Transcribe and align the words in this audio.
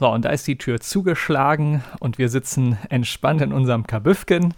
So, 0.00 0.08
und 0.08 0.24
da 0.24 0.30
ist 0.30 0.48
die 0.48 0.58
Tür 0.58 0.80
zugeschlagen 0.80 1.84
und 2.00 2.18
wir 2.18 2.28
sitzen 2.28 2.76
entspannt 2.88 3.40
in 3.40 3.52
unserem 3.52 3.86
Kabüffken. 3.86 4.52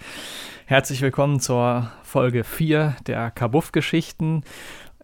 Herzlich 0.64 1.02
willkommen 1.02 1.40
zur 1.40 1.92
Folge 2.02 2.42
4 2.42 2.96
der 3.06 3.30
Kabuff-Geschichten. 3.32 4.44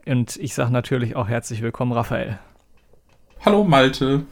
Und 0.06 0.36
ich 0.36 0.54
sage 0.54 0.72
natürlich 0.72 1.16
auch 1.16 1.28
herzlich 1.28 1.60
willkommen, 1.60 1.92
Raphael. 1.92 2.38
Hallo, 3.44 3.62
Malte. 3.64 4.24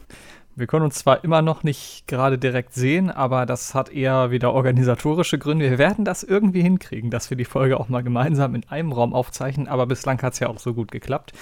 Wir 0.57 0.67
können 0.67 0.87
uns 0.87 0.95
zwar 0.95 1.23
immer 1.23 1.43
noch 1.43 1.65
nicht 1.65 2.07
gerade 2.07 2.39
direkt 2.39 2.73
sehen, 2.73 3.11
aber 3.11 3.45
das 3.45 3.75
hat 3.75 3.91
eher 3.91 4.31
wieder 4.31 4.55
organisatorische 4.55 5.39
Gründe. 5.39 5.71
Wir 5.71 5.79
werden 5.79 6.07
das 6.07 6.23
irgendwie 6.23 6.63
hinkriegen, 6.63 7.11
dass 7.11 7.29
wir 7.29 7.37
die 7.37 7.45
Folge 7.45 7.79
auch 7.79 7.91
mal 7.91 8.03
gemeinsam 8.03 8.55
in 8.55 8.67
einem 8.71 8.93
Raum 8.93 9.13
aufzeichnen, 9.13 9.69
aber 9.69 9.85
bislang 9.85 10.23
hat 10.23 10.33
es 10.33 10.39
ja 10.39 10.49
auch 10.49 10.61
so 10.61 10.73
gut 10.73 10.91
geklappt. 10.91 11.35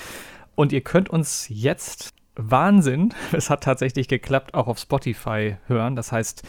Und 0.57 0.73
ihr 0.73 0.81
könnt 0.81 1.09
uns 1.11 1.47
jetzt 1.49 2.18
Wahnsinn. 2.39 3.13
Es 3.33 3.51
hat 3.51 3.65
tatsächlich 3.65 4.09
geklappt, 4.09 4.55
auch 4.55 4.69
auf 4.69 4.79
Spotify 4.79 5.57
hören. 5.67 5.97
Das 5.97 6.13
heißt, 6.13 6.43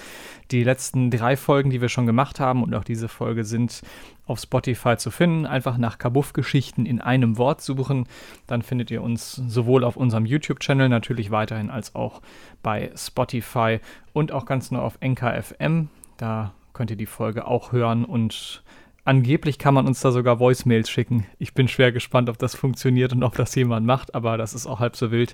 die 0.51 0.63
letzten 0.63 1.11
drei 1.11 1.35
Folgen, 1.35 1.71
die 1.71 1.81
wir 1.81 1.89
schon 1.89 2.05
gemacht 2.05 2.39
haben 2.39 2.63
und 2.63 2.73
auch 2.75 2.83
diese 2.83 3.07
Folge 3.07 3.43
sind 3.43 3.81
auf 4.25 4.39
Spotify 4.39 4.95
zu 4.97 5.09
finden. 5.09 5.45
Einfach 5.47 5.77
nach 5.77 5.97
Kabuff-Geschichten 5.97 6.85
in 6.85 7.01
einem 7.01 7.37
Wort 7.37 7.61
suchen. 7.61 8.07
Dann 8.45 8.61
findet 8.61 8.91
ihr 8.91 9.01
uns 9.01 9.33
sowohl 9.33 9.83
auf 9.83 9.97
unserem 9.97 10.25
YouTube-Channel 10.25 10.87
natürlich 10.87 11.31
weiterhin 11.31 11.71
als 11.71 11.95
auch 11.95 12.21
bei 12.61 12.91
Spotify 12.95 13.79
und 14.13 14.31
auch 14.31 14.45
ganz 14.45 14.69
neu 14.71 14.79
auf 14.79 14.99
NKFM. 15.01 15.87
Da 16.17 16.53
könnt 16.73 16.91
ihr 16.91 16.97
die 16.97 17.07
Folge 17.07 17.47
auch 17.47 17.71
hören 17.71 18.05
und 18.05 18.63
Angeblich 19.05 19.57
kann 19.57 19.73
man 19.73 19.87
uns 19.87 20.01
da 20.01 20.11
sogar 20.11 20.39
Voicemails 20.39 20.89
schicken. 20.89 21.25
Ich 21.39 21.53
bin 21.53 21.67
schwer 21.67 21.91
gespannt, 21.91 22.29
ob 22.29 22.37
das 22.37 22.55
funktioniert 22.55 23.13
und 23.13 23.23
ob 23.23 23.35
das 23.35 23.55
jemand 23.55 23.85
macht, 23.85 24.13
aber 24.13 24.37
das 24.37 24.53
ist 24.53 24.67
auch 24.67 24.79
halb 24.79 24.95
so 24.95 25.11
wild. 25.11 25.33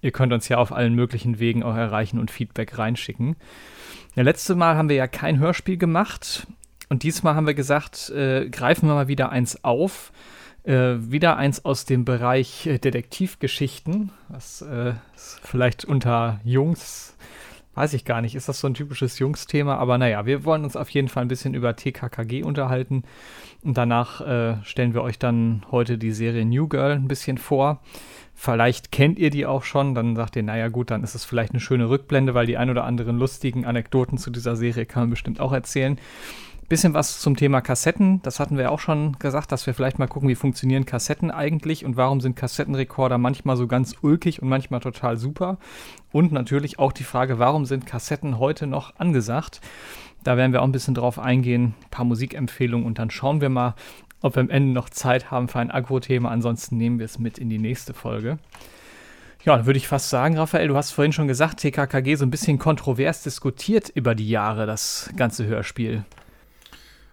Ihr 0.00 0.10
könnt 0.12 0.32
uns 0.32 0.48
ja 0.48 0.58
auf 0.58 0.72
allen 0.72 0.94
möglichen 0.94 1.38
Wegen 1.38 1.62
auch 1.62 1.76
erreichen 1.76 2.18
und 2.18 2.30
Feedback 2.30 2.78
reinschicken. 2.78 3.36
Ja, 4.14 4.22
letzte 4.22 4.54
Mal 4.54 4.76
haben 4.76 4.88
wir 4.88 4.96
ja 4.96 5.06
kein 5.06 5.38
Hörspiel 5.38 5.76
gemacht 5.76 6.46
und 6.88 7.02
diesmal 7.02 7.34
haben 7.34 7.46
wir 7.46 7.54
gesagt, 7.54 8.10
äh, 8.10 8.48
greifen 8.48 8.88
wir 8.88 8.94
mal 8.94 9.08
wieder 9.08 9.30
eins 9.30 9.62
auf. 9.64 10.12
Äh, 10.64 11.10
wieder 11.10 11.36
eins 11.38 11.64
aus 11.64 11.86
dem 11.86 12.04
Bereich 12.04 12.66
äh, 12.68 12.78
Detektivgeschichten, 12.78 14.12
was 14.28 14.62
äh, 14.62 14.92
vielleicht 15.16 15.84
unter 15.84 16.40
Jungs 16.44 17.16
Weiß 17.74 17.94
ich 17.94 18.04
gar 18.04 18.20
nicht. 18.20 18.34
Ist 18.34 18.48
das 18.48 18.60
so 18.60 18.66
ein 18.66 18.74
typisches 18.74 19.18
Jungsthema? 19.18 19.76
Aber 19.76 19.96
naja, 19.96 20.26
wir 20.26 20.44
wollen 20.44 20.64
uns 20.64 20.76
auf 20.76 20.90
jeden 20.90 21.08
Fall 21.08 21.24
ein 21.24 21.28
bisschen 21.28 21.54
über 21.54 21.74
TKKG 21.74 22.42
unterhalten. 22.42 23.04
Und 23.62 23.78
danach 23.78 24.20
äh, 24.20 24.56
stellen 24.62 24.92
wir 24.92 25.02
euch 25.02 25.18
dann 25.18 25.64
heute 25.70 25.96
die 25.96 26.12
Serie 26.12 26.44
New 26.44 26.68
Girl 26.68 26.92
ein 26.92 27.08
bisschen 27.08 27.38
vor. 27.38 27.80
Vielleicht 28.34 28.92
kennt 28.92 29.18
ihr 29.18 29.30
die 29.30 29.46
auch 29.46 29.62
schon, 29.62 29.94
dann 29.94 30.16
sagt 30.16 30.36
ihr, 30.36 30.42
naja 30.42 30.68
gut, 30.68 30.90
dann 30.90 31.04
ist 31.04 31.14
es 31.14 31.24
vielleicht 31.24 31.52
eine 31.52 31.60
schöne 31.60 31.88
Rückblende, 31.88 32.34
weil 32.34 32.46
die 32.46 32.56
ein 32.56 32.70
oder 32.70 32.84
anderen 32.84 33.18
lustigen 33.18 33.64
Anekdoten 33.64 34.18
zu 34.18 34.30
dieser 34.30 34.56
Serie 34.56 34.86
kann 34.86 35.04
man 35.04 35.10
bestimmt 35.10 35.40
auch 35.40 35.52
erzählen. 35.52 35.98
Bisschen 36.72 36.94
was 36.94 37.20
zum 37.20 37.36
Thema 37.36 37.60
Kassetten. 37.60 38.22
Das 38.22 38.40
hatten 38.40 38.56
wir 38.56 38.72
auch 38.72 38.78
schon 38.78 39.18
gesagt, 39.18 39.52
dass 39.52 39.66
wir 39.66 39.74
vielleicht 39.74 39.98
mal 39.98 40.06
gucken, 40.06 40.30
wie 40.30 40.34
funktionieren 40.34 40.86
Kassetten 40.86 41.30
eigentlich 41.30 41.84
und 41.84 41.98
warum 41.98 42.22
sind 42.22 42.34
Kassettenrekorder 42.34 43.18
manchmal 43.18 43.58
so 43.58 43.66
ganz 43.66 43.94
ulkig 44.00 44.40
und 44.40 44.48
manchmal 44.48 44.80
total 44.80 45.18
super. 45.18 45.58
Und 46.12 46.32
natürlich 46.32 46.78
auch 46.78 46.92
die 46.92 47.04
Frage, 47.04 47.38
warum 47.38 47.66
sind 47.66 47.84
Kassetten 47.84 48.38
heute 48.38 48.66
noch 48.66 48.96
angesagt? 48.96 49.60
Da 50.24 50.38
werden 50.38 50.54
wir 50.54 50.62
auch 50.62 50.66
ein 50.66 50.72
bisschen 50.72 50.94
drauf 50.94 51.18
eingehen, 51.18 51.74
ein 51.84 51.90
paar 51.90 52.06
Musikempfehlungen 52.06 52.86
und 52.86 52.98
dann 52.98 53.10
schauen 53.10 53.42
wir 53.42 53.50
mal, 53.50 53.74
ob 54.22 54.36
wir 54.36 54.40
am 54.40 54.48
Ende 54.48 54.72
noch 54.72 54.88
Zeit 54.88 55.30
haben 55.30 55.48
für 55.48 55.58
ein 55.58 55.70
Agro-Thema. 55.70 56.30
Ansonsten 56.30 56.78
nehmen 56.78 56.98
wir 56.98 57.04
es 57.04 57.18
mit 57.18 57.36
in 57.36 57.50
die 57.50 57.58
nächste 57.58 57.92
Folge. 57.92 58.38
Ja, 59.44 59.58
dann 59.58 59.66
würde 59.66 59.76
ich 59.76 59.88
fast 59.88 60.08
sagen, 60.08 60.38
Raphael, 60.38 60.68
du 60.68 60.76
hast 60.78 60.92
vorhin 60.92 61.12
schon 61.12 61.28
gesagt, 61.28 61.60
TKKG 61.60 62.14
so 62.14 62.24
ein 62.24 62.30
bisschen 62.30 62.58
kontrovers 62.58 63.22
diskutiert 63.22 63.90
über 63.90 64.14
die 64.14 64.30
Jahre, 64.30 64.64
das 64.64 65.10
ganze 65.16 65.44
Hörspiel. 65.44 66.06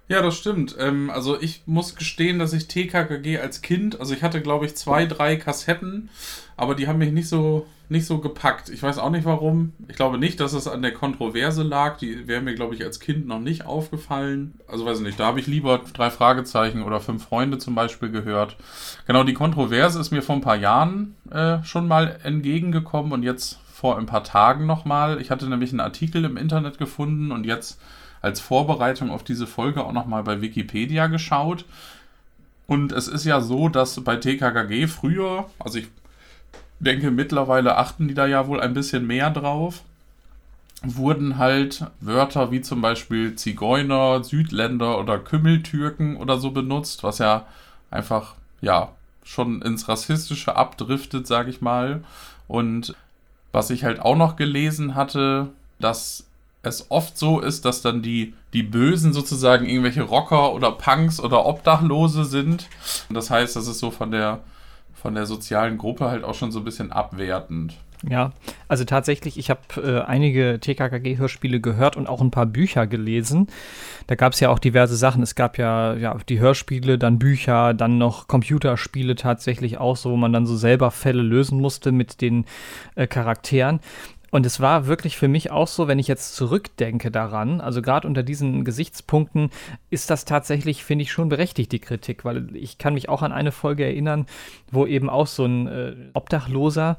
Ja, 0.10 0.24
das 0.24 0.36
stimmt. 0.36 0.76
Ähm, 0.80 1.12
also 1.12 1.40
ich 1.40 1.62
muss 1.68 1.96
gestehen, 1.96 2.40
dass 2.40 2.52
ich 2.52 2.68
TKKG 2.68 3.38
als 3.38 3.62
Kind, 3.62 4.00
also 4.00 4.16
ich 4.16 4.24
hatte 4.24 4.42
glaube 4.42 4.66
ich 4.66 4.76
zwei, 4.76 5.06
drei 5.06 5.36
Kassetten, 5.36 6.10
aber 6.58 6.74
die 6.74 6.88
haben 6.88 6.98
mich 6.98 7.12
nicht 7.12 7.30
so 7.30 7.68
nicht 7.90 8.06
so 8.06 8.20
gepackt. 8.20 8.70
Ich 8.70 8.82
weiß 8.84 8.98
auch 8.98 9.10
nicht 9.12 9.26
warum. 9.26 9.74
Ich 9.88 9.96
glaube 9.96 10.18
nicht, 10.18 10.40
dass 10.40 10.54
es 10.54 10.68
an 10.68 10.82
der 10.82 10.94
Kontroverse 10.94 11.64
lag. 11.64 11.98
Die 11.98 12.28
wäre 12.28 12.42
mir 12.42 12.56
glaube 12.56 12.74
ich 12.74 12.84
als 12.84 13.00
Kind 13.00 13.28
noch 13.28 13.40
nicht 13.40 13.68
aufgefallen. 13.68 14.56
Also 14.68 14.84
weiß 14.86 14.98
ich 14.98 15.04
nicht. 15.04 15.20
Da 15.20 15.26
habe 15.26 15.40
ich 15.40 15.48
lieber 15.48 15.80
drei 15.94 16.10
Fragezeichen 16.10 16.82
oder 16.82 17.00
fünf 17.02 17.24
Freunde 17.24 17.60
zum 17.60 17.76
Beispiel 17.76 18.10
gehört. 18.10 18.58
Genau, 19.06 19.24
die 19.24 19.34
Kontroverse 19.34 20.00
ist 20.00 20.10
mir 20.10 20.24
vor 20.24 20.36
ein 20.36 20.42
paar 20.42 20.58
Jahren 20.58 21.16
äh, 21.32 21.64
schon 21.64 21.88
mal 21.88 22.20
entgegengekommen 22.24 23.12
und 23.12 23.22
jetzt 23.22 23.60
vor 23.72 23.98
ein 23.98 24.08
paar 24.08 24.24
Tagen 24.24 24.66
nochmal. 24.66 25.22
Ich 25.22 25.30
hatte 25.30 25.48
nämlich 25.48 25.72
einen 25.72 25.80
Artikel 25.80 26.26
im 26.26 26.36
Internet 26.36 26.80
gefunden 26.80 27.32
und 27.32 27.46
jetzt 27.46 27.80
als 28.22 28.40
Vorbereitung 28.40 29.12
auf 29.12 29.24
diese 29.24 29.48
Folge 29.48 29.84
auch 29.84 29.94
nochmal 29.94 30.24
bei 30.24 30.42
Wikipedia 30.42 31.08
geschaut. 31.08 31.66
Und 32.68 32.92
es 32.92 33.08
ist 33.08 33.26
ja 33.26 33.42
so, 33.42 33.70
dass 33.70 34.04
bei 34.04 34.18
TKKG 34.18 34.88
früher, 34.88 35.50
also 35.58 35.80
ich 35.80 35.88
denke 36.80 37.12
mittlerweile 37.12 37.78
achten 37.78 38.08
die 38.08 38.14
da 38.14 38.26
ja 38.26 38.48
wohl 38.48 38.62
ein 38.62 38.74
bisschen 38.74 39.08
mehr 39.08 39.30
drauf, 39.30 39.84
wurden 40.82 41.38
halt 41.38 41.86
Wörter 42.00 42.52
wie 42.52 42.62
zum 42.62 42.82
Beispiel 42.82 43.36
Zigeuner, 43.36 44.24
Südländer 44.24 45.00
oder 45.00 45.20
Kümmeltürken 45.20 46.16
oder 46.16 46.38
so 46.38 46.52
benutzt, 46.52 47.04
was 47.04 47.18
ja 47.18 47.46
einfach, 47.92 48.36
ja, 48.62 48.90
schon 49.24 49.62
ins 49.62 49.88
Rassistische 49.88 50.56
abdriftet, 50.56 51.28
sag 51.28 51.48
ich 51.48 51.62
mal. 51.62 52.04
Und 52.48 52.96
was 53.52 53.70
ich 53.70 53.84
halt 53.84 54.00
auch 54.00 54.16
noch 54.16 54.38
gelesen 54.38 54.96
hatte, 54.96 55.50
dass 55.80 56.29
es 56.62 56.88
oft 56.90 57.18
so 57.18 57.40
ist, 57.40 57.66
dass 57.66 57.82
dann 57.82 58.02
die, 58.02 58.34
die 58.54 58.64
Bösen 58.64 59.14
sozusagen 59.14 59.66
irgendwelche 59.66 60.04
Rocker 60.04 60.54
oder 60.54 60.72
Punks 60.72 61.20
oder 61.20 61.46
Obdachlose 61.46 62.26
sind. 62.26 62.68
Das 63.10 63.30
heißt, 63.30 63.56
das 63.56 63.68
ist 63.68 63.80
so 63.80 63.92
von 63.92 64.12
der, 64.12 64.42
von 64.94 65.16
der 65.16 65.26
sozialen 65.26 65.78
Gruppe 65.78 66.10
halt 66.10 66.24
auch 66.24 66.36
schon 66.36 66.52
so 66.52 66.60
ein 66.60 66.66
bisschen 66.66 66.92
abwertend. 66.92 67.76
Ja, 68.08 68.32
also 68.70 68.86
tatsächlich, 68.86 69.38
ich 69.38 69.50
habe 69.50 69.60
äh, 69.76 70.02
einige 70.06 70.60
TKKG-Hörspiele 70.62 71.60
gehört 71.60 71.98
und 71.98 72.08
auch 72.08 72.22
ein 72.22 72.32
paar 72.32 72.46
Bücher 72.46 72.88
gelesen. 72.88 73.48
Da 74.08 74.16
gab 74.16 74.34
es 74.34 74.40
ja 74.40 74.50
auch 74.50 74.60
diverse 74.60 74.96
Sachen. 74.96 75.22
Es 75.22 75.36
gab 75.36 75.58
ja, 75.58 75.96
ja 75.96 76.16
die 76.30 76.40
Hörspiele, 76.40 76.98
dann 76.98 77.20
Bücher, 77.20 77.74
dann 77.74 77.98
noch 77.98 78.28
Computerspiele 78.28 79.16
tatsächlich 79.16 79.80
auch, 79.80 79.98
so 79.98 80.12
wo 80.12 80.16
man 80.16 80.32
dann 80.32 80.46
so 80.46 80.56
selber 80.56 80.92
Fälle 80.92 81.22
lösen 81.22 81.60
musste 81.60 81.92
mit 81.92 82.22
den 82.22 82.46
äh, 82.96 83.06
Charakteren. 83.06 83.82
Und 84.32 84.46
es 84.46 84.60
war 84.60 84.88
wirklich 84.88 85.18
für 85.18 85.28
mich 85.28 85.52
auch 85.52 85.68
so, 85.68 85.88
wenn 85.88 86.00
ich 86.00 86.08
jetzt 86.08 86.36
zurückdenke 86.36 87.12
daran, 87.12 87.62
also 87.62 87.82
gerade 87.82 88.08
unter 88.08 88.24
diesen 88.24 88.64
Gesichtspunkten 88.64 89.50
ist 89.90 90.10
das 90.10 90.26
tatsächlich, 90.26 90.84
finde 90.84 91.04
ich, 91.04 91.12
schon 91.12 91.30
berechtigt, 91.30 91.72
die 91.72 91.80
Kritik, 91.80 92.26
weil 92.26 92.56
ich 92.56 92.78
kann 92.78 92.94
mich 92.94 93.10
auch 93.10 93.22
an 93.22 93.32
eine 93.32 93.52
Folge 93.52 93.86
erinnern, 93.86 94.26
wo 94.72 94.86
eben 94.86 95.10
auch 95.10 95.28
so 95.28 95.46
ein 95.46 95.68
äh, 95.68 95.96
Obdachloser 96.14 96.98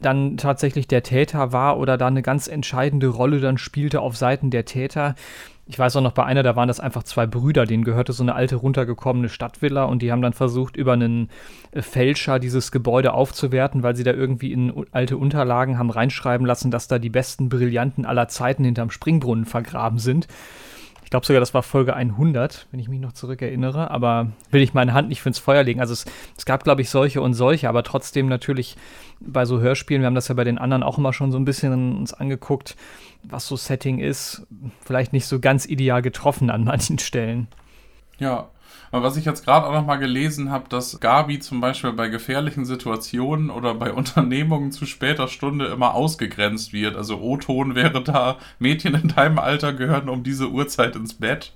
dann 0.00 0.36
tatsächlich 0.36 0.88
der 0.88 1.02
Täter 1.02 1.52
war 1.52 1.78
oder 1.78 1.96
da 1.96 2.06
eine 2.06 2.22
ganz 2.22 2.48
entscheidende 2.48 3.08
Rolle 3.08 3.40
dann 3.40 3.58
spielte 3.58 4.00
auf 4.00 4.16
Seiten 4.16 4.50
der 4.50 4.64
Täter 4.64 5.14
ich 5.66 5.78
weiß 5.78 5.96
auch 5.96 6.02
noch, 6.02 6.12
bei 6.12 6.24
einer, 6.24 6.42
da 6.42 6.56
waren 6.56 6.68
das 6.68 6.80
einfach 6.80 7.04
zwei 7.04 7.26
Brüder, 7.26 7.66
denen 7.66 7.84
gehörte 7.84 8.12
so 8.12 8.24
eine 8.24 8.34
alte 8.34 8.56
runtergekommene 8.56 9.28
Stadtvilla 9.28 9.84
und 9.84 10.02
die 10.02 10.10
haben 10.10 10.22
dann 10.22 10.32
versucht, 10.32 10.76
über 10.76 10.94
einen 10.94 11.30
äh, 11.70 11.82
Fälscher 11.82 12.38
dieses 12.40 12.72
Gebäude 12.72 13.12
aufzuwerten, 13.12 13.82
weil 13.82 13.94
sie 13.94 14.04
da 14.04 14.12
irgendwie 14.12 14.52
in 14.52 14.86
alte 14.90 15.16
Unterlagen 15.16 15.78
haben 15.78 15.90
reinschreiben 15.90 16.46
lassen, 16.46 16.70
dass 16.72 16.88
da 16.88 16.98
die 16.98 17.10
besten 17.10 17.48
Brillanten 17.48 18.04
aller 18.04 18.28
Zeiten 18.28 18.64
hinterm 18.64 18.90
Springbrunnen 18.90 19.44
vergraben 19.44 19.98
sind. 19.98 20.26
Ich 21.04 21.10
glaube 21.10 21.26
sogar, 21.26 21.40
das 21.40 21.54
war 21.54 21.62
Folge 21.62 21.94
100, 21.94 22.68
wenn 22.70 22.80
ich 22.80 22.88
mich 22.88 22.98
noch 23.00 23.12
zurückerinnere, 23.12 23.90
aber 23.90 24.32
will 24.50 24.62
ich 24.62 24.72
meine 24.74 24.94
Hand 24.94 25.10
nicht 25.10 25.20
fürs 25.20 25.38
Feuer 25.38 25.62
legen. 25.62 25.80
Also 25.80 25.92
es, 25.92 26.06
es 26.38 26.46
gab, 26.46 26.64
glaube 26.64 26.80
ich, 26.80 26.90
solche 26.90 27.20
und 27.20 27.34
solche, 27.34 27.68
aber 27.68 27.82
trotzdem 27.82 28.28
natürlich 28.28 28.76
bei 29.20 29.44
so 29.44 29.60
Hörspielen, 29.60 30.02
wir 30.02 30.06
haben 30.06 30.14
das 30.14 30.28
ja 30.28 30.34
bei 30.34 30.44
den 30.44 30.58
anderen 30.58 30.82
auch 30.82 30.98
immer 30.98 31.12
schon 31.12 31.30
so 31.30 31.38
ein 31.38 31.44
bisschen 31.44 31.98
uns 31.98 32.14
angeguckt, 32.14 32.76
was 33.22 33.46
so 33.46 33.56
Setting 33.56 33.98
ist, 33.98 34.46
vielleicht 34.84 35.12
nicht 35.12 35.26
so 35.26 35.40
ganz 35.40 35.66
ideal 35.66 36.02
getroffen 36.02 36.50
an 36.50 36.64
manchen 36.64 36.98
Stellen. 36.98 37.48
Ja, 38.18 38.48
aber 38.92 39.04
was 39.04 39.16
ich 39.16 39.24
jetzt 39.24 39.44
gerade 39.44 39.66
auch 39.66 39.72
noch 39.72 39.86
mal 39.86 39.96
gelesen 39.96 40.50
habe, 40.50 40.68
dass 40.68 41.00
Gabi 41.00 41.38
zum 41.38 41.60
Beispiel 41.62 41.92
bei 41.92 42.08
gefährlichen 42.08 42.66
Situationen 42.66 43.48
oder 43.50 43.74
bei 43.74 43.92
Unternehmungen 43.94 44.70
zu 44.70 44.84
später 44.86 45.28
Stunde 45.28 45.66
immer 45.66 45.94
ausgegrenzt 45.94 46.72
wird. 46.72 46.94
Also 46.94 47.18
O-Ton 47.18 47.74
wäre 47.74 48.02
da, 48.02 48.36
Mädchen 48.58 48.94
in 48.94 49.08
deinem 49.08 49.38
Alter 49.38 49.72
gehören 49.72 50.08
um 50.10 50.22
diese 50.22 50.50
Uhrzeit 50.50 50.94
ins 50.94 51.14
Bett. 51.14 51.52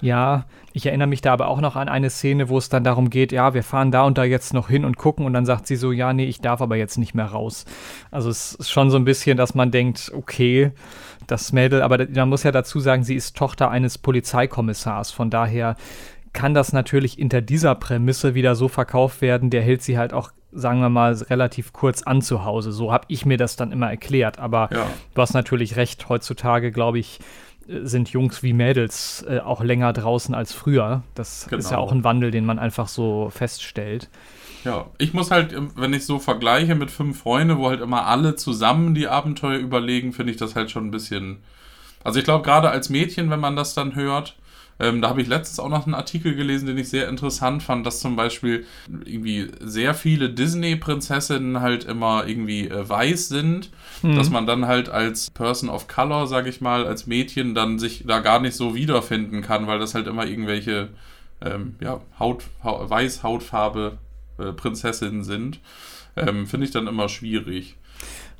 Ja, 0.00 0.46
ich 0.72 0.86
erinnere 0.86 1.08
mich 1.08 1.20
da 1.20 1.32
aber 1.32 1.48
auch 1.48 1.60
noch 1.60 1.76
an 1.76 1.88
eine 1.88 2.10
Szene, 2.10 2.48
wo 2.48 2.58
es 2.58 2.68
dann 2.68 2.84
darum 2.84 3.10
geht, 3.10 3.32
ja, 3.32 3.54
wir 3.54 3.62
fahren 3.62 3.90
da 3.90 4.02
und 4.02 4.16
da 4.18 4.24
jetzt 4.24 4.54
noch 4.54 4.68
hin 4.68 4.84
und 4.84 4.96
gucken 4.96 5.26
und 5.26 5.32
dann 5.32 5.44
sagt 5.44 5.66
sie 5.66 5.76
so, 5.76 5.92
ja, 5.92 6.12
nee, 6.12 6.24
ich 6.24 6.40
darf 6.40 6.62
aber 6.62 6.76
jetzt 6.76 6.96
nicht 6.96 7.14
mehr 7.14 7.26
raus. 7.26 7.64
Also 8.10 8.30
es 8.30 8.54
ist 8.54 8.70
schon 8.70 8.90
so 8.90 8.96
ein 8.96 9.04
bisschen, 9.04 9.36
dass 9.36 9.54
man 9.54 9.70
denkt, 9.70 10.10
okay, 10.14 10.72
das 11.26 11.52
Mädel, 11.52 11.82
aber 11.82 12.06
man 12.08 12.28
muss 12.28 12.44
ja 12.44 12.52
dazu 12.52 12.80
sagen, 12.80 13.04
sie 13.04 13.14
ist 13.14 13.36
Tochter 13.36 13.70
eines 13.70 13.98
Polizeikommissars, 13.98 15.10
von 15.10 15.30
daher 15.30 15.76
kann 16.32 16.54
das 16.54 16.72
natürlich 16.72 17.14
hinter 17.14 17.40
dieser 17.40 17.74
Prämisse 17.74 18.34
wieder 18.34 18.54
so 18.54 18.68
verkauft 18.68 19.20
werden, 19.20 19.50
der 19.50 19.62
hält 19.62 19.82
sie 19.82 19.98
halt 19.98 20.12
auch 20.12 20.30
sagen 20.52 20.80
wir 20.80 20.88
mal, 20.88 21.12
relativ 21.14 21.72
kurz 21.72 22.02
an 22.02 22.22
zu 22.22 22.44
Hause. 22.44 22.72
So 22.72 22.92
habe 22.92 23.04
ich 23.08 23.24
mir 23.24 23.36
das 23.36 23.56
dann 23.56 23.72
immer 23.72 23.88
erklärt. 23.88 24.38
Aber 24.38 24.68
ja. 24.72 24.86
du 25.14 25.22
hast 25.22 25.32
natürlich 25.32 25.76
recht, 25.76 26.08
heutzutage, 26.08 26.72
glaube 26.72 26.98
ich, 26.98 27.20
sind 27.82 28.10
Jungs 28.10 28.42
wie 28.42 28.52
Mädels 28.52 29.24
äh, 29.28 29.38
auch 29.38 29.62
länger 29.62 29.92
draußen 29.92 30.34
als 30.34 30.52
früher. 30.52 31.02
Das 31.14 31.46
genau. 31.48 31.58
ist 31.58 31.70
ja 31.70 31.76
genau. 31.76 31.82
auch 31.82 31.92
ein 31.92 32.04
Wandel, 32.04 32.30
den 32.30 32.44
man 32.44 32.58
einfach 32.58 32.88
so 32.88 33.30
feststellt. 33.30 34.08
Ja, 34.64 34.90
ich 34.98 35.14
muss 35.14 35.30
halt, 35.30 35.54
wenn 35.76 35.94
ich 35.94 36.04
so 36.04 36.18
vergleiche 36.18 36.74
mit 36.74 36.90
fünf 36.90 37.20
Freunde, 37.20 37.58
wo 37.58 37.68
halt 37.68 37.80
immer 37.80 38.06
alle 38.06 38.36
zusammen 38.36 38.94
die 38.94 39.08
Abenteuer 39.08 39.58
überlegen, 39.58 40.12
finde 40.12 40.32
ich 40.32 40.38
das 40.38 40.54
halt 40.54 40.70
schon 40.70 40.86
ein 40.86 40.90
bisschen. 40.90 41.38
Also 42.04 42.18
ich 42.18 42.24
glaube, 42.24 42.44
gerade 42.44 42.70
als 42.70 42.90
Mädchen, 42.90 43.30
wenn 43.30 43.40
man 43.40 43.56
das 43.56 43.74
dann 43.74 43.94
hört, 43.94 44.36
ähm, 44.80 45.02
da 45.02 45.10
habe 45.10 45.20
ich 45.20 45.28
letztens 45.28 45.60
auch 45.60 45.68
noch 45.68 45.84
einen 45.84 45.94
Artikel 45.94 46.34
gelesen, 46.34 46.66
den 46.66 46.78
ich 46.78 46.88
sehr 46.88 47.08
interessant 47.08 47.62
fand, 47.62 47.84
dass 47.84 48.00
zum 48.00 48.16
Beispiel 48.16 48.64
irgendwie 49.04 49.48
sehr 49.60 49.92
viele 49.92 50.30
Disney-Prinzessinnen 50.30 51.60
halt 51.60 51.84
immer 51.84 52.26
irgendwie 52.26 52.68
äh, 52.68 52.88
weiß 52.88 53.28
sind, 53.28 53.70
mhm. 54.02 54.16
dass 54.16 54.30
man 54.30 54.46
dann 54.46 54.66
halt 54.66 54.88
als 54.88 55.30
Person 55.30 55.68
of 55.68 55.86
Color, 55.86 56.26
sag 56.26 56.46
ich 56.46 56.62
mal, 56.62 56.86
als 56.86 57.06
Mädchen 57.06 57.54
dann 57.54 57.78
sich 57.78 58.04
da 58.06 58.20
gar 58.20 58.40
nicht 58.40 58.56
so 58.56 58.74
wiederfinden 58.74 59.42
kann, 59.42 59.66
weil 59.66 59.78
das 59.78 59.94
halt 59.94 60.06
immer 60.06 60.26
irgendwelche 60.26 60.88
ähm, 61.42 61.74
ja, 61.80 62.00
Haut, 62.18 62.44
ha 62.64 62.88
Weiß 62.88 63.22
Hautfarbe 63.22 63.98
äh, 64.38 64.52
Prinzessinnen 64.52 65.24
sind. 65.24 65.60
Ähm, 66.16 66.46
Finde 66.46 66.64
ich 66.64 66.72
dann 66.72 66.86
immer 66.86 67.08
schwierig. 67.08 67.76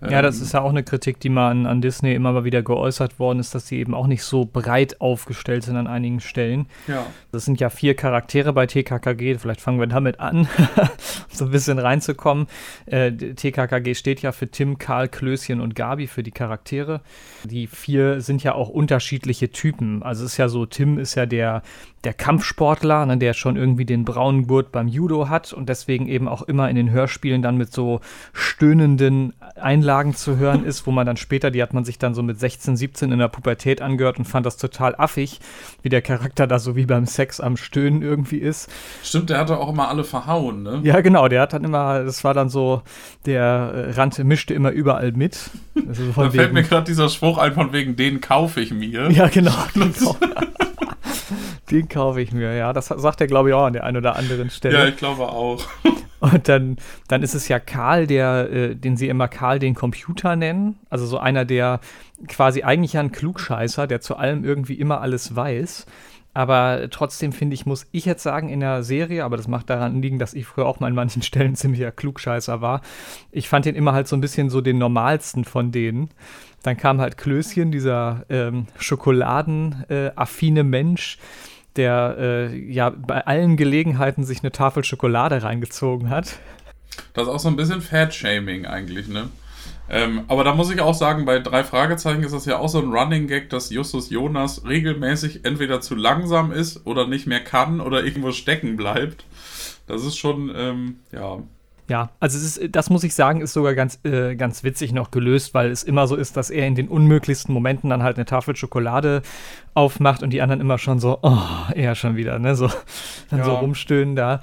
Ja, 0.08 0.22
das 0.22 0.38
ähm, 0.38 0.42
ist 0.42 0.54
ja 0.54 0.62
auch 0.62 0.70
eine 0.70 0.82
Kritik, 0.82 1.20
die 1.20 1.28
mal 1.28 1.50
an, 1.50 1.66
an, 1.66 1.82
Disney 1.82 2.14
immer 2.14 2.32
mal 2.32 2.44
wieder 2.44 2.62
geäußert 2.62 3.18
worden 3.18 3.38
ist, 3.38 3.54
dass 3.54 3.66
sie 3.66 3.78
eben 3.78 3.94
auch 3.94 4.06
nicht 4.06 4.22
so 4.22 4.46
breit 4.46 5.00
aufgestellt 5.00 5.64
sind 5.64 5.76
an 5.76 5.86
einigen 5.86 6.20
Stellen. 6.20 6.66
Ja. 6.86 7.06
Das 7.32 7.44
sind 7.44 7.60
ja 7.60 7.68
vier 7.68 7.94
Charaktere 7.94 8.52
bei 8.52 8.66
TKKG, 8.66 9.36
vielleicht 9.36 9.60
fangen 9.60 9.78
wir 9.78 9.86
damit 9.86 10.18
an, 10.18 10.40
um 10.40 10.48
so 11.30 11.44
ein 11.44 11.50
bisschen 11.50 11.78
reinzukommen. 11.78 12.46
Äh, 12.86 13.12
TKKG 13.12 13.94
steht 13.94 14.22
ja 14.22 14.32
für 14.32 14.48
Tim, 14.48 14.78
Karl, 14.78 15.08
Klößchen 15.08 15.60
und 15.60 15.74
Gabi 15.74 16.06
für 16.06 16.22
die 16.22 16.30
Charaktere. 16.30 17.02
Die 17.44 17.66
vier 17.66 18.22
sind 18.22 18.42
ja 18.42 18.54
auch 18.54 18.70
unterschiedliche 18.70 19.50
Typen. 19.50 20.02
Also 20.02 20.24
es 20.24 20.32
ist 20.32 20.38
ja 20.38 20.48
so, 20.48 20.64
Tim 20.64 20.98
ist 20.98 21.14
ja 21.14 21.26
der, 21.26 21.62
der 22.04 22.14
Kampfsportler, 22.14 23.04
ne, 23.04 23.18
der 23.18 23.34
schon 23.34 23.56
irgendwie 23.56 23.84
den 23.84 24.04
braunen 24.04 24.46
Gurt 24.46 24.72
beim 24.72 24.88
Judo 24.88 25.28
hat 25.28 25.52
und 25.52 25.68
deswegen 25.68 26.06
eben 26.08 26.28
auch 26.28 26.42
immer 26.42 26.70
in 26.70 26.76
den 26.76 26.90
Hörspielen 26.90 27.42
dann 27.42 27.58
mit 27.58 27.72
so 27.72 28.00
stöhnenden 28.32 29.34
Einlagen 29.90 30.14
zu 30.14 30.36
hören 30.36 30.64
ist, 30.64 30.86
wo 30.86 30.92
man 30.92 31.04
dann 31.04 31.16
später, 31.16 31.50
die 31.50 31.60
hat 31.60 31.74
man 31.74 31.84
sich 31.84 31.98
dann 31.98 32.14
so 32.14 32.22
mit 32.22 32.38
16, 32.38 32.76
17 32.76 33.10
in 33.10 33.18
der 33.18 33.26
Pubertät 33.26 33.82
angehört 33.82 34.20
und 34.20 34.24
fand 34.24 34.46
das 34.46 34.56
total 34.56 34.94
affig, 34.96 35.40
wie 35.82 35.88
der 35.88 36.00
Charakter 36.00 36.46
da 36.46 36.60
so 36.60 36.76
wie 36.76 36.86
beim 36.86 37.06
Sex 37.06 37.40
am 37.40 37.56
Stöhnen 37.56 38.00
irgendwie 38.00 38.38
ist. 38.38 38.70
Stimmt, 39.02 39.30
der 39.30 39.38
hatte 39.38 39.58
auch 39.58 39.68
immer 39.68 39.88
alle 39.88 40.04
verhauen, 40.04 40.62
ne? 40.62 40.80
Ja, 40.84 41.00
genau, 41.00 41.26
der 41.26 41.40
hat 41.40 41.54
dann 41.54 41.64
immer, 41.64 42.04
das 42.04 42.22
war 42.22 42.34
dann 42.34 42.50
so, 42.50 42.82
der 43.26 43.42
äh, 43.42 43.90
rannte, 43.90 44.22
mischte 44.22 44.54
immer 44.54 44.70
überall 44.70 45.10
mit. 45.10 45.50
Also 45.88 46.04
da 46.14 46.22
wegen, 46.22 46.30
fällt 46.30 46.52
mir 46.52 46.62
gerade 46.62 46.84
dieser 46.84 47.08
Spruch 47.08 47.38
ein, 47.38 47.52
von 47.54 47.72
wegen, 47.72 47.96
den 47.96 48.20
kaufe 48.20 48.60
ich 48.60 48.70
mir. 48.70 49.10
Ja, 49.10 49.26
genau. 49.26 49.50
Den 51.70 51.88
kaufe 51.88 52.20
ich 52.22 52.32
mir, 52.32 52.54
ja. 52.54 52.72
Das 52.72 52.86
sagt 52.86 53.20
er, 53.20 53.26
glaube 53.26 53.48
ich, 53.48 53.54
auch 53.54 53.64
an 53.64 53.72
der 53.72 53.84
einen 53.84 53.96
oder 53.96 54.16
anderen 54.16 54.50
Stelle. 54.50 54.78
Ja, 54.78 54.86
ich 54.86 54.96
glaube 54.96 55.28
auch. 55.28 55.64
Und 56.20 56.48
dann, 56.48 56.76
dann 57.08 57.22
ist 57.22 57.34
es 57.34 57.48
ja 57.48 57.58
Karl, 57.58 58.06
der, 58.06 58.50
äh, 58.50 58.76
den 58.76 58.96
sie 58.96 59.08
immer 59.08 59.28
Karl 59.28 59.58
den 59.58 59.74
Computer 59.74 60.36
nennen. 60.36 60.78
Also 60.90 61.06
so 61.06 61.18
einer, 61.18 61.44
der 61.44 61.80
quasi 62.28 62.62
eigentlich 62.62 62.96
ein 62.98 63.10
Klugscheißer, 63.10 63.86
der 63.86 64.00
zu 64.00 64.16
allem 64.16 64.44
irgendwie 64.44 64.74
immer 64.74 65.00
alles 65.00 65.34
weiß. 65.34 65.86
Aber 66.32 66.88
trotzdem 66.90 67.32
finde 67.32 67.54
ich, 67.54 67.66
muss 67.66 67.86
ich 67.90 68.04
jetzt 68.04 68.22
sagen, 68.22 68.50
in 68.50 68.60
der 68.60 68.84
Serie, 68.84 69.24
aber 69.24 69.36
das 69.36 69.48
macht 69.48 69.68
daran 69.68 70.00
liegen, 70.00 70.18
dass 70.18 70.34
ich 70.34 70.46
früher 70.46 70.66
auch 70.66 70.78
mal 70.78 70.86
an 70.86 70.94
manchen 70.94 71.22
Stellen 71.22 71.56
ziemlicher 71.56 71.90
Klugscheißer 71.90 72.60
war. 72.60 72.82
Ich 73.32 73.48
fand 73.48 73.64
den 73.64 73.74
immer 73.74 73.92
halt 73.92 74.06
so 74.06 74.16
ein 74.16 74.20
bisschen 74.20 74.50
so 74.50 74.60
den 74.60 74.78
normalsten 74.78 75.44
von 75.44 75.72
denen. 75.72 76.10
Dann 76.62 76.76
kam 76.76 77.00
halt 77.00 77.16
Klößchen, 77.16 77.72
dieser 77.72 78.26
ähm, 78.28 78.66
schokoladenaffine 78.78 80.60
äh, 80.60 80.64
Mensch, 80.64 81.18
der 81.76 82.16
äh, 82.18 82.56
ja 82.56 82.90
bei 82.90 83.26
allen 83.26 83.56
Gelegenheiten 83.56 84.24
sich 84.24 84.40
eine 84.40 84.52
Tafel 84.52 84.84
Schokolade 84.84 85.42
reingezogen 85.42 86.10
hat. 86.10 86.38
Das 87.14 87.24
ist 87.24 87.28
auch 87.28 87.38
so 87.38 87.48
ein 87.48 87.56
bisschen 87.56 87.80
Fat-Shaming 87.80 88.66
eigentlich, 88.66 89.08
ne? 89.08 89.28
Ähm, 89.92 90.22
aber 90.28 90.44
da 90.44 90.54
muss 90.54 90.70
ich 90.70 90.80
auch 90.80 90.94
sagen, 90.94 91.24
bei 91.24 91.40
drei 91.40 91.64
Fragezeichen 91.64 92.22
ist 92.22 92.32
das 92.32 92.46
ja 92.46 92.58
auch 92.58 92.68
so 92.68 92.80
ein 92.80 92.92
Running 92.92 93.26
Gag, 93.26 93.50
dass 93.50 93.70
Justus 93.70 94.08
Jonas 94.08 94.64
regelmäßig 94.64 95.44
entweder 95.44 95.80
zu 95.80 95.96
langsam 95.96 96.52
ist 96.52 96.86
oder 96.86 97.08
nicht 97.08 97.26
mehr 97.26 97.40
kann 97.40 97.80
oder 97.80 98.04
irgendwo 98.04 98.30
stecken 98.30 98.76
bleibt. 98.76 99.24
Das 99.88 100.04
ist 100.04 100.16
schon, 100.16 100.52
ähm, 100.54 101.00
ja, 101.10 101.38
ja, 101.90 102.10
also 102.20 102.38
ist, 102.38 102.74
das 102.74 102.88
muss 102.88 103.02
ich 103.02 103.14
sagen, 103.16 103.40
ist 103.40 103.52
sogar 103.52 103.74
ganz, 103.74 103.98
äh, 104.04 104.36
ganz 104.36 104.62
witzig 104.62 104.92
noch 104.92 105.10
gelöst, 105.10 105.54
weil 105.54 105.72
es 105.72 105.82
immer 105.82 106.06
so 106.06 106.14
ist, 106.14 106.36
dass 106.36 106.48
er 106.48 106.64
in 106.68 106.76
den 106.76 106.86
unmöglichsten 106.86 107.52
Momenten 107.52 107.90
dann 107.90 108.04
halt 108.04 108.16
eine 108.16 108.26
Tafel 108.26 108.54
Schokolade 108.54 109.22
aufmacht 109.74 110.22
und 110.22 110.30
die 110.30 110.40
anderen 110.40 110.60
immer 110.60 110.78
schon 110.78 111.00
so, 111.00 111.18
oh, 111.22 111.42
er 111.74 111.96
schon 111.96 112.14
wieder, 112.14 112.38
ne, 112.38 112.54
so, 112.54 112.70
dann 113.28 113.40
ja. 113.40 113.44
so 113.44 113.56
rumstöhnen 113.56 114.14
da. 114.14 114.40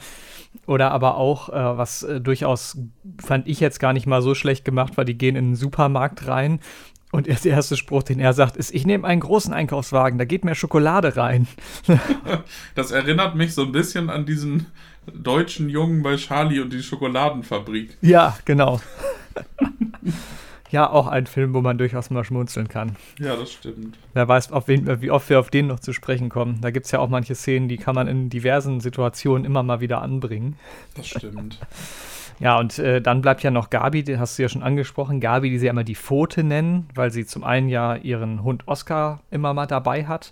Oder 0.66 0.92
aber 0.92 1.16
auch, 1.16 1.48
äh, 1.48 1.78
was 1.78 2.04
äh, 2.04 2.20
durchaus 2.20 2.78
fand 3.18 3.48
ich 3.48 3.62
jetzt 3.62 3.80
gar 3.80 3.94
nicht 3.94 4.08
mal 4.08 4.22
so 4.22 4.36
schlecht 4.36 4.66
gemacht, 4.66 4.98
weil 4.98 5.06
die 5.06 5.18
gehen 5.18 5.38
in 5.38 5.52
den 5.52 5.56
Supermarkt 5.56 6.28
rein 6.28 6.60
und 7.12 7.28
der 7.28 7.46
erste 7.46 7.78
Spruch, 7.78 8.04
den 8.04 8.20
er 8.20 8.34
sagt, 8.34 8.58
ist: 8.58 8.76
Ich 8.76 8.86
nehme 8.86 9.08
einen 9.08 9.22
großen 9.22 9.54
Einkaufswagen, 9.54 10.20
da 10.20 10.26
geht 10.26 10.44
mehr 10.44 10.56
Schokolade 10.56 11.16
rein. 11.16 11.48
das 12.76 12.92
erinnert 12.92 13.36
mich 13.36 13.54
so 13.54 13.64
ein 13.64 13.72
bisschen 13.72 14.10
an 14.10 14.26
diesen 14.26 14.66
deutschen 15.14 15.70
Jungen 15.70 16.04
bei 16.04 16.16
Charlie 16.16 16.60
und 16.60 16.72
die 16.74 16.82
Schokoladenfabrik. 16.82 17.98
Ja, 18.02 18.38
genau. 18.46 18.80
ja, 20.70 20.90
auch 20.90 21.08
ein 21.08 21.28
Film, 21.28 21.54
wo 21.54 21.62
man 21.62 21.78
durchaus 21.78 22.10
mal 22.10 22.24
schmunzeln 22.24 22.68
kann. 22.68 22.96
Ja, 23.20 23.36
das 23.36 23.52
stimmt. 23.52 23.98
Wer 24.14 24.28
weiß, 24.28 24.52
wen, 24.66 25.02
wie 25.02 25.12
oft 25.12 25.30
wir 25.30 25.40
auf 25.40 25.50
den 25.50 25.68
noch 25.68 25.80
zu 25.80 25.94
sprechen 25.94 26.30
kommen. 26.30 26.60
Da 26.62 26.72
gibt 26.72 26.86
es 26.86 26.92
ja 26.92 27.00
auch 27.00 27.10
manche 27.10 27.36
Szenen, 27.36 27.68
die 27.68 27.78
kann 27.78 27.96
man 27.96 28.08
in 28.08 28.30
diversen 28.30 28.80
Situationen 28.80 29.46
immer 29.46 29.64
mal 29.64 29.80
wieder 29.80 30.02
anbringen. 30.02 30.58
Das 30.96 31.08
stimmt. 31.08 31.60
Ja, 32.40 32.60
und 32.60 32.78
äh, 32.78 33.02
dann 33.02 33.22
bleibt 33.22 33.42
ja 33.42 33.50
noch 33.50 33.72
Gabi, 33.72 34.04
den 34.04 34.20
hast 34.20 34.38
du 34.38 34.44
ja 34.44 34.50
schon 34.50 34.62
angesprochen. 34.62 35.20
Gabi, 35.20 35.50
die 35.50 35.58
sie 35.58 35.66
immer 35.66 35.84
die 35.84 35.96
Pfote 35.96 36.44
nennen, 36.44 36.88
weil 36.94 37.10
sie 37.10 37.26
zum 37.26 37.44
einen 37.44 37.68
ja 37.68 37.96
ihren 37.96 38.44
Hund 38.44 38.68
Oscar 38.68 39.22
immer 39.32 39.56
mal 39.56 39.66
dabei 39.66 40.06
hat 40.06 40.32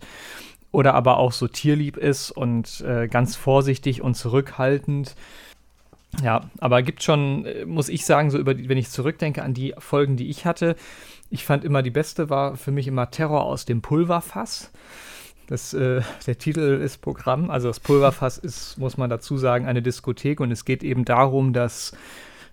oder 0.76 0.94
aber 0.94 1.18
auch 1.18 1.32
so 1.32 1.48
tierlieb 1.48 1.98
ist 1.98 2.32
und 2.32 2.82
äh, 2.82 3.08
ganz 3.08 3.36
vorsichtig 3.36 4.02
und 4.02 4.16
zurückhaltend. 4.16 5.16
Ja, 6.24 6.42
aber 6.60 6.82
gibt 6.82 7.04
schon, 7.04 7.46
äh, 7.46 7.66
muss 7.66 7.90
ich 7.90 8.06
sagen, 8.06 8.30
so 8.30 8.38
über, 8.38 8.58
wenn 8.58 8.78
ich 8.78 8.90
zurückdenke 8.90 9.42
an 9.42 9.54
die 9.54 9.74
Folgen, 9.78 10.18
die 10.18 10.30
ich 10.30 10.46
hatte, 10.46 10.76
ich 11.30 11.44
fand 11.44 11.64
immer 11.64 11.82
die 11.82 11.92
beste 11.92 12.30
war 12.30 12.56
für 12.56 12.72
mich 12.72 12.88
immer 12.88 13.10
Terror 13.10 13.44
aus 13.44 13.66
dem 13.66 13.82
Pulverfass. 13.82 14.72
Das, 15.48 15.74
äh, 15.74 16.02
der 16.28 16.38
Titel 16.38 16.82
ist 16.84 17.02
Programm. 17.02 17.50
Also 17.50 17.68
das 17.68 17.80
Pulverfass 17.80 18.38
ist, 18.38 18.78
muss 18.78 18.98
man 18.98 19.10
dazu 19.10 19.38
sagen, 19.38 19.66
eine 19.66 19.82
Diskothek 19.82 20.40
und 20.40 20.52
es 20.52 20.66
geht 20.66 20.84
eben 20.84 21.06
darum, 21.06 21.54
dass 21.54 21.94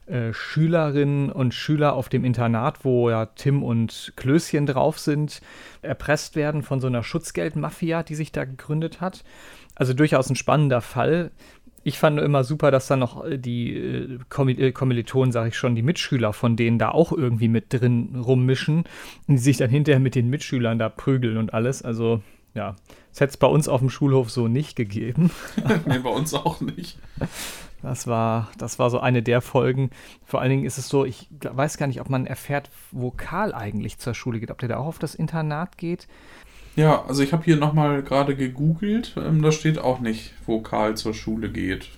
äh, 0.07 0.33
Schülerinnen 0.33 1.31
und 1.31 1.55
Schüler 1.55 1.95
auf 1.95 2.09
dem 2.09 2.25
Internat, 2.25 2.85
wo 2.85 3.09
ja 3.11 3.27
Tim 3.27 3.63
und 3.63 4.13
Klößchen 4.17 4.67
drauf 4.67 4.99
sind, 4.99 5.41
erpresst 5.81 6.37
werden 6.37 6.63
von 6.63 6.81
so 6.81 6.89
einer 6.89 7.03
Schutzgeldmafia, 7.03 8.03
die 8.03 8.15
sich 8.15 8.33
da 8.33 8.45
gegründet 8.45 9.01
hat. 9.01 9.25
Also 9.75 9.95
durchaus 9.95 10.29
ein 10.29 10.37
spannender 10.37 10.81
Fall. 10.81 11.31
Ich 11.85 11.99
fand 11.99 12.21
immer 12.21 12.45
super, 12.45 12.71
dass 12.71 12.87
dann 12.87 13.01
noch 13.01 13.25
äh, 13.25 13.39
die 13.39 13.75
äh, 13.77 14.19
äh, 14.19 14.73
Kommilitonen, 14.73 15.33
sage 15.33 15.49
ich 15.49 15.57
schon, 15.57 15.75
die 15.75 15.83
Mitschüler 15.83 16.33
von 16.33 16.57
denen 16.57 16.79
da 16.79 16.91
auch 16.91 17.13
irgendwie 17.13 17.49
mit 17.49 17.73
drin 17.73 18.17
rummischen 18.17 18.85
und 19.27 19.37
die 19.37 19.39
sich 19.39 19.57
dann 19.57 19.71
hinterher 19.71 20.01
mit 20.01 20.15
den 20.15 20.29
Mitschülern 20.29 20.79
da 20.79 20.89
prügeln 20.89 21.37
und 21.37 21.55
alles. 21.55 21.83
Also 21.83 22.23
ja, 22.55 22.77
das 23.11 23.21
hätte 23.21 23.31
es 23.31 23.37
bei 23.37 23.47
uns 23.47 23.69
auf 23.69 23.81
dem 23.81 23.91
Schulhof 23.91 24.31
so 24.31 24.49
nicht 24.49 24.77
gegeben. 24.77 25.31
nee, 25.87 25.99
bei 25.99 26.11
uns 26.11 26.35
auch 26.35 26.61
nicht. 26.61 26.99
Das 27.83 28.07
war, 28.07 28.49
das 28.59 28.79
war 28.79 28.91
so 28.91 29.01
eine 29.01 29.23
der 29.23 29.41
Folgen. 29.41 29.91
Vor 30.25 30.41
allen 30.41 30.51
Dingen 30.51 30.65
ist 30.65 30.79
es 30.79 30.89
so, 30.89 31.05
ich 31.05 31.29
weiß 31.41 31.79
gar 31.79 31.87
nicht, 31.87 32.01
ob 32.01 32.09
man 32.09 32.27
erfährt, 32.27 32.71
wo 32.91 33.11
Karl 33.11 33.53
eigentlich 33.55 33.99
zur 33.99 34.15
Schule 34.15 34.41
geht, 34.41 34.51
ob 34.51 34.59
der 34.59 34.69
da 34.69 34.77
auch 34.77 34.87
auf 34.87 34.99
das 34.99 35.15
Internat 35.15 35.79
geht. 35.79 36.07
Ja, 36.77 37.05
also 37.07 37.23
ich 37.23 37.33
habe 37.33 37.45
hier 37.45 37.57
nochmal 37.57 38.03
gerade 38.03 38.35
gegoogelt. 38.35 39.15
Ähm, 39.17 39.43
da 39.43 39.53
steht 39.53 39.79
auch 39.79 40.01
nicht, 40.01 40.33
wo 40.47 40.61
Karl 40.61 40.97
zur 40.97 41.13
Schule 41.13 41.51
geht. 41.51 41.91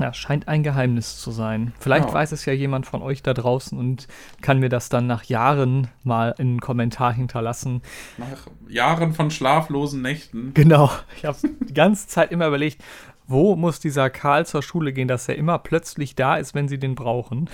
Ja, 0.00 0.14
scheint 0.14 0.48
ein 0.48 0.62
Geheimnis 0.62 1.18
zu 1.18 1.30
sein. 1.30 1.74
Vielleicht 1.78 2.08
ja. 2.08 2.14
weiß 2.14 2.32
es 2.32 2.46
ja 2.46 2.54
jemand 2.54 2.86
von 2.86 3.02
euch 3.02 3.22
da 3.22 3.34
draußen 3.34 3.78
und 3.78 4.08
kann 4.40 4.58
mir 4.58 4.70
das 4.70 4.88
dann 4.88 5.06
nach 5.06 5.24
Jahren 5.24 5.88
mal 6.04 6.34
in 6.38 6.48
einen 6.48 6.60
Kommentar 6.60 7.12
hinterlassen. 7.12 7.82
Nach 8.16 8.46
Jahren 8.66 9.12
von 9.12 9.30
schlaflosen 9.30 10.00
Nächten. 10.00 10.54
Genau. 10.54 10.90
Ich 11.18 11.26
habe 11.26 11.36
die 11.68 11.74
ganze 11.74 12.06
Zeit 12.06 12.32
immer 12.32 12.46
überlegt, 12.46 12.82
wo 13.30 13.56
muss 13.56 13.80
dieser 13.80 14.10
Karl 14.10 14.44
zur 14.44 14.62
Schule 14.62 14.92
gehen, 14.92 15.08
dass 15.08 15.28
er 15.28 15.36
immer 15.36 15.58
plötzlich 15.58 16.14
da 16.14 16.36
ist, 16.36 16.54
wenn 16.54 16.68
sie 16.68 16.78
den 16.78 16.94
brauchen. 16.94 17.48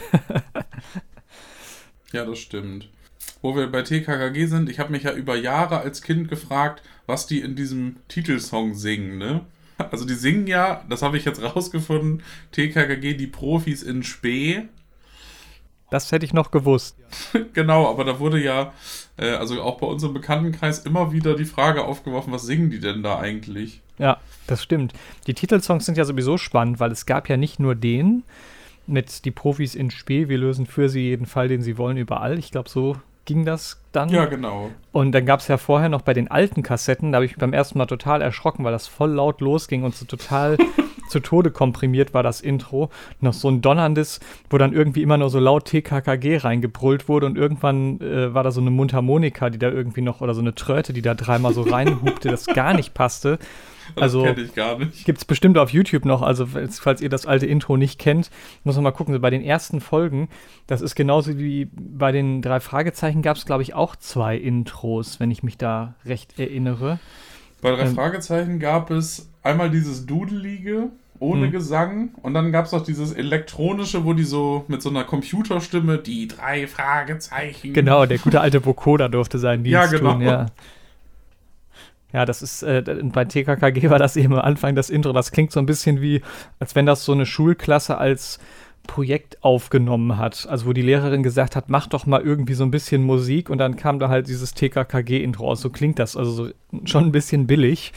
ja, 2.13 2.25
das 2.25 2.39
stimmt. 2.39 2.89
Wo 3.43 3.55
wir 3.55 3.71
bei 3.71 3.83
TKKG 3.83 4.47
sind, 4.47 4.71
ich 4.71 4.79
habe 4.79 4.91
mich 4.91 5.03
ja 5.03 5.13
über 5.13 5.37
Jahre 5.37 5.79
als 5.79 6.03
Kind 6.03 6.29
gefragt, 6.29 6.83
was 7.07 7.27
die 7.27 7.41
in 7.41 7.55
diesem 7.55 7.97
Titelsong 8.09 8.75
singen, 8.75 9.19
ne? 9.19 9.45
Also 9.79 10.07
die 10.07 10.15
singen 10.15 10.47
ja, 10.47 10.83
das 10.89 11.03
habe 11.03 11.19
ich 11.19 11.27
jetzt 11.27 11.43
rausgefunden, 11.43 12.23
TKKG, 12.53 13.15
die 13.15 13.27
Profis 13.27 13.83
in 13.83 14.03
Spee. 14.03 14.69
Das 15.91 16.11
hätte 16.11 16.25
ich 16.25 16.33
noch 16.33 16.51
gewusst. 16.51 16.97
genau, 17.53 17.89
aber 17.89 18.05
da 18.05 18.19
wurde 18.19 18.43
ja, 18.43 18.73
äh, 19.17 19.31
also 19.31 19.63
auch 19.63 19.79
bei 19.79 19.87
uns 19.87 20.03
im 20.03 20.15
Bekanntenkreis 20.15 20.81
immer 20.81 21.13
wieder 21.13 21.35
die 21.35 21.45
Frage 21.45 21.85
aufgeworfen, 21.85 22.33
was 22.33 22.43
singen 22.43 22.71
die 22.71 22.81
denn 22.81 23.03
da 23.03 23.19
eigentlich? 23.19 23.81
Ja, 23.99 24.19
das 24.47 24.63
stimmt. 24.63 24.93
Die 25.27 25.35
Titelsongs 25.35 25.87
sind 25.87 25.97
ja 25.97 26.05
sowieso 26.05 26.39
spannend, 26.39 26.81
weil 26.81 26.91
es 26.91 27.07
gab 27.07 27.29
ja 27.29 27.37
nicht 27.37 27.61
nur 27.61 27.75
den 27.75 28.25
mit 28.87 29.25
die 29.25 29.31
Profis 29.31 29.75
in 29.75 29.91
Spee, 29.91 30.29
wir 30.29 30.39
lösen 30.39 30.67
für 30.67 30.89
sie 30.89 31.03
jeden 31.03 31.27
Fall, 31.27 31.49
den 31.49 31.63
sie 31.63 31.79
wollen, 31.79 31.97
überall. 31.97 32.39
Ich 32.39 32.51
glaube, 32.51 32.69
so 32.69 32.97
ging 33.25 33.45
das 33.45 33.83
dann. 33.93 34.09
Ja, 34.09 34.27
genau. 34.27 34.71
Und 34.93 35.13
dann 35.13 35.27
gab 35.27 35.41
es 35.41 35.49
ja 35.49 35.59
vorher 35.59 35.89
noch 35.89 36.03
bei 36.03 36.15
den 36.15 36.31
alten 36.31 36.63
Kassetten, 36.63 37.13
da 37.13 37.17
habe 37.17 37.27
ich 37.27 37.33
mich 37.33 37.41
beim 37.41 37.53
ersten 37.53 37.79
Mal 37.79 37.87
total 37.87 38.23
erschrocken, 38.23 38.65
weil 38.65 38.73
das 38.73 38.87
voll 38.87 39.11
laut 39.11 39.41
losging 39.41 39.83
und 39.83 39.95
so 39.95 40.07
total 40.07 40.57
zu 41.09 41.21
Tode 41.21 41.51
komprimiert 41.51 42.15
war 42.15 42.23
das 42.23 42.41
Intro. 42.41 42.91
Noch 43.21 43.33
so 43.33 43.49
ein 43.49 43.61
donnerndes, 43.61 44.21
wo 44.51 44.59
dann 44.59 44.73
irgendwie 44.73 45.03
immer 45.03 45.19
nur 45.19 45.31
so 45.31 45.39
laut 45.39 45.67
TKKG 45.67 46.39
reingebrüllt 46.39 47.09
wurde 47.09 47.27
und 47.27 47.37
irgendwann 47.37 48.01
äh, 48.01 48.35
war 48.35 48.43
da 48.43 48.51
so 48.51 48.61
eine 48.61 48.71
Mundharmonika, 48.71 49.51
die 49.51 49.59
da 49.59 49.71
irgendwie 49.71 50.03
noch, 50.03 50.21
oder 50.21 50.35
so 50.35 50.41
eine 50.41 50.55
Tröte, 50.55 50.93
die 50.93 51.03
da 51.03 51.15
dreimal 51.15 51.53
so 51.53 51.63
reinhupte, 51.63 52.29
das 52.29 52.47
gar 52.47 52.75
nicht 52.75 52.95
passte. 52.95 53.39
Also 53.95 54.23
kenne 54.23 54.43
ich 54.43 54.55
gar 54.55 54.79
nicht. 54.79 55.05
Gibt 55.05 55.19
es 55.19 55.25
bestimmt 55.25 55.59
auf 55.59 55.71
YouTube 55.71 56.05
noch, 56.05 56.23
also 56.23 56.47
falls, 56.47 56.81
falls, 56.81 57.01
ihr 57.01 57.09
das 57.09 57.27
alte 57.27 57.47
Intro 57.47 57.77
nicht 57.77 57.99
kennt, 57.99 58.31
muss 58.65 58.75
man 58.75 58.85
mal 58.85 58.91
gucken. 58.91 59.21
Bei 59.21 59.31
den 59.31 59.43
ersten 59.43 59.81
Folgen, 59.81 60.29
das 60.67 60.81
ist 60.81 60.95
genauso 60.95 61.39
wie 61.39 61.69
bei 61.73 62.13
den 62.13 62.43
drei 62.43 62.61
Fragezeichen, 62.61 63.23
gab 63.23 63.37
es, 63.37 63.47
glaube 63.47 63.63
ich, 63.63 63.75
auch 63.75 63.97
zwei 63.97 64.37
Intros, 64.37 65.21
wenn 65.21 65.31
ich 65.31 65.43
mich 65.43 65.57
da 65.57 65.95
recht 66.05 66.39
erinnere. 66.39 66.99
Bei 67.63 67.71
drei 67.71 67.83
ähm, 67.83 67.95
Fragezeichen 67.95 68.59
gab 68.59 68.91
es 68.91 69.29
einmal 69.43 69.71
dieses 69.71 70.07
Dudelige 70.07 70.91
ohne 71.19 71.47
hm. 71.47 71.53
Gesang 71.53 72.11
und 72.23 72.35
dann 72.35 72.53
gab 72.53 72.67
es 72.67 72.73
noch 72.73 72.85
dieses 72.85 73.13
elektronische, 73.13 74.05
wo 74.05 74.13
die 74.13 74.25
so 74.25 74.65
mit 74.69 74.83
so 74.83 74.91
einer 74.91 75.05
Computerstimme 75.05 75.99
die 75.99 76.29
drei 76.29 76.67
Fragezeichen. 76.67 77.73
Genau, 77.73 78.05
der 78.07 78.19
gute 78.19 78.41
alte 78.41 78.65
Vokoda 78.65 79.09
durfte 79.09 79.39
sein 79.39 79.65
Dienst 79.65 79.73
ja, 79.73 79.87
genau. 79.87 80.13
tun, 80.13 80.23
ja. 80.23 80.47
Ja, 82.13 82.25
das 82.25 82.41
ist, 82.41 82.63
äh, 82.63 82.83
bei 83.03 83.25
TKKG 83.25 83.91
war 83.91 83.99
das 83.99 84.17
eben 84.17 84.33
am 84.35 84.41
Anfang 84.41 84.75
das 84.75 84.91
Intro. 84.91 85.13
Das 85.13 85.33
klingt 85.33 85.53
so 85.53 85.61
ein 85.61 85.67
bisschen 85.67 86.01
wie, 86.01 86.23
als 86.59 86.75
wenn 86.75 86.87
das 86.87 87.05
so 87.05 87.13
eine 87.13 87.27
Schulklasse 87.27 87.99
als 87.99 88.39
Projekt 88.87 89.43
aufgenommen 89.43 90.17
hat. 90.17 90.47
Also, 90.49 90.67
wo 90.67 90.73
die 90.73 90.83
Lehrerin 90.83 91.23
gesagt 91.23 91.57
hat, 91.57 91.69
mach 91.69 91.87
doch 91.87 92.07
mal 92.07 92.21
irgendwie 92.21 92.55
so 92.55 92.65
ein 92.65 92.71
bisschen 92.71 93.03
Musik 93.03 93.51
und 93.51 93.59
dann 93.59 93.77
kam 93.77 93.99
da 93.99 94.09
halt 94.09 94.29
dieses 94.29 94.55
TKKG-Intro 94.55 95.51
aus. 95.51 95.61
So 95.61 95.71
klingt 95.71 95.99
das. 95.99 96.17
Also, 96.17 96.33
so, 96.33 96.51
schon 96.85 97.05
ein 97.05 97.13
bisschen 97.13 97.47
billig. 97.47 97.93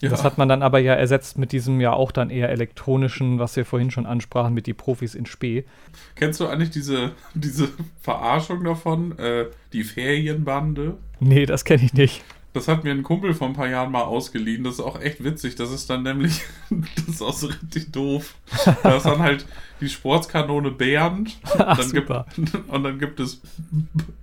Ja. 0.00 0.10
Das 0.10 0.24
hat 0.24 0.36
man 0.36 0.48
dann 0.48 0.62
aber 0.62 0.80
ja 0.80 0.94
ersetzt 0.94 1.38
mit 1.38 1.52
diesem 1.52 1.80
ja 1.80 1.92
auch 1.92 2.12
dann 2.12 2.28
eher 2.28 2.50
elektronischen, 2.50 3.38
was 3.38 3.56
wir 3.56 3.64
vorhin 3.64 3.90
schon 3.90 4.06
ansprachen, 4.06 4.52
mit 4.52 4.66
die 4.66 4.74
Profis 4.74 5.14
in 5.14 5.24
Spee. 5.24 5.64
Kennst 6.14 6.40
du 6.40 6.46
eigentlich 6.46 6.70
diese, 6.70 7.12
diese 7.32 7.68
Verarschung 8.00 8.64
davon? 8.64 9.18
Äh, 9.18 9.46
die 9.72 9.84
Ferienbande? 9.84 10.98
Nee, 11.20 11.46
das 11.46 11.64
kenne 11.64 11.84
ich 11.84 11.94
nicht. 11.94 12.22
Das 12.54 12.68
hat 12.68 12.84
mir 12.84 12.92
ein 12.92 13.02
Kumpel 13.02 13.34
vor 13.34 13.48
ein 13.48 13.52
paar 13.52 13.68
Jahren 13.68 13.90
mal 13.90 14.02
ausgeliehen. 14.02 14.62
Das 14.64 14.74
ist 14.74 14.80
auch 14.80 15.00
echt 15.00 15.22
witzig. 15.22 15.56
Das 15.56 15.72
ist 15.72 15.90
dann 15.90 16.04
nämlich, 16.04 16.40
das 16.70 17.16
ist 17.16 17.22
auch 17.22 17.34
so 17.34 17.48
richtig 17.48 17.92
doof. 17.92 18.34
Da 18.82 18.96
ist 18.96 19.04
dann 19.04 19.18
halt 19.18 19.44
die 19.80 19.88
Sportskanone 19.88 20.70
Bernd. 20.70 21.36
Ach, 21.58 21.76
dann 21.76 21.88
super. 21.88 22.26
Gibt, 22.34 22.54
und 22.68 22.82
dann 22.84 22.98
gibt 22.98 23.18
es 23.20 23.40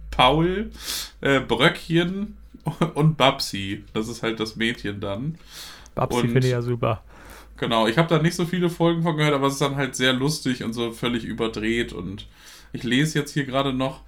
Paul, 0.10 0.72
äh, 1.20 1.42
Bröckchen 1.42 2.38
und 2.94 3.18
Babsi. 3.18 3.84
Das 3.94 4.08
ist 4.08 4.24
halt 4.24 4.40
das 4.40 4.56
Mädchen 4.56 5.02
dann. 5.02 5.38
Babsi 5.94 6.22
finde 6.22 6.40
ich 6.40 6.52
ja 6.52 6.62
super. 6.62 7.04
Genau, 7.58 7.86
ich 7.86 7.98
habe 7.98 8.08
da 8.08 8.20
nicht 8.20 8.36
so 8.36 8.46
viele 8.46 8.70
Folgen 8.70 9.04
von 9.04 9.18
gehört, 9.18 9.36
aber 9.36 9.48
es 9.48 9.54
ist 9.54 9.62
dann 9.62 9.76
halt 9.76 9.96
sehr 9.96 10.14
lustig 10.14 10.64
und 10.64 10.74
so 10.74 10.92
völlig 10.94 11.26
überdreht. 11.26 11.94
Und 11.94 12.28
ich 12.74 12.84
lese 12.84 13.20
jetzt 13.20 13.34
hier 13.34 13.46
gerade 13.46 13.74
noch, 13.74 14.02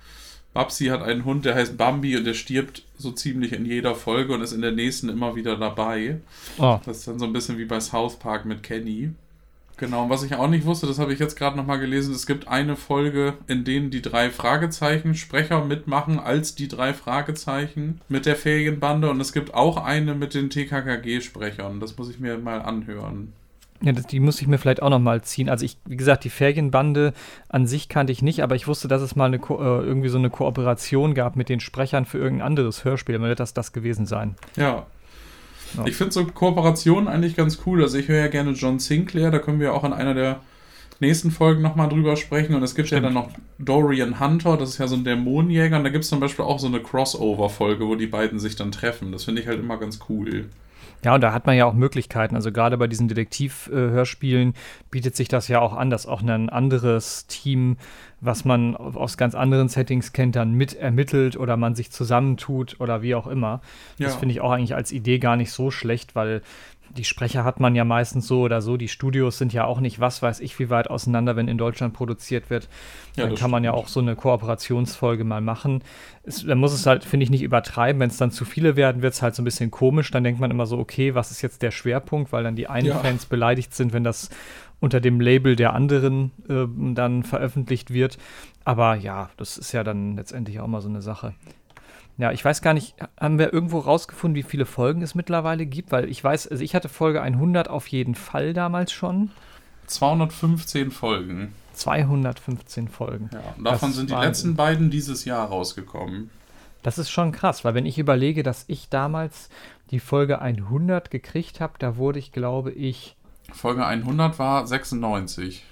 Babsi 0.53 0.86
hat 0.88 1.01
einen 1.01 1.25
Hund, 1.25 1.45
der 1.45 1.55
heißt 1.55 1.77
Bambi 1.77 2.15
und 2.15 2.25
der 2.25 2.36
stirbt 2.36 2.83
so 2.98 3.12
ziemlich 3.12 3.53
in 3.53 3.65
jeder 3.65 3.95
Folge 3.95 4.33
und 4.33 4.41
ist 4.41 4.53
in 4.53 4.62
der 4.62 4.72
nächsten 4.72 5.10
immer 5.10 5.36
wieder 5.36 5.57
dabei. 5.57 6.19
Oh. 6.57 6.79
Das 6.86 7.00
ist 7.00 7.07
dann 7.07 7.19
so 7.19 7.25
ein 7.25 7.33
bisschen 7.33 7.57
wie 7.57 7.65
bei 7.65 7.79
South 7.79 8.17
Park 8.19 8.45
mit 8.45 8.62
Kenny. 8.62 9.12
Genau, 9.77 10.03
und 10.03 10.10
was 10.12 10.24
ich 10.24 10.36
auch 10.36 10.48
nicht 10.48 10.65
wusste, 10.65 10.86
das 10.86 11.00
habe 11.00 11.13
ich 11.13 11.19
jetzt 11.19 11.36
gerade 11.36 11.57
nochmal 11.57 11.79
gelesen, 11.79 12.13
es 12.13 12.27
gibt 12.27 12.48
eine 12.48 12.75
Folge, 12.75 13.33
in 13.48 13.63
denen 13.63 13.89
die 13.89 14.03
drei 14.03 14.29
Fragezeichen 14.29 15.15
Sprecher 15.15 15.65
mitmachen 15.65 16.19
als 16.19 16.53
die 16.53 16.67
drei 16.67 16.93
Fragezeichen 16.93 18.00
mit 18.07 18.27
der 18.27 18.36
Ferienbande 18.36 19.10
und 19.10 19.19
es 19.19 19.33
gibt 19.33 19.55
auch 19.55 19.77
eine 19.77 20.13
mit 20.13 20.36
den 20.36 20.51
TKKG-Sprechern. 20.51 21.79
Das 21.79 21.98
muss 21.98 22.10
ich 22.10 22.19
mir 22.19 22.38
mal 22.38 22.62
anhören. 22.62 23.33
Ja, 23.84 23.92
das, 23.92 24.08
die 24.08 24.22
muss 24.22 24.42
ich 24.42 24.48
mir 24.48 24.58
vielleicht 24.58 24.82
auch 24.82 24.90
noch 24.90 25.00
mal 25.00 25.22
ziehen. 25.24 25.50
Also 25.50 25.66
ich, 25.66 25.78
wie 25.86 25.98
gesagt, 25.98 26.24
die 26.24 26.30
Ferienbande 26.30 27.13
an 27.50 27.68
sich 27.68 27.90
kannte 27.90 28.13
ich 28.13 28.22
nicht, 28.22 28.42
aber 28.42 28.56
ich 28.56 28.66
wusste, 28.66 28.88
dass 28.88 29.02
es 29.02 29.18
mal 29.18 29.25
eine 29.25 29.40
Ko 29.40 29.60
äh, 29.60 29.86
irgendwie 29.86 30.08
so 30.08 30.18
eine 30.18 30.30
Kooperation 30.30 31.13
gab 31.13 31.36
mit 31.36 31.50
den 31.50 31.60
Sprechern 31.60 32.06
für 32.06 32.18
irgendein 32.18 32.48
anderes 32.48 32.86
Hörspiel. 32.86 33.13
Dann 33.13 33.24
wird 33.24 33.42
das 33.42 33.54
das 33.54 33.74
gewesen 33.74 34.06
sein. 34.06 34.36
Ja. 34.56 34.86
ja. 35.75 35.86
Ich 35.86 35.98
finde 35.98 36.13
so 36.13 36.25
Kooperationen 36.25 37.10
eigentlich 37.10 37.36
ganz 37.36 37.60
cool. 37.66 37.84
Also 37.84 37.98
ich 37.98 38.08
höre 38.08 38.20
ja 38.20 38.28
gerne 38.28 38.52
John 38.52 38.80
Sinclair, 38.80 39.32
da 39.32 39.40
können 39.40 39.60
wir 39.60 39.74
auch 39.74 39.84
in 39.84 39.92
einer 39.92 40.13
der 40.13 40.40
nächsten 41.02 41.32
Folgen 41.32 41.62
nochmal 41.62 41.90
drüber 41.90 42.16
sprechen. 42.16 42.56
Und 42.56 42.63
es 42.63 42.75
gibt 42.75 42.88
Stimmt. 42.88 43.04
ja 43.04 43.10
dann 43.10 43.16
noch 43.16 43.32
Dorian 43.60 44.22
Hunter, 44.22 44.56
das 44.56 44.70
ist 44.70 44.78
ja 44.78 44.88
so 44.88 44.96
ein 44.96 45.04
Dämonenjäger. 45.04 45.75
Und 45.75 45.84
da 45.84 45.90
gibt 45.90 46.06
es 46.06 46.10
zum 46.10 46.22
Beispiel 46.22 46.46
auch 46.46 46.60
so 46.60 46.68
eine 46.68 46.80
Crossover-Folge, 46.80 47.86
wo 47.86 47.96
die 47.96 48.08
beiden 48.08 48.40
sich 48.40 48.56
dann 48.56 48.72
treffen. 48.72 49.12
Das 49.12 49.25
finde 49.25 49.42
ich 49.42 49.48
halt 49.48 49.60
immer 49.60 49.75
ganz 49.75 50.00
cool. 50.08 50.46
Ja, 51.03 51.15
und 51.15 51.22
da 51.22 51.33
hat 51.33 51.45
man 51.45 51.57
ja 51.57 51.65
auch 51.65 51.74
Möglichkeiten. 51.74 52.36
Also 52.36 52.51
gerade 52.51 52.77
bei 52.77 52.88
diesen 52.88 53.07
Detektivhörspielen 53.07 54.53
bietet 54.89 55.15
sich 55.15 55.27
das 55.27 55.48
ja 55.48 55.60
auch 55.60 55.74
an, 55.74 55.89
dass 55.89 56.07
auch 56.07 56.22
ein 56.22 56.50
anderes 56.50 57.27
Team, 57.27 57.77
was 58.22 58.45
man 58.45 58.75
aus 58.75 59.17
ganz 59.17 59.36
anderen 59.36 59.67
Settings 59.67 60.13
kennt, 60.13 60.36
dann 60.36 60.53
mit 60.53 60.75
ermittelt 60.75 61.36
oder 61.36 61.57
man 61.57 61.75
sich 61.75 61.91
zusammentut 61.91 62.79
oder 62.79 63.01
wie 63.01 63.15
auch 63.15 63.27
immer. 63.27 63.62
Ja. 63.98 64.07
Das 64.07 64.15
finde 64.15 64.33
ich 64.33 64.41
auch 64.41 64.51
eigentlich 64.51 64.75
als 64.75 64.91
Idee 64.91 65.19
gar 65.19 65.36
nicht 65.36 65.51
so 65.51 65.72
schlecht, 65.72 66.15
weil 66.15 66.41
die 66.90 67.04
Sprecher 67.04 67.44
hat 67.44 67.60
man 67.60 67.75
ja 67.75 67.84
meistens 67.86 68.28
so 68.28 68.42
oder 68.42 68.62
so. 68.62 68.78
Die 68.78 68.88
Studios 68.88 69.38
sind 69.38 69.54
ja 69.54 69.66
auch 69.66 69.80
nicht 69.80 70.00
was 70.00 70.22
weiß 70.22 70.40
ich 70.42 70.60
wie 70.60 70.70
weit 70.70 70.90
auseinander, 70.90 71.36
wenn 71.36 71.48
in 71.48 71.58
Deutschland 71.58 71.94
produziert 71.94 72.50
wird. 72.50 72.70
Ja, 73.16 73.25
dann 73.25 73.36
kann 73.36 73.52
man 73.52 73.63
ja 73.63 73.74
auch 73.74 73.88
so 73.88 74.00
eine 74.00 74.16
Kooperationsfolge 74.16 75.24
mal 75.24 75.42
machen. 75.42 75.84
Es, 76.24 76.46
dann 76.46 76.60
muss 76.60 76.74
es 76.74 76.86
halt, 76.86 77.04
finde 77.04 77.24
ich, 77.24 77.30
nicht 77.30 77.42
übertreiben. 77.42 78.00
Wenn 78.00 78.10
es 78.10 78.18
dann 78.18 78.32
zu 78.32 78.46
viele 78.46 78.75
werden, 78.75 79.02
wird 79.02 79.13
es 79.13 79.22
halt 79.22 79.36
so 79.36 79.42
ein 79.42 79.46
bisschen 79.46 79.72
komisch. 79.72 80.12
Dann 80.12 80.24
denkt 80.24 80.40
man 80.40 80.52
immer 80.52 80.66
so, 80.66 80.78
okay, 80.78 81.16
was 81.16 81.32
ist 81.32 81.42
jetzt 81.42 81.62
der 81.62 81.72
Schwerpunkt? 81.72 82.32
Weil 82.32 82.44
dann 82.44 82.56
die 82.56 82.68
einen 82.68 82.88
ja. 82.88 83.00
Fans 83.00 83.25
beleidigt 83.25 83.74
sind, 83.74 83.94
wenn 83.94 84.04
das 84.04 84.30
unter 84.80 85.00
dem 85.00 85.20
Label 85.20 85.56
der 85.56 85.74
anderen 85.74 86.32
äh, 86.50 86.66
dann 86.94 87.24
veröffentlicht 87.24 87.94
wird. 87.94 88.18
Aber 88.66 88.96
ja, 88.96 89.30
das 89.38 89.58
ist 89.58 89.72
ja 89.72 89.84
dann 89.84 90.16
letztendlich 90.16 90.60
auch 90.60 90.68
mal 90.68 90.82
so 90.82 90.90
eine 90.90 91.02
Sache. 91.02 91.34
Ja, 92.17 92.32
ich 92.32 92.46
weiß 92.46 92.62
gar 92.62 92.74
nicht, 92.74 92.96
haben 93.20 93.39
wir 93.39 93.51
irgendwo 93.51 93.79
rausgefunden, 93.79 94.36
wie 94.36 94.48
viele 94.48 94.65
Folgen 94.65 95.01
es 95.01 95.15
mittlerweile 95.15 95.65
gibt? 95.65 95.91
Weil 95.91 96.10
ich 96.10 96.24
weiß, 96.24 96.48
also 96.48 96.63
ich 96.63 96.75
hatte 96.75 96.89
Folge 96.89 97.22
100 97.22 97.67
auf 97.67 97.88
jeden 97.88 98.15
Fall 98.15 98.53
damals 98.53 98.91
schon. 98.91 99.32
215 99.88 100.91
Folgen. 100.91 101.53
215 101.74 102.88
Folgen. 102.88 103.29
Ja, 103.34 103.39
und 103.58 103.65
davon 103.65 103.89
das 103.89 103.98
sind 103.98 104.10
die 104.12 104.15
letzten 104.15 104.55
beiden 104.55 104.91
dieses 104.91 105.25
Jahr 105.25 105.48
rausgekommen. 105.48 106.29
Das 106.84 106.98
ist 106.98 107.10
schon 107.10 107.32
krass, 107.32 107.65
weil 107.65 107.74
wenn 107.74 107.86
ich 107.86 107.98
überlege, 107.98 108.43
dass 108.43 108.65
ich 108.67 108.89
damals 108.89 109.50
die 109.89 110.00
Folge 110.00 110.41
100 110.41 111.10
gekriegt 111.10 111.62
habe, 111.62 111.74
da 111.79 111.98
wurde 111.98 112.20
ich, 112.20 112.32
glaube 112.32 112.72
ich. 112.72 113.15
Folge 113.51 113.86
100 113.86 114.38
war 114.38 114.67
96. 114.67 115.63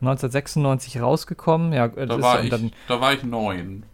1996 0.00 1.00
rausgekommen. 1.00 1.72
Ja, 1.72 1.88
da, 1.88 2.20
war 2.20 2.44
ich, 2.44 2.50
dann, 2.50 2.72
da 2.86 3.00
war 3.00 3.14
ich 3.14 3.22
neun. 3.22 3.84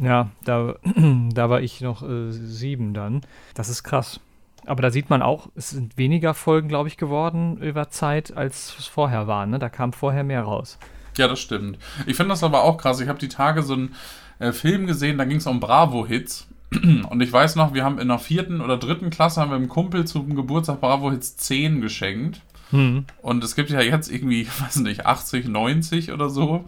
Ja, 0.00 0.30
da, 0.44 0.76
da 1.32 1.50
war 1.50 1.60
ich 1.60 1.80
noch 1.80 2.02
äh, 2.02 2.30
sieben 2.30 2.94
dann. 2.94 3.22
Das 3.54 3.68
ist 3.68 3.82
krass. 3.82 4.20
Aber 4.64 4.82
da 4.82 4.90
sieht 4.90 5.10
man 5.10 5.22
auch, 5.22 5.48
es 5.56 5.70
sind 5.70 5.98
weniger 5.98 6.34
Folgen, 6.34 6.68
glaube 6.68 6.88
ich, 6.88 6.96
geworden 6.96 7.56
über 7.58 7.90
Zeit, 7.90 8.36
als 8.36 8.76
es 8.78 8.86
vorher 8.86 9.26
war. 9.26 9.44
Ne? 9.46 9.58
Da 9.58 9.68
kam 9.68 9.92
vorher 9.92 10.22
mehr 10.22 10.42
raus. 10.42 10.78
Ja, 11.16 11.28
das 11.28 11.40
stimmt. 11.40 11.78
Ich 12.06 12.16
finde 12.16 12.30
das 12.30 12.44
aber 12.44 12.62
auch 12.62 12.78
krass. 12.78 13.00
Ich 13.00 13.08
habe 13.08 13.18
die 13.18 13.28
Tage 13.28 13.62
so 13.62 13.74
einen 13.74 13.94
äh, 14.38 14.52
Film 14.52 14.86
gesehen, 14.86 15.18
da 15.18 15.24
ging 15.24 15.38
es 15.38 15.46
um 15.46 15.60
Bravo-Hits. 15.60 16.46
Und 17.10 17.20
ich 17.20 17.32
weiß 17.32 17.56
noch, 17.56 17.74
wir 17.74 17.84
haben 17.84 17.98
in 17.98 18.08
der 18.08 18.18
vierten 18.18 18.60
oder 18.60 18.78
dritten 18.78 19.10
Klasse 19.10 19.40
haben 19.40 19.50
wir 19.50 19.56
einem 19.56 19.68
Kumpel 19.68 20.06
zum 20.06 20.34
Geburtstag 20.34 20.80
Bravo 20.80 21.10
Hits 21.10 21.36
10 21.36 21.80
geschenkt. 21.80 22.40
Hm. 22.70 23.04
Und 23.20 23.44
es 23.44 23.54
gibt 23.54 23.68
ja 23.70 23.80
jetzt 23.80 24.10
irgendwie, 24.10 24.46
weiß 24.60 24.76
nicht, 24.76 25.04
80, 25.06 25.48
90 25.48 26.12
oder 26.12 26.30
so. 26.30 26.64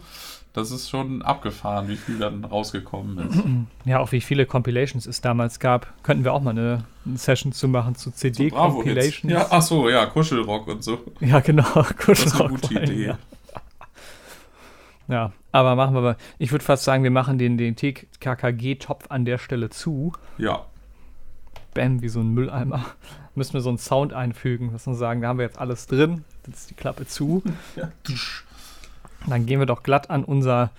Das 0.55 0.71
ist 0.71 0.89
schon 0.89 1.21
abgefahren, 1.21 1.89
wie 1.89 1.97
viel 1.97 2.17
dann 2.17 2.45
rausgekommen 2.45 3.29
ist. 3.29 3.43
Ja, 3.85 3.99
auch 3.99 4.11
wie 4.13 4.21
viele 4.21 4.45
Compilations 4.45 5.05
es 5.05 5.21
damals 5.21 5.59
gab. 5.59 5.93
Könnten 6.01 6.23
wir 6.23 6.33
auch 6.33 6.41
mal 6.41 6.51
eine, 6.51 6.85
eine 7.05 7.17
Session 7.17 7.51
zu 7.51 7.67
machen 7.67 7.93
zu 7.95 8.09
CD-Compilations. 8.09 9.31
ja, 9.31 9.45
ach 9.49 9.61
so, 9.61 9.89
ja, 9.89 10.05
Kuschelrock 10.07 10.67
und 10.67 10.83
so. 10.83 10.99
Ja, 11.19 11.39
genau, 11.41 11.63
Kuschelrock. 11.63 12.05
Das 12.05 12.25
ist 12.25 12.39
eine 12.39 12.49
gute 12.49 12.73
Idee. 12.73 13.05
Ja. 13.05 13.17
ja. 15.07 15.31
aber 15.51 15.75
machen 15.75 15.93
wir 15.93 16.01
mal. 16.01 16.17
Ich 16.39 16.51
würde 16.51 16.63
fast 16.63 16.85
sagen, 16.85 17.03
wir 17.03 17.11
machen 17.11 17.37
den, 17.37 17.57
den 17.57 17.75
TKKG-Topf 17.75 19.05
an 19.09 19.25
der 19.25 19.37
Stelle 19.37 19.69
zu. 19.69 20.13
Ja. 20.37 20.65
Bam, 21.73 22.01
wie 22.01 22.09
so 22.09 22.21
ein 22.21 22.29
Mülleimer. 22.29 22.85
müssen 23.35 23.53
wir 23.53 23.61
so 23.61 23.69
einen 23.69 23.77
Sound 23.77 24.13
einfügen, 24.13 24.71
müssen 24.71 24.93
wir 24.93 24.97
sagen, 24.97 25.21
da 25.21 25.27
haben 25.27 25.37
wir 25.37 25.45
jetzt 25.45 25.59
alles 25.59 25.85
drin, 25.85 26.23
jetzt 26.47 26.59
ist 26.61 26.69
die 26.69 26.75
Klappe 26.75 27.05
zu. 27.05 27.43
Ja. 27.75 27.89
Dann 29.27 29.45
gehen 29.45 29.59
wir 29.59 29.65
doch 29.65 29.83
glatt 29.83 30.09
an 30.09 30.23
unser 30.23 30.71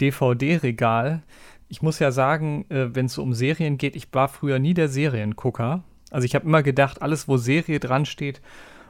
DVD-Regal. 0.00 1.22
Ich 1.68 1.82
muss 1.82 1.98
ja 1.98 2.10
sagen, 2.10 2.64
äh, 2.70 2.94
wenn 2.94 3.06
es 3.06 3.14
so 3.14 3.22
um 3.22 3.34
Serien 3.34 3.78
geht, 3.78 3.96
ich 3.96 4.08
war 4.12 4.28
früher 4.28 4.58
nie 4.58 4.74
der 4.74 4.88
Seriengucker. 4.88 5.82
Also 6.10 6.24
ich 6.24 6.34
habe 6.34 6.46
immer 6.46 6.62
gedacht, 6.62 7.02
alles, 7.02 7.28
wo 7.28 7.36
Serie 7.36 7.80
dran 7.80 8.06
steht, 8.06 8.40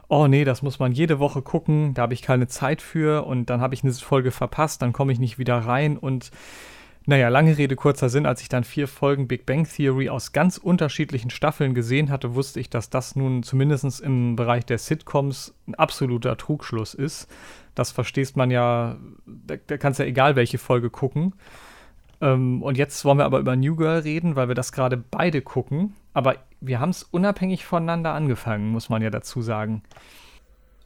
oh 0.07 0.27
nee, 0.27 0.43
das 0.43 0.61
muss 0.61 0.79
man 0.79 0.91
jede 0.91 1.19
Woche 1.19 1.41
gucken, 1.41 1.93
da 1.93 2.03
habe 2.03 2.13
ich 2.13 2.21
keine 2.21 2.47
Zeit 2.47 2.81
für 2.81 3.25
und 3.25 3.49
dann 3.49 3.61
habe 3.61 3.75
ich 3.75 3.83
eine 3.83 3.93
Folge 3.93 4.31
verpasst, 4.31 4.81
dann 4.81 4.93
komme 4.93 5.11
ich 5.11 5.19
nicht 5.19 5.37
wieder 5.37 5.57
rein 5.57 5.97
und 5.97 6.31
naja, 7.05 7.29
lange 7.29 7.57
Rede, 7.57 7.75
kurzer 7.75 8.09
Sinn, 8.09 8.25
als 8.25 8.41
ich 8.41 8.49
dann 8.49 8.63
vier 8.63 8.87
Folgen 8.87 9.27
Big 9.27 9.45
Bang 9.45 9.67
Theory 9.67 10.09
aus 10.09 10.31
ganz 10.31 10.57
unterschiedlichen 10.57 11.31
Staffeln 11.31 11.73
gesehen 11.73 12.11
hatte, 12.11 12.35
wusste 12.35 12.59
ich, 12.59 12.69
dass 12.69 12.89
das 12.89 13.15
nun 13.15 13.41
zumindest 13.41 14.01
im 14.01 14.35
Bereich 14.35 14.65
der 14.65 14.77
Sitcoms 14.77 15.55
ein 15.67 15.75
absoluter 15.75 16.37
Trugschluss 16.37 16.93
ist. 16.93 17.27
Das 17.79 17.91
verstehst 17.91 18.35
man 18.35 18.51
ja, 18.51 18.97
da, 19.25 19.55
da 19.55 19.77
kannst 19.77 20.01
ja 20.01 20.05
egal 20.05 20.35
welche 20.35 20.57
Folge 20.57 20.89
gucken. 20.89 21.33
Ähm, 22.19 22.61
und 22.61 22.77
jetzt 22.77 23.05
wollen 23.05 23.19
wir 23.19 23.23
aber 23.23 23.39
über 23.39 23.55
New 23.55 23.77
Girl 23.77 24.01
reden, 24.01 24.35
weil 24.35 24.49
wir 24.49 24.55
das 24.55 24.73
gerade 24.73 24.97
beide 24.97 25.41
gucken. 25.41 25.95
Aber 26.13 26.35
wir 26.59 26.81
haben 26.81 26.89
es 26.89 27.03
unabhängig 27.03 27.63
voneinander 27.63 28.13
angefangen, 28.13 28.67
muss 28.71 28.89
man 28.89 29.01
ja 29.01 29.09
dazu 29.09 29.41
sagen. 29.41 29.81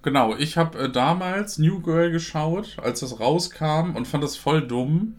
Genau, 0.04 0.36
ich 0.36 0.56
habe 0.56 0.78
äh, 0.78 0.92
damals 0.92 1.58
New 1.58 1.82
Girl 1.82 2.12
geschaut, 2.12 2.78
als 2.80 3.00
das 3.00 3.20
rauskam 3.20 3.96
und 3.96 4.08
fand 4.08 4.24
das 4.24 4.38
voll 4.38 4.62
dumm. 4.62 5.16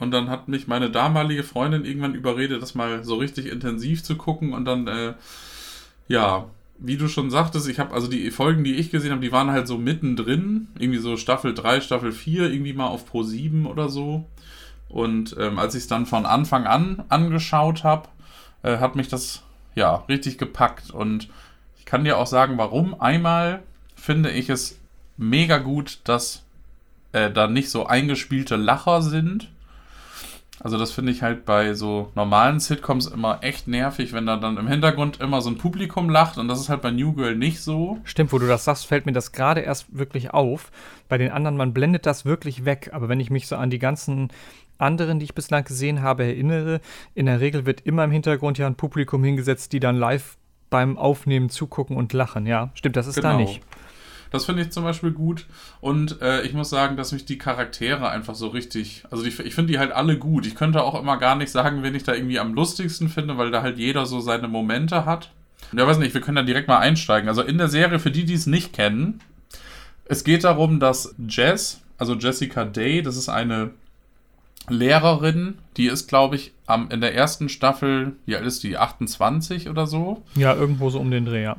Und 0.00 0.10
dann 0.10 0.28
hat 0.28 0.48
mich 0.48 0.66
meine 0.66 0.90
damalige 0.90 1.44
Freundin 1.44 1.84
irgendwann 1.84 2.16
überredet, 2.16 2.60
das 2.60 2.74
mal 2.74 3.04
so 3.04 3.14
richtig 3.14 3.46
intensiv 3.46 4.02
zu 4.02 4.16
gucken. 4.16 4.54
Und 4.54 4.64
dann, 4.64 4.88
äh, 4.88 5.14
ja, 6.08 6.46
wie 6.84 6.96
du 6.96 7.08
schon 7.08 7.30
sagtest, 7.30 7.68
ich 7.68 7.78
habe 7.78 7.94
also 7.94 8.08
die 8.08 8.30
Folgen, 8.30 8.64
die 8.64 8.74
ich 8.74 8.90
gesehen 8.90 9.12
habe, 9.12 9.20
die 9.20 9.30
waren 9.30 9.52
halt 9.52 9.68
so 9.68 9.78
mittendrin. 9.78 10.68
Irgendwie 10.78 10.98
so 10.98 11.16
Staffel 11.16 11.54
3, 11.54 11.80
Staffel 11.80 12.10
4, 12.10 12.50
irgendwie 12.50 12.72
mal 12.72 12.88
auf 12.88 13.06
Pro 13.06 13.22
7 13.22 13.66
oder 13.66 13.88
so. 13.88 14.24
Und 14.88 15.36
ähm, 15.38 15.58
als 15.58 15.74
ich 15.74 15.82
es 15.82 15.88
dann 15.88 16.06
von 16.06 16.26
Anfang 16.26 16.66
an 16.66 17.04
angeschaut 17.08 17.84
habe, 17.84 18.08
äh, 18.62 18.78
hat 18.78 18.96
mich 18.96 19.08
das 19.08 19.42
ja 19.76 19.96
richtig 20.08 20.38
gepackt. 20.38 20.90
Und 20.90 21.28
ich 21.78 21.84
kann 21.84 22.04
dir 22.04 22.18
auch 22.18 22.26
sagen, 22.26 22.58
warum. 22.58 23.00
Einmal 23.00 23.62
finde 23.94 24.32
ich 24.32 24.50
es 24.50 24.78
mega 25.16 25.58
gut, 25.58 26.00
dass 26.04 26.42
äh, 27.12 27.30
da 27.30 27.46
nicht 27.46 27.70
so 27.70 27.86
eingespielte 27.86 28.56
Lacher 28.56 29.02
sind. 29.02 29.51
Also 30.62 30.78
das 30.78 30.92
finde 30.92 31.10
ich 31.10 31.22
halt 31.22 31.44
bei 31.44 31.74
so 31.74 32.12
normalen 32.14 32.60
Sitcoms 32.60 33.06
immer 33.06 33.42
echt 33.42 33.66
nervig, 33.66 34.12
wenn 34.12 34.26
da 34.26 34.36
dann 34.36 34.58
im 34.58 34.68
Hintergrund 34.68 35.20
immer 35.20 35.40
so 35.40 35.50
ein 35.50 35.58
Publikum 35.58 36.08
lacht 36.08 36.38
und 36.38 36.46
das 36.46 36.60
ist 36.60 36.68
halt 36.68 36.82
bei 36.82 36.92
New 36.92 37.14
Girl 37.14 37.34
nicht 37.34 37.60
so. 37.60 37.98
Stimmt, 38.04 38.32
wo 38.32 38.38
du 38.38 38.46
das 38.46 38.64
sagst, 38.64 38.86
fällt 38.86 39.04
mir 39.04 39.12
das 39.12 39.32
gerade 39.32 39.60
erst 39.62 39.86
wirklich 39.96 40.30
auf. 40.30 40.70
Bei 41.08 41.18
den 41.18 41.32
anderen, 41.32 41.56
man 41.56 41.74
blendet 41.74 42.06
das 42.06 42.24
wirklich 42.24 42.64
weg. 42.64 42.90
Aber 42.92 43.08
wenn 43.08 43.18
ich 43.18 43.28
mich 43.28 43.48
so 43.48 43.56
an 43.56 43.70
die 43.70 43.80
ganzen 43.80 44.28
anderen, 44.78 45.18
die 45.18 45.24
ich 45.24 45.34
bislang 45.34 45.64
gesehen 45.64 46.00
habe, 46.00 46.24
erinnere, 46.24 46.80
in 47.14 47.26
der 47.26 47.40
Regel 47.40 47.66
wird 47.66 47.80
immer 47.80 48.04
im 48.04 48.12
Hintergrund 48.12 48.56
ja 48.56 48.68
ein 48.68 48.76
Publikum 48.76 49.24
hingesetzt, 49.24 49.72
die 49.72 49.80
dann 49.80 49.96
live 49.96 50.36
beim 50.70 50.96
Aufnehmen 50.96 51.50
zugucken 51.50 51.96
und 51.96 52.12
lachen. 52.12 52.46
Ja, 52.46 52.70
stimmt, 52.74 52.94
das 52.94 53.08
ist 53.08 53.16
genau. 53.16 53.30
da 53.30 53.36
nicht. 53.36 53.62
Das 54.32 54.46
finde 54.46 54.62
ich 54.62 54.70
zum 54.70 54.84
Beispiel 54.84 55.12
gut. 55.12 55.46
Und 55.80 56.20
äh, 56.22 56.42
ich 56.42 56.54
muss 56.54 56.70
sagen, 56.70 56.96
dass 56.96 57.12
mich 57.12 57.24
die 57.24 57.38
Charaktere 57.38 58.08
einfach 58.08 58.34
so 58.34 58.48
richtig. 58.48 59.04
Also 59.10 59.22
die, 59.22 59.28
ich 59.28 59.54
finde 59.54 59.72
die 59.72 59.78
halt 59.78 59.92
alle 59.92 60.18
gut. 60.18 60.46
Ich 60.46 60.54
könnte 60.54 60.82
auch 60.82 60.98
immer 60.98 61.18
gar 61.18 61.36
nicht 61.36 61.50
sagen, 61.50 61.82
wen 61.82 61.94
ich 61.94 62.02
da 62.02 62.14
irgendwie 62.14 62.38
am 62.38 62.54
lustigsten 62.54 63.08
finde, 63.08 63.38
weil 63.38 63.50
da 63.50 63.62
halt 63.62 63.78
jeder 63.78 64.06
so 64.06 64.20
seine 64.20 64.48
Momente 64.48 65.04
hat. 65.04 65.30
Ja, 65.72 65.86
weiß 65.86 65.98
nicht, 65.98 66.14
wir 66.14 66.20
können 66.20 66.36
da 66.36 66.42
direkt 66.42 66.68
mal 66.68 66.78
einsteigen. 66.78 67.28
Also 67.28 67.42
in 67.42 67.58
der 67.58 67.68
Serie, 67.68 67.98
für 67.98 68.10
die, 68.10 68.24
die 68.24 68.34
es 68.34 68.46
nicht 68.46 68.72
kennen, 68.72 69.20
es 70.06 70.24
geht 70.24 70.44
darum, 70.44 70.80
dass 70.80 71.14
Jess, 71.28 71.80
also 71.98 72.14
Jessica 72.14 72.64
Day, 72.64 73.02
das 73.02 73.16
ist 73.16 73.28
eine 73.28 73.70
Lehrerin, 74.68 75.58
die 75.76 75.86
ist, 75.86 76.08
glaube 76.08 76.36
ich, 76.36 76.52
am, 76.66 76.90
in 76.90 77.00
der 77.00 77.14
ersten 77.14 77.48
Staffel, 77.48 78.12
wie 78.26 78.36
alt 78.36 78.46
ist 78.46 78.62
die, 78.62 78.76
28 78.76 79.68
oder 79.68 79.86
so? 79.86 80.22
Ja, 80.34 80.54
irgendwo 80.54 80.90
so 80.90 81.00
um 81.00 81.10
den 81.10 81.24
Dreh, 81.24 81.42
ja. 81.42 81.56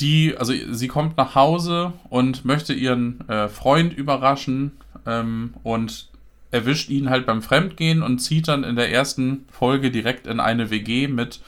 Die, 0.00 0.36
also 0.36 0.52
sie 0.70 0.88
kommt 0.88 1.16
nach 1.16 1.34
Hause 1.34 1.92
und 2.10 2.44
möchte 2.44 2.72
ihren 2.72 3.28
äh, 3.28 3.48
Freund 3.48 3.92
überraschen 3.92 4.72
ähm, 5.06 5.54
und 5.62 6.08
erwischt 6.50 6.88
ihn 6.88 7.10
halt 7.10 7.26
beim 7.26 7.42
Fremdgehen 7.42 8.02
und 8.02 8.18
zieht 8.18 8.48
dann 8.48 8.64
in 8.64 8.76
der 8.76 8.90
ersten 8.92 9.44
Folge 9.50 9.90
direkt 9.90 10.26
in 10.26 10.40
eine 10.40 10.70
WG 10.70 11.08
mit, 11.08 11.40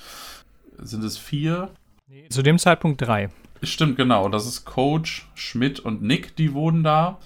sind 0.79 1.05
es 1.05 1.17
vier? 1.17 1.71
Nee, 2.09 2.29
zu 2.29 2.43
dem 2.43 2.59
Zeitpunkt 2.59 3.03
drei. 3.03 3.31
Stimmt, 3.63 3.97
genau. 3.97 4.29
Das 4.29 4.47
ist 4.47 4.65
Coach, 4.65 5.29
Schmidt 5.35 5.81
und 5.81 6.03
Nick, 6.03 6.37
die 6.37 6.55
wohnen 6.55 6.83
da. 6.83 7.19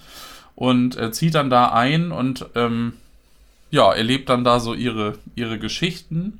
Und 0.55 0.95
er 0.95 1.11
zieht 1.11 1.35
dann 1.35 1.49
da 1.49 1.71
ein 1.71 2.11
und 2.11 2.45
ähm, 2.55 2.93
ja, 3.71 3.91
erlebt 3.91 4.29
dann 4.29 4.43
da 4.43 4.59
so 4.59 4.73
ihre, 4.73 5.17
ihre 5.35 5.57
Geschichten. 5.57 6.39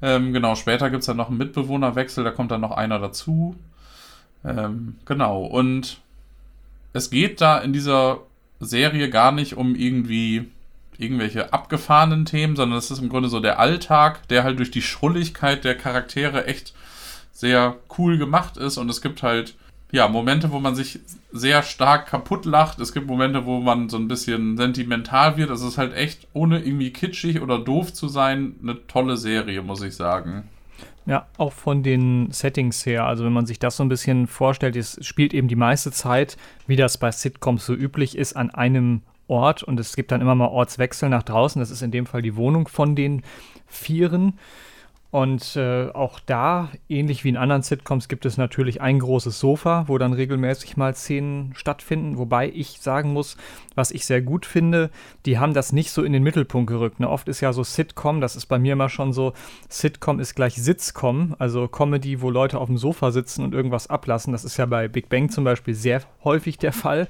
Ähm, 0.00 0.32
genau, 0.32 0.54
später 0.54 0.90
gibt 0.90 1.00
es 1.00 1.06
dann 1.06 1.16
noch 1.16 1.28
einen 1.28 1.38
Mitbewohnerwechsel, 1.38 2.22
da 2.22 2.30
kommt 2.30 2.50
dann 2.50 2.60
noch 2.60 2.70
einer 2.70 2.98
dazu. 2.98 3.56
Ähm, 4.44 4.96
genau, 5.04 5.44
und 5.44 6.00
es 6.92 7.10
geht 7.10 7.40
da 7.40 7.58
in 7.58 7.72
dieser 7.72 8.20
Serie 8.60 9.10
gar 9.10 9.32
nicht 9.32 9.56
um 9.56 9.74
irgendwie 9.74 10.48
irgendwelche 10.96 11.52
abgefahrenen 11.52 12.24
Themen, 12.24 12.56
sondern 12.56 12.78
es 12.78 12.90
ist 12.90 12.98
im 12.98 13.08
Grunde 13.08 13.28
so 13.28 13.40
der 13.40 13.60
Alltag, 13.60 14.26
der 14.28 14.42
halt 14.42 14.58
durch 14.58 14.70
die 14.70 14.82
Schrulligkeit 14.82 15.64
der 15.64 15.76
Charaktere 15.76 16.46
echt 16.46 16.74
sehr 17.32 17.76
cool 17.98 18.18
gemacht 18.18 18.56
ist 18.56 18.78
und 18.78 18.88
es 18.88 19.00
gibt 19.00 19.22
halt 19.22 19.54
ja, 19.90 20.06
Momente, 20.08 20.52
wo 20.52 20.60
man 20.60 20.74
sich 20.74 21.00
sehr 21.32 21.62
stark 21.62 22.08
kaputt 22.08 22.44
lacht. 22.44 22.78
Es 22.78 22.92
gibt 22.92 23.06
Momente, 23.06 23.46
wo 23.46 23.60
man 23.60 23.88
so 23.88 23.96
ein 23.96 24.08
bisschen 24.08 24.56
sentimental 24.56 25.36
wird. 25.36 25.50
Es 25.50 25.62
ist 25.62 25.78
halt 25.78 25.94
echt, 25.94 26.26
ohne 26.34 26.62
irgendwie 26.62 26.92
kitschig 26.92 27.40
oder 27.40 27.58
doof 27.58 27.92
zu 27.92 28.08
sein, 28.08 28.56
eine 28.62 28.86
tolle 28.86 29.16
Serie, 29.16 29.62
muss 29.62 29.80
ich 29.80 29.96
sagen. 29.96 30.48
Ja, 31.08 31.26
auch 31.38 31.54
von 31.54 31.82
den 31.82 32.30
Settings 32.32 32.84
her. 32.84 33.06
Also 33.06 33.24
wenn 33.24 33.32
man 33.32 33.46
sich 33.46 33.58
das 33.58 33.78
so 33.78 33.82
ein 33.82 33.88
bisschen 33.88 34.26
vorstellt, 34.26 34.76
es 34.76 34.98
spielt 35.00 35.32
eben 35.32 35.48
die 35.48 35.56
meiste 35.56 35.90
Zeit, 35.90 36.36
wie 36.66 36.76
das 36.76 36.98
bei 36.98 37.10
Sitcoms 37.10 37.64
so 37.64 37.72
üblich 37.72 38.16
ist, 38.16 38.36
an 38.36 38.50
einem 38.50 39.00
Ort 39.26 39.62
und 39.62 39.80
es 39.80 39.96
gibt 39.96 40.12
dann 40.12 40.20
immer 40.20 40.34
mal 40.34 40.48
Ortswechsel 40.48 41.08
nach 41.08 41.22
draußen. 41.22 41.60
Das 41.60 41.70
ist 41.70 41.80
in 41.80 41.92
dem 41.92 42.04
Fall 42.04 42.20
die 42.20 42.36
Wohnung 42.36 42.68
von 42.68 42.94
den 42.94 43.22
Vieren. 43.66 44.34
Und 45.10 45.56
äh, 45.56 45.88
auch 45.88 46.20
da, 46.20 46.68
ähnlich 46.86 47.24
wie 47.24 47.30
in 47.30 47.38
anderen 47.38 47.62
Sitcoms, 47.62 48.08
gibt 48.08 48.26
es 48.26 48.36
natürlich 48.36 48.82
ein 48.82 48.98
großes 48.98 49.40
Sofa, 49.40 49.84
wo 49.86 49.96
dann 49.96 50.12
regelmäßig 50.12 50.76
mal 50.76 50.94
Szenen 50.94 51.54
stattfinden. 51.54 52.18
Wobei 52.18 52.50
ich 52.50 52.80
sagen 52.80 53.14
muss, 53.14 53.38
was 53.74 53.90
ich 53.90 54.04
sehr 54.04 54.20
gut 54.20 54.44
finde, 54.44 54.90
die 55.24 55.38
haben 55.38 55.54
das 55.54 55.72
nicht 55.72 55.92
so 55.92 56.02
in 56.02 56.12
den 56.12 56.22
Mittelpunkt 56.22 56.68
gerückt. 56.68 57.00
Ne? 57.00 57.08
Oft 57.08 57.26
ist 57.28 57.40
ja 57.40 57.54
so 57.54 57.64
Sitcom, 57.64 58.20
das 58.20 58.36
ist 58.36 58.46
bei 58.46 58.58
mir 58.58 58.74
immer 58.74 58.90
schon 58.90 59.14
so, 59.14 59.32
Sitcom 59.70 60.20
ist 60.20 60.34
gleich 60.34 60.56
Sitzcom, 60.56 61.34
also 61.38 61.68
Comedy, 61.68 62.20
wo 62.20 62.28
Leute 62.28 62.58
auf 62.58 62.68
dem 62.68 62.76
Sofa 62.76 63.10
sitzen 63.10 63.44
und 63.44 63.54
irgendwas 63.54 63.86
ablassen. 63.86 64.32
Das 64.32 64.44
ist 64.44 64.58
ja 64.58 64.66
bei 64.66 64.88
Big 64.88 65.08
Bang 65.08 65.30
zum 65.30 65.42
Beispiel 65.42 65.72
sehr 65.72 66.02
häufig 66.22 66.58
der 66.58 66.74
Fall. 66.74 67.08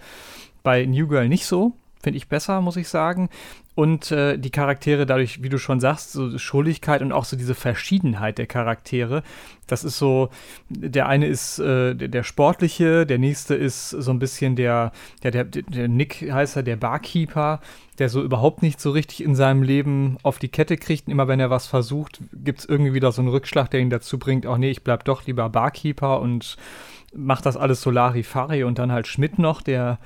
Bei 0.62 0.86
New 0.86 1.08
Girl 1.08 1.28
nicht 1.28 1.46
so 1.46 1.72
finde 2.02 2.16
ich 2.16 2.28
besser, 2.28 2.60
muss 2.60 2.76
ich 2.76 2.88
sagen. 2.88 3.28
Und 3.74 4.10
äh, 4.10 4.38
die 4.38 4.50
Charaktere 4.50 5.06
dadurch, 5.06 5.42
wie 5.42 5.48
du 5.48 5.58
schon 5.58 5.78
sagst, 5.78 6.10
so 6.10 6.36
Schuldigkeit 6.36 7.00
und 7.00 7.12
auch 7.12 7.24
so 7.24 7.36
diese 7.36 7.54
Verschiedenheit 7.54 8.38
der 8.38 8.46
Charaktere. 8.46 9.22
Das 9.68 9.84
ist 9.84 9.98
so, 9.98 10.30
der 10.68 11.06
eine 11.06 11.28
ist 11.28 11.60
äh, 11.60 11.94
der, 11.94 12.08
der, 12.08 12.24
Sportliche, 12.24 13.06
der 13.06 13.18
nächste 13.18 13.54
ist 13.54 13.90
so 13.90 14.10
ein 14.10 14.18
bisschen 14.18 14.56
der, 14.56 14.90
der, 15.22 15.30
der, 15.30 15.44
der 15.44 15.86
Nick 15.86 16.28
heißt 16.28 16.56
er, 16.56 16.64
der 16.64 16.74
Barkeeper, 16.74 17.60
der 18.00 18.08
so 18.08 18.20
überhaupt 18.20 18.62
nicht 18.62 18.80
so 18.80 18.90
richtig 18.90 19.22
in 19.22 19.36
seinem 19.36 19.62
Leben 19.62 20.16
auf 20.24 20.40
die 20.40 20.48
Kette 20.48 20.76
kriegt. 20.76 21.06
Und 21.06 21.12
immer 21.12 21.28
wenn 21.28 21.38
er 21.38 21.50
was 21.50 21.68
versucht, 21.68 22.20
gibt 22.32 22.60
es 22.60 22.64
irgendwie 22.64 22.94
wieder 22.94 23.12
so 23.12 23.22
einen 23.22 23.30
Rückschlag, 23.30 23.70
der 23.70 23.78
ihn 23.78 23.90
dazu 23.90 24.18
bringt, 24.18 24.44
ach 24.44 24.58
nee, 24.58 24.70
ich 24.70 24.82
bleib 24.82 25.04
doch 25.04 25.24
lieber 25.26 25.48
Barkeeper 25.50 26.20
und 26.20 26.56
macht 27.14 27.46
das 27.46 27.56
alles 27.56 27.80
so 27.80 27.90
Larifari 27.90 28.64
und 28.64 28.78
dann 28.80 28.90
halt 28.90 29.06
Schmidt 29.06 29.38
noch, 29.38 29.62
der 29.62 30.00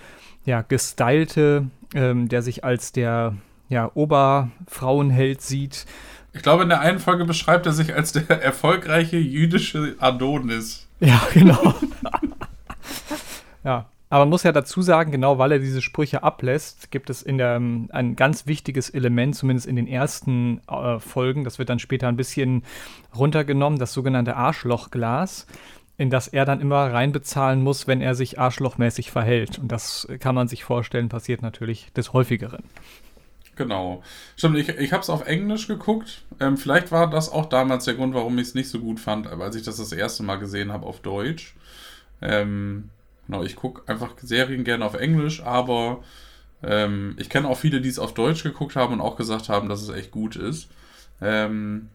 ja, 0.44 0.62
gestylte, 0.62 1.66
ähm, 1.94 2.28
der 2.28 2.42
sich 2.42 2.64
als 2.64 2.92
der 2.92 3.34
ja, 3.68 3.90
Oberfrauenheld 3.94 5.40
sieht. 5.40 5.86
Ich 6.32 6.42
glaube, 6.42 6.62
in 6.62 6.68
der 6.68 6.80
einen 6.80 6.98
Folge 6.98 7.24
beschreibt 7.24 7.66
er 7.66 7.72
sich 7.72 7.94
als 7.94 8.12
der 8.12 8.28
erfolgreiche 8.42 9.18
jüdische 9.18 9.96
Adonis. 9.98 10.88
Ja, 11.00 11.20
genau. 11.32 11.74
ja, 13.64 13.86
aber 14.08 14.24
man 14.26 14.30
muss 14.30 14.42
ja 14.42 14.52
dazu 14.52 14.82
sagen, 14.82 15.10
genau 15.10 15.38
weil 15.38 15.52
er 15.52 15.58
diese 15.58 15.80
Sprüche 15.80 16.22
ablässt, 16.22 16.90
gibt 16.90 17.08
es 17.08 17.22
in 17.22 17.38
der, 17.38 17.56
ähm, 17.56 17.88
ein 17.92 18.14
ganz 18.14 18.46
wichtiges 18.46 18.90
Element, 18.90 19.34
zumindest 19.34 19.66
in 19.66 19.76
den 19.76 19.86
ersten 19.86 20.60
äh, 20.68 20.98
Folgen, 20.98 21.44
das 21.44 21.58
wird 21.58 21.70
dann 21.70 21.78
später 21.78 22.08
ein 22.08 22.16
bisschen 22.16 22.62
runtergenommen, 23.16 23.78
das 23.78 23.94
sogenannte 23.94 24.36
Arschlochglas 24.36 25.46
in 25.98 26.10
das 26.10 26.28
er 26.28 26.44
dann 26.44 26.60
immer 26.60 26.92
reinbezahlen 26.92 27.62
muss, 27.62 27.86
wenn 27.86 28.00
er 28.00 28.14
sich 28.14 28.38
arschlochmäßig 28.38 29.10
verhält. 29.10 29.58
Und 29.58 29.70
das 29.70 30.08
kann 30.20 30.34
man 30.34 30.48
sich 30.48 30.64
vorstellen, 30.64 31.08
passiert 31.08 31.42
natürlich 31.42 31.92
des 31.92 32.12
Häufigeren. 32.12 32.64
Genau. 33.56 34.02
Stimmt, 34.36 34.56
ich, 34.56 34.68
ich 34.70 34.92
habe 34.92 35.02
es 35.02 35.10
auf 35.10 35.26
Englisch 35.26 35.68
geguckt. 35.68 36.22
Ähm, 36.40 36.56
vielleicht 36.56 36.90
war 36.90 37.10
das 37.10 37.28
auch 37.30 37.46
damals 37.46 37.84
der 37.84 37.94
Grund, 37.94 38.14
warum 38.14 38.38
ich 38.38 38.48
es 38.48 38.54
nicht 38.54 38.70
so 38.70 38.80
gut 38.80 38.98
fand, 38.98 39.26
als 39.26 39.56
ich 39.56 39.62
das 39.62 39.76
das 39.76 39.92
erste 39.92 40.22
Mal 40.22 40.36
gesehen 40.36 40.72
habe 40.72 40.86
auf 40.86 41.00
Deutsch. 41.00 41.54
Ähm, 42.22 42.88
genau, 43.26 43.42
ich 43.42 43.56
gucke 43.56 43.82
einfach 43.90 44.14
Serien 44.22 44.64
gerne 44.64 44.84
auf 44.84 44.94
Englisch, 44.94 45.42
aber 45.42 46.02
ähm, 46.62 47.14
ich 47.18 47.28
kenne 47.28 47.48
auch 47.48 47.58
viele, 47.58 47.80
die 47.80 47.88
es 47.88 47.98
auf 47.98 48.14
Deutsch 48.14 48.42
geguckt 48.42 48.74
haben 48.76 48.94
und 48.94 49.00
auch 49.00 49.16
gesagt 49.16 49.48
haben, 49.48 49.68
dass 49.68 49.82
es 49.82 49.90
echt 49.90 50.10
gut 50.10 50.36
ist. 50.36 50.68
Ähm, 51.20 51.88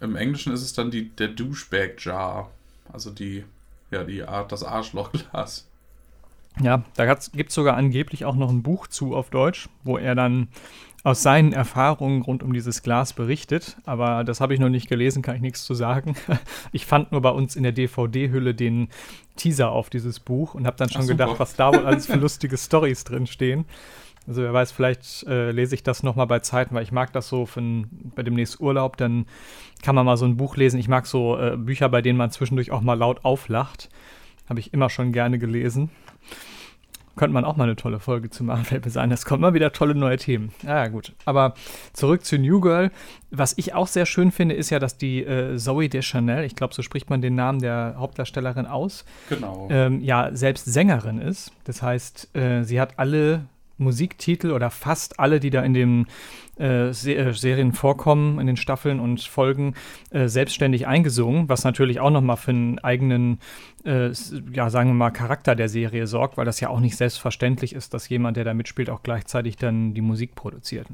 Im 0.00 0.16
Englischen 0.16 0.52
ist 0.52 0.62
es 0.62 0.74
dann 0.74 0.90
die, 0.90 1.08
der 1.08 1.28
Douchebag 1.28 1.94
Jar. 1.98 2.50
Also 2.92 3.10
die, 3.10 3.44
ja, 3.90 4.04
die 4.04 4.22
Art, 4.22 4.52
das 4.52 4.62
Arschlochglas. 4.64 5.68
Ja, 6.60 6.82
da 6.96 7.06
gibt 7.06 7.48
es 7.48 7.54
sogar 7.54 7.76
angeblich 7.76 8.24
auch 8.24 8.34
noch 8.34 8.50
ein 8.50 8.62
Buch 8.62 8.86
zu 8.86 9.16
auf 9.16 9.30
Deutsch, 9.30 9.68
wo 9.84 9.96
er 9.96 10.14
dann 10.14 10.48
aus 11.04 11.22
seinen 11.22 11.52
Erfahrungen 11.52 12.22
rund 12.22 12.42
um 12.42 12.52
dieses 12.52 12.82
Glas 12.82 13.12
berichtet. 13.12 13.76
Aber 13.86 14.22
das 14.22 14.40
habe 14.40 14.54
ich 14.54 14.60
noch 14.60 14.68
nicht 14.68 14.88
gelesen, 14.88 15.22
kann 15.22 15.34
ich 15.34 15.42
nichts 15.42 15.64
zu 15.64 15.74
sagen. 15.74 16.14
Ich 16.72 16.86
fand 16.86 17.12
nur 17.12 17.20
bei 17.20 17.30
uns 17.30 17.56
in 17.56 17.64
der 17.64 17.72
DVD-Hülle 17.72 18.54
den 18.54 18.88
Teaser 19.36 19.70
auf 19.70 19.90
dieses 19.90 20.20
Buch 20.20 20.54
und 20.54 20.66
habe 20.66 20.76
dann 20.76 20.90
schon 20.90 21.02
Ach, 21.02 21.08
gedacht, 21.08 21.38
was 21.38 21.56
da 21.56 21.72
wohl 21.72 21.86
alles 21.86 22.06
für 22.06 22.16
lustige 22.16 22.56
Stories 22.58 23.04
drin 23.04 23.26
stehen. 23.26 23.64
Also 24.26 24.42
wer 24.42 24.52
weiß, 24.52 24.72
vielleicht 24.72 25.24
äh, 25.26 25.50
lese 25.50 25.74
ich 25.74 25.82
das 25.82 26.02
nochmal 26.02 26.26
bei 26.26 26.38
Zeiten, 26.38 26.74
weil 26.74 26.82
ich 26.82 26.92
mag 26.92 27.12
das 27.12 27.28
so 27.28 27.46
für 27.46 27.62
bei 28.14 28.22
demnächst 28.22 28.60
Urlaub, 28.60 28.96
dann 28.96 29.26
kann 29.82 29.94
man 29.94 30.06
mal 30.06 30.16
so 30.16 30.24
ein 30.24 30.36
Buch 30.36 30.56
lesen. 30.56 30.78
Ich 30.78 30.88
mag 30.88 31.06
so 31.06 31.38
äh, 31.38 31.56
Bücher, 31.56 31.88
bei 31.88 32.02
denen 32.02 32.18
man 32.18 32.30
zwischendurch 32.30 32.70
auch 32.70 32.80
mal 32.82 32.94
laut 32.94 33.24
auflacht. 33.24 33.88
Habe 34.48 34.60
ich 34.60 34.72
immer 34.72 34.90
schon 34.90 35.12
gerne 35.12 35.38
gelesen. 35.38 35.90
Könnte 37.14 37.34
man 37.34 37.44
auch 37.44 37.56
mal 37.56 37.64
eine 37.64 37.76
tolle 37.76 38.00
Folge 38.00 38.30
zu 38.30 38.42
machen, 38.42 38.64
fällt 38.64 38.84
mir 38.84 38.90
sein. 38.90 39.10
Es 39.10 39.24
kommen 39.24 39.42
mal 39.42 39.54
wieder 39.54 39.72
tolle 39.72 39.94
neue 39.94 40.16
Themen. 40.16 40.52
Ja, 40.62 40.86
gut. 40.88 41.12
Aber 41.24 41.54
zurück 41.92 42.24
zu 42.24 42.38
New 42.38 42.60
Girl. 42.60 42.90
Was 43.30 43.54
ich 43.58 43.74
auch 43.74 43.86
sehr 43.86 44.06
schön 44.06 44.30
finde, 44.30 44.54
ist 44.54 44.70
ja, 44.70 44.78
dass 44.78 44.98
die 44.98 45.24
äh, 45.24 45.56
Zoe 45.56 45.88
Deschanel, 45.88 46.44
ich 46.44 46.54
glaube, 46.54 46.74
so 46.74 46.82
spricht 46.82 47.10
man 47.10 47.20
den 47.20 47.34
Namen 47.34 47.60
der 47.60 47.96
Hauptdarstellerin 47.98 48.66
aus, 48.66 49.04
genau. 49.28 49.68
ähm, 49.70 50.00
ja, 50.00 50.30
selbst 50.32 50.64
Sängerin 50.66 51.18
ist. 51.18 51.52
Das 51.64 51.82
heißt, 51.82 52.34
äh, 52.36 52.62
sie 52.62 52.80
hat 52.80 52.98
alle 52.98 53.46
Musiktitel 53.82 54.52
oder 54.52 54.70
fast 54.70 55.20
alle, 55.20 55.40
die 55.40 55.50
da 55.50 55.62
in 55.62 55.74
den 55.74 56.06
äh, 56.56 56.92
Se 56.92 57.14
äh, 57.14 57.32
Serien 57.32 57.72
vorkommen, 57.72 58.38
in 58.38 58.46
den 58.46 58.56
Staffeln 58.56 59.00
und 59.00 59.20
Folgen, 59.20 59.74
äh, 60.10 60.28
selbstständig 60.28 60.86
eingesungen, 60.86 61.48
was 61.48 61.64
natürlich 61.64 62.00
auch 62.00 62.10
nochmal 62.10 62.36
für 62.36 62.50
einen 62.50 62.78
eigenen, 62.78 63.38
äh, 63.84 64.10
ja, 64.52 64.70
sagen 64.70 64.90
wir 64.90 64.94
mal, 64.94 65.10
Charakter 65.10 65.54
der 65.54 65.68
Serie 65.68 66.06
sorgt, 66.06 66.36
weil 66.36 66.44
das 66.44 66.60
ja 66.60 66.68
auch 66.68 66.80
nicht 66.80 66.96
selbstverständlich 66.96 67.74
ist, 67.74 67.94
dass 67.94 68.08
jemand, 68.08 68.36
der 68.36 68.44
da 68.44 68.54
mitspielt, 68.54 68.90
auch 68.90 69.02
gleichzeitig 69.02 69.56
dann 69.56 69.94
die 69.94 70.00
Musik 70.00 70.34
produziert. 70.34 70.86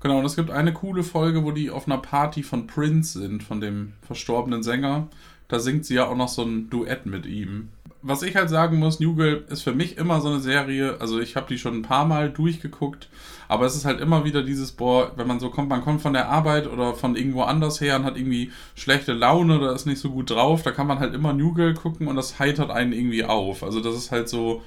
Genau, 0.00 0.18
und 0.18 0.24
es 0.24 0.36
gibt 0.36 0.50
eine 0.50 0.72
coole 0.72 1.02
Folge, 1.02 1.44
wo 1.44 1.52
die 1.52 1.70
auf 1.70 1.86
einer 1.86 1.98
Party 1.98 2.42
von 2.42 2.66
Prince 2.66 3.18
sind, 3.18 3.42
von 3.42 3.60
dem 3.60 3.94
verstorbenen 4.02 4.62
Sänger. 4.62 5.08
Da 5.48 5.58
singt 5.58 5.86
sie 5.86 5.94
ja 5.94 6.06
auch 6.06 6.16
noch 6.16 6.28
so 6.28 6.42
ein 6.42 6.70
Duett 6.70 7.06
mit 7.06 7.26
ihm 7.26 7.68
was 8.08 8.22
ich 8.22 8.36
halt 8.36 8.48
sagen 8.50 8.78
muss, 8.78 9.00
New 9.00 9.16
Girl 9.16 9.44
ist 9.48 9.62
für 9.62 9.72
mich 9.72 9.98
immer 9.98 10.20
so 10.20 10.28
eine 10.28 10.38
Serie, 10.38 10.96
also 11.00 11.18
ich 11.18 11.34
habe 11.34 11.46
die 11.48 11.58
schon 11.58 11.74
ein 11.74 11.82
paar 11.82 12.04
Mal 12.04 12.30
durchgeguckt, 12.30 13.08
aber 13.48 13.66
es 13.66 13.74
ist 13.74 13.84
halt 13.84 14.00
immer 14.00 14.24
wieder 14.24 14.44
dieses, 14.44 14.70
boah, 14.72 15.10
wenn 15.16 15.26
man 15.26 15.40
so 15.40 15.50
kommt, 15.50 15.68
man 15.68 15.82
kommt 15.82 16.02
von 16.02 16.12
der 16.12 16.28
Arbeit 16.28 16.68
oder 16.68 16.94
von 16.94 17.16
irgendwo 17.16 17.42
anders 17.42 17.80
her 17.80 17.96
und 17.96 18.04
hat 18.04 18.16
irgendwie 18.16 18.52
schlechte 18.76 19.12
Laune 19.12 19.58
oder 19.58 19.72
ist 19.72 19.86
nicht 19.86 20.00
so 20.00 20.10
gut 20.10 20.30
drauf, 20.30 20.62
da 20.62 20.70
kann 20.70 20.86
man 20.86 21.00
halt 21.00 21.14
immer 21.14 21.32
New 21.32 21.52
Girl 21.52 21.74
gucken 21.74 22.06
und 22.06 22.14
das 22.14 22.38
heitert 22.38 22.70
einen 22.70 22.92
irgendwie 22.92 23.24
auf. 23.24 23.64
Also 23.64 23.80
das 23.80 23.96
ist 23.96 24.12
halt 24.12 24.28
so, 24.28 24.62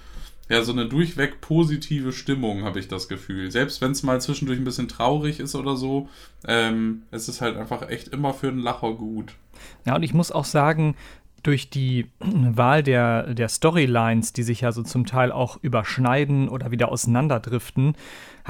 ja, 0.50 0.64
so 0.64 0.72
eine 0.72 0.88
durchweg 0.88 1.42
positive 1.42 2.12
Stimmung, 2.12 2.64
habe 2.64 2.80
ich 2.80 2.88
das 2.88 3.08
Gefühl. 3.08 3.52
Selbst 3.52 3.82
wenn 3.82 3.92
es 3.92 4.02
mal 4.02 4.20
zwischendurch 4.20 4.60
ein 4.60 4.66
bisschen 4.66 4.88
traurig 4.88 5.40
ist 5.40 5.56
oder 5.56 5.76
so, 5.76 6.10
ähm, 6.48 7.04
es 7.12 7.30
ist 7.30 7.42
halt 7.42 7.56
einfach 7.56 7.88
echt 7.88 8.10
immer 8.10 8.34
für 8.34 8.48
einen 8.48 8.60
Lacher 8.60 8.94
gut. 8.94 9.34
Ja, 9.86 9.96
und 9.96 10.04
ich 10.04 10.14
muss 10.14 10.32
auch 10.32 10.46
sagen, 10.46 10.96
durch 11.44 11.70
die 11.70 12.10
Wahl 12.20 12.84
der, 12.84 13.34
der 13.34 13.50
Storylines, 13.50 14.34
die 14.34 14.44
sich 14.44 14.62
ja 14.62 14.72
so 14.72 14.84
zum 14.84 15.06
Teil 15.06 15.32
auch 15.32 15.58
überschneiden 15.62 16.50
oder 16.50 16.72
wieder 16.72 16.92
auseinanderdriften, 16.92 17.96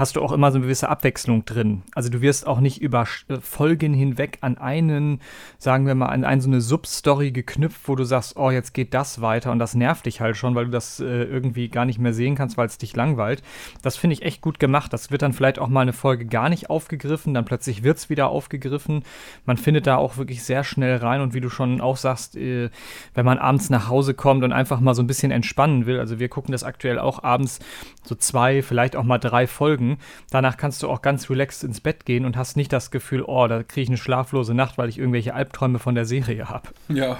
hast 0.00 0.16
du 0.16 0.22
auch 0.22 0.32
immer 0.32 0.50
so 0.50 0.56
eine 0.56 0.64
gewisse 0.64 0.88
Abwechslung 0.88 1.44
drin. 1.44 1.82
Also 1.94 2.08
du 2.08 2.22
wirst 2.22 2.46
auch 2.46 2.60
nicht 2.60 2.80
über 2.80 3.06
äh, 3.28 3.36
Folgen 3.40 3.92
hinweg 3.92 4.38
an 4.40 4.56
einen, 4.56 5.20
sagen 5.58 5.86
wir 5.86 5.94
mal, 5.94 6.06
an 6.06 6.24
eine 6.24 6.40
so 6.40 6.48
eine 6.48 6.62
Substory 6.62 7.32
geknüpft, 7.32 7.82
wo 7.86 7.96
du 7.96 8.04
sagst, 8.04 8.36
oh, 8.36 8.50
jetzt 8.50 8.72
geht 8.72 8.94
das 8.94 9.20
weiter 9.20 9.52
und 9.52 9.58
das 9.58 9.74
nervt 9.74 10.06
dich 10.06 10.22
halt 10.22 10.38
schon, 10.38 10.54
weil 10.54 10.64
du 10.64 10.70
das 10.70 11.00
äh, 11.00 11.24
irgendwie 11.24 11.68
gar 11.68 11.84
nicht 11.84 11.98
mehr 11.98 12.14
sehen 12.14 12.34
kannst, 12.34 12.56
weil 12.56 12.66
es 12.66 12.78
dich 12.78 12.96
langweilt. 12.96 13.42
Das 13.82 13.98
finde 13.98 14.14
ich 14.14 14.22
echt 14.22 14.40
gut 14.40 14.58
gemacht. 14.58 14.90
Das 14.92 15.10
wird 15.10 15.20
dann 15.20 15.34
vielleicht 15.34 15.58
auch 15.58 15.68
mal 15.68 15.82
eine 15.82 15.92
Folge 15.92 16.24
gar 16.24 16.48
nicht 16.48 16.70
aufgegriffen, 16.70 17.34
dann 17.34 17.44
plötzlich 17.44 17.82
wird 17.82 17.98
es 17.98 18.08
wieder 18.08 18.28
aufgegriffen. 18.30 19.02
Man 19.44 19.58
findet 19.58 19.86
da 19.86 19.96
auch 19.96 20.16
wirklich 20.16 20.42
sehr 20.42 20.64
schnell 20.64 20.96
rein 20.96 21.20
und 21.20 21.34
wie 21.34 21.42
du 21.42 21.50
schon 21.50 21.82
auch 21.82 21.98
sagst, 21.98 22.36
äh, 22.36 22.70
wenn 23.14 23.24
man 23.24 23.38
abends 23.38 23.70
nach 23.70 23.88
Hause 23.88 24.14
kommt 24.14 24.44
und 24.44 24.52
einfach 24.52 24.80
mal 24.80 24.94
so 24.94 25.02
ein 25.02 25.06
bisschen 25.06 25.30
entspannen 25.30 25.86
will, 25.86 25.98
also 25.98 26.18
wir 26.18 26.28
gucken 26.28 26.52
das 26.52 26.64
aktuell 26.64 26.98
auch 26.98 27.22
abends 27.22 27.60
so 28.04 28.14
zwei, 28.14 28.62
vielleicht 28.62 28.96
auch 28.96 29.04
mal 29.04 29.18
drei 29.18 29.46
Folgen 29.46 29.98
Danach 30.30 30.56
kannst 30.56 30.82
du 30.82 30.88
auch 30.88 31.02
ganz 31.02 31.30
relaxed 31.30 31.64
ins 31.64 31.80
Bett 31.80 32.04
gehen 32.04 32.24
und 32.24 32.36
hast 32.36 32.56
nicht 32.56 32.72
das 32.72 32.90
Gefühl, 32.90 33.22
oh, 33.22 33.46
da 33.46 33.62
kriege 33.62 33.82
ich 33.82 33.88
eine 33.88 33.96
schlaflose 33.96 34.54
Nacht, 34.54 34.78
weil 34.78 34.88
ich 34.88 34.98
irgendwelche 34.98 35.34
Albträume 35.34 35.78
von 35.78 35.94
der 35.94 36.04
Serie 36.04 36.48
habe. 36.48 36.70
Ja. 36.88 37.18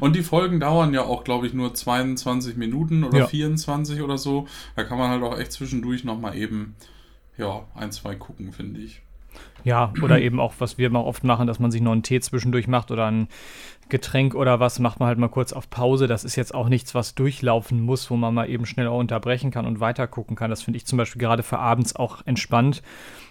Und 0.00 0.16
die 0.16 0.22
Folgen 0.22 0.60
dauern 0.60 0.92
ja 0.92 1.02
auch, 1.02 1.24
glaube 1.24 1.46
ich, 1.46 1.54
nur 1.54 1.72
22 1.72 2.56
Minuten 2.56 3.04
oder 3.04 3.18
ja. 3.18 3.26
24 3.26 4.02
oder 4.02 4.18
so. 4.18 4.48
Da 4.76 4.84
kann 4.84 4.98
man 4.98 5.10
halt 5.10 5.22
auch 5.22 5.38
echt 5.38 5.52
zwischendurch 5.52 6.04
nochmal 6.04 6.36
eben, 6.36 6.74
ja, 7.36 7.64
ein, 7.74 7.92
zwei 7.92 8.14
gucken, 8.14 8.52
finde 8.52 8.80
ich. 8.80 9.02
Ja, 9.64 9.92
oder 10.02 10.20
eben 10.20 10.40
auch, 10.40 10.54
was 10.58 10.78
wir 10.78 10.86
immer 10.86 11.04
oft 11.04 11.24
machen, 11.24 11.46
dass 11.46 11.58
man 11.58 11.70
sich 11.70 11.80
noch 11.80 11.92
einen 11.92 12.02
Tee 12.02 12.20
zwischendurch 12.20 12.68
macht 12.68 12.90
oder 12.90 13.06
ein 13.06 13.28
Getränk 13.88 14.34
oder 14.34 14.60
was, 14.60 14.78
macht 14.78 15.00
man 15.00 15.08
halt 15.08 15.18
mal 15.18 15.28
kurz 15.28 15.52
auf 15.52 15.70
Pause. 15.70 16.06
Das 16.06 16.24
ist 16.24 16.36
jetzt 16.36 16.54
auch 16.54 16.68
nichts, 16.68 16.94
was 16.94 17.14
durchlaufen 17.14 17.80
muss, 17.80 18.10
wo 18.10 18.16
man 18.16 18.34
mal 18.34 18.48
eben 18.48 18.66
schnell 18.66 18.86
auch 18.86 18.98
unterbrechen 18.98 19.50
kann 19.50 19.66
und 19.66 19.80
weiter 19.80 20.06
gucken 20.06 20.36
kann. 20.36 20.50
Das 20.50 20.62
finde 20.62 20.76
ich 20.76 20.86
zum 20.86 20.98
Beispiel 20.98 21.20
gerade 21.20 21.42
für 21.42 21.58
abends 21.58 21.96
auch 21.96 22.26
entspannt. 22.26 22.82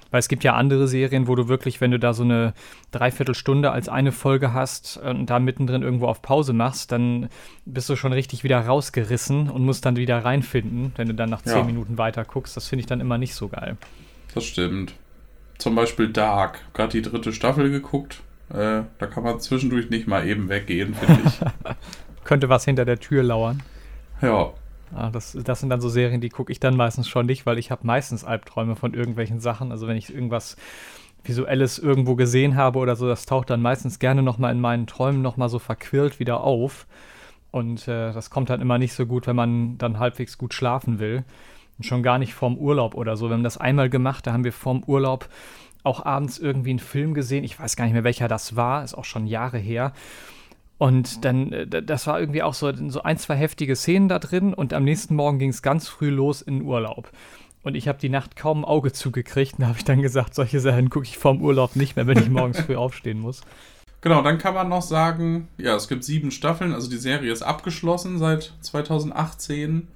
Weil 0.09 0.19
es 0.19 0.29
gibt 0.29 0.45
ja 0.45 0.53
andere 0.53 0.87
Serien, 0.87 1.27
wo 1.27 1.35
du 1.35 1.49
wirklich, 1.49 1.81
wenn 1.81 1.91
du 1.91 1.99
da 1.99 2.13
so 2.13 2.23
eine 2.23 2.53
Dreiviertelstunde 2.91 3.71
als 3.71 3.89
eine 3.89 4.13
Folge 4.13 4.53
hast 4.53 4.97
und 4.97 5.29
da 5.29 5.39
mittendrin 5.39 5.81
irgendwo 5.81 6.07
auf 6.07 6.21
Pause 6.21 6.53
machst, 6.53 6.93
dann 6.93 7.27
bist 7.65 7.89
du 7.89 7.97
schon 7.97 8.13
richtig 8.13 8.43
wieder 8.45 8.59
rausgerissen 8.59 9.49
und 9.49 9.65
musst 9.65 9.85
dann 9.85 9.97
wieder 9.97 10.23
reinfinden, 10.23 10.93
wenn 10.95 11.09
du 11.09 11.13
dann 11.13 11.29
nach 11.29 11.41
zehn 11.41 11.57
ja. 11.57 11.63
Minuten 11.63 11.97
weiter 11.97 12.23
guckst. 12.23 12.55
Das 12.55 12.67
finde 12.67 12.81
ich 12.81 12.85
dann 12.85 13.01
immer 13.01 13.17
nicht 13.17 13.35
so 13.35 13.49
geil. 13.49 13.75
Das 14.33 14.45
stimmt. 14.45 14.93
Zum 15.57 15.75
Beispiel 15.75 16.09
Dark. 16.09 16.59
Gerade 16.73 16.91
die 16.91 17.01
dritte 17.01 17.33
Staffel 17.33 17.69
geguckt. 17.71 18.21
Äh, 18.49 18.83
da 18.97 19.07
kann 19.07 19.23
man 19.23 19.39
zwischendurch 19.39 19.89
nicht 19.89 20.07
mal 20.07 20.25
eben 20.25 20.49
weggehen, 20.49 20.93
finde 20.93 21.21
ich. 21.25 21.39
Könnte 22.23 22.49
was 22.49 22.65
hinter 22.65 22.85
der 22.85 22.99
Tür 22.99 23.23
lauern. 23.23 23.63
Ja. 24.21 24.53
Ah, 24.95 25.09
das, 25.09 25.37
das 25.43 25.59
sind 25.59 25.69
dann 25.69 25.81
so 25.81 25.89
Serien, 25.89 26.21
die 26.21 26.29
gucke 26.29 26.51
ich 26.51 26.59
dann 26.59 26.77
meistens 26.77 27.09
schon 27.09 27.25
nicht, 27.25 27.45
weil 27.45 27.57
ich 27.57 27.71
habe 27.71 27.85
meistens 27.85 28.23
Albträume 28.23 28.75
von 28.75 28.93
irgendwelchen 28.93 29.39
Sachen. 29.39 29.71
Also 29.71 29.87
wenn 29.87 29.97
ich 29.97 30.13
irgendwas 30.13 30.55
Visuelles 31.23 31.77
irgendwo 31.77 32.15
gesehen 32.15 32.55
habe 32.55 32.79
oder 32.79 32.95
so, 32.95 33.07
das 33.07 33.25
taucht 33.25 33.49
dann 33.49 33.61
meistens 33.61 33.99
gerne 33.99 34.23
nochmal 34.23 34.53
in 34.53 34.61
meinen 34.61 34.87
Träumen 34.87 35.21
nochmal 35.21 35.49
so 35.49 35.59
verquirlt 35.59 36.19
wieder 36.19 36.41
auf. 36.41 36.87
Und 37.51 37.87
äh, 37.87 38.13
das 38.13 38.29
kommt 38.29 38.49
dann 38.49 38.61
immer 38.61 38.77
nicht 38.77 38.93
so 38.93 39.05
gut, 39.05 39.27
wenn 39.27 39.35
man 39.35 39.77
dann 39.77 39.99
halbwegs 39.99 40.37
gut 40.37 40.53
schlafen 40.53 40.99
will. 40.99 41.23
Und 41.77 41.83
schon 41.85 42.03
gar 42.03 42.17
nicht 42.17 42.33
vorm 42.33 42.57
Urlaub 42.57 42.95
oder 42.95 43.17
so. 43.17 43.29
Wir 43.29 43.33
haben 43.33 43.43
das 43.43 43.57
einmal 43.57 43.89
gemacht, 43.89 44.25
da 44.25 44.33
haben 44.33 44.43
wir 44.43 44.53
vorm 44.53 44.83
Urlaub 44.85 45.29
auch 45.83 46.05
abends 46.05 46.37
irgendwie 46.37 46.71
einen 46.71 46.79
Film 46.79 47.13
gesehen. 47.13 47.43
Ich 47.43 47.59
weiß 47.59 47.75
gar 47.75 47.85
nicht 47.85 47.93
mehr, 47.93 48.03
welcher 48.03 48.27
das 48.27 48.55
war, 48.55 48.83
ist 48.83 48.95
auch 48.95 49.05
schon 49.05 49.25
Jahre 49.25 49.57
her. 49.57 49.93
Und 50.77 51.25
dann, 51.25 51.51
äh, 51.51 51.67
das 51.83 52.05
war 52.07 52.19
irgendwie 52.19 52.43
auch 52.43 52.53
so, 52.53 52.71
so 52.89 53.01
ein, 53.01 53.17
zwei 53.17 53.35
heftige 53.35 53.75
Szenen 53.75 54.09
da 54.09 54.19
drin 54.19 54.53
und 54.53 54.73
am 54.73 54.83
nächsten 54.83 55.15
Morgen 55.15 55.39
ging 55.39 55.49
es 55.49 55.61
ganz 55.61 55.87
früh 55.87 56.09
los 56.09 56.41
in 56.41 56.59
den 56.59 56.67
Urlaub. 56.67 57.09
Und 57.63 57.75
ich 57.75 57.87
habe 57.87 57.97
die 57.99 58.09
Nacht 58.09 58.35
kaum 58.35 58.61
ein 58.61 58.65
Auge 58.65 58.93
zugekriegt 58.93 59.53
und 59.53 59.61
da 59.61 59.67
habe 59.67 59.77
ich 59.77 59.85
dann 59.85 60.01
gesagt, 60.01 60.35
solche 60.35 60.59
Sachen 60.59 60.89
gucke 60.89 61.05
ich 61.05 61.17
vorm 61.17 61.41
Urlaub 61.41 61.75
nicht 61.75 61.95
mehr, 61.95 62.07
wenn 62.07 62.19
ich 62.19 62.29
morgens 62.29 62.59
früh 62.61 62.75
aufstehen 62.75 63.19
muss. 63.19 63.41
Genau, 64.01 64.21
dann 64.21 64.37
kann 64.37 64.53
man 64.53 64.69
noch 64.69 64.83
sagen, 64.83 65.47
ja, 65.57 65.75
es 65.75 65.87
gibt 65.87 66.03
sieben 66.03 66.29
Staffeln, 66.31 66.71
also 66.71 66.89
die 66.89 66.97
Serie 66.97 67.31
ist 67.31 67.41
abgeschlossen 67.41 68.19
seit 68.19 68.53
2018. 68.61 69.87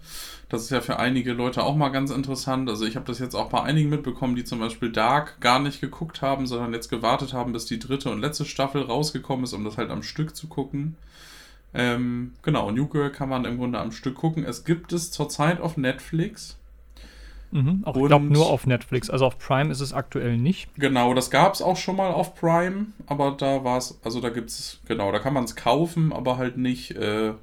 Das 0.51 0.63
ist 0.63 0.69
ja 0.69 0.81
für 0.81 0.99
einige 0.99 1.31
Leute 1.31 1.63
auch 1.63 1.77
mal 1.77 1.87
ganz 1.89 2.11
interessant. 2.11 2.67
Also 2.69 2.85
ich 2.85 2.97
habe 2.97 3.05
das 3.05 3.19
jetzt 3.19 3.35
auch 3.35 3.47
bei 3.47 3.61
einigen 3.61 3.89
mitbekommen, 3.89 4.35
die 4.35 4.43
zum 4.43 4.59
Beispiel 4.59 4.91
Dark 4.91 5.39
gar 5.39 5.59
nicht 5.59 5.79
geguckt 5.79 6.21
haben, 6.21 6.45
sondern 6.45 6.73
jetzt 6.73 6.89
gewartet 6.89 7.31
haben, 7.31 7.53
bis 7.53 7.67
die 7.67 7.79
dritte 7.79 8.11
und 8.11 8.19
letzte 8.19 8.43
Staffel 8.43 8.81
rausgekommen 8.81 9.45
ist, 9.45 9.53
um 9.53 9.63
das 9.63 9.77
halt 9.77 9.89
am 9.89 10.03
Stück 10.03 10.35
zu 10.35 10.47
gucken. 10.47 10.97
Ähm, 11.73 12.33
genau, 12.41 12.69
New 12.69 12.87
Girl 12.87 13.13
kann 13.13 13.29
man 13.29 13.45
im 13.45 13.59
Grunde 13.59 13.79
am 13.79 13.93
Stück 13.93 14.15
gucken. 14.15 14.43
Es 14.43 14.65
gibt 14.65 14.91
es 14.91 15.09
zurzeit 15.09 15.61
auf 15.61 15.77
Netflix. 15.77 16.57
Mhm, 17.51 17.83
auch, 17.85 17.95
ich 17.95 18.05
glaube 18.07 18.25
nur 18.25 18.47
auf 18.47 18.67
Netflix. 18.67 19.09
Also 19.09 19.27
auf 19.27 19.39
Prime 19.39 19.71
ist 19.71 19.79
es 19.79 19.93
aktuell 19.93 20.37
nicht. 20.37 20.69
Genau, 20.75 21.13
das 21.13 21.31
gab 21.31 21.53
es 21.53 21.61
auch 21.61 21.77
schon 21.77 21.95
mal 21.95 22.11
auf 22.11 22.35
Prime, 22.35 22.87
aber 23.05 23.31
da 23.31 23.63
war 23.63 23.77
es, 23.77 23.97
also 24.03 24.19
da 24.19 24.27
gibt 24.27 24.49
es, 24.49 24.81
genau, 24.85 25.13
da 25.13 25.19
kann 25.19 25.33
man 25.33 25.45
es 25.45 25.55
kaufen, 25.55 26.11
aber 26.11 26.35
halt 26.35 26.57
nicht 26.57 26.91
äh, 26.97 27.35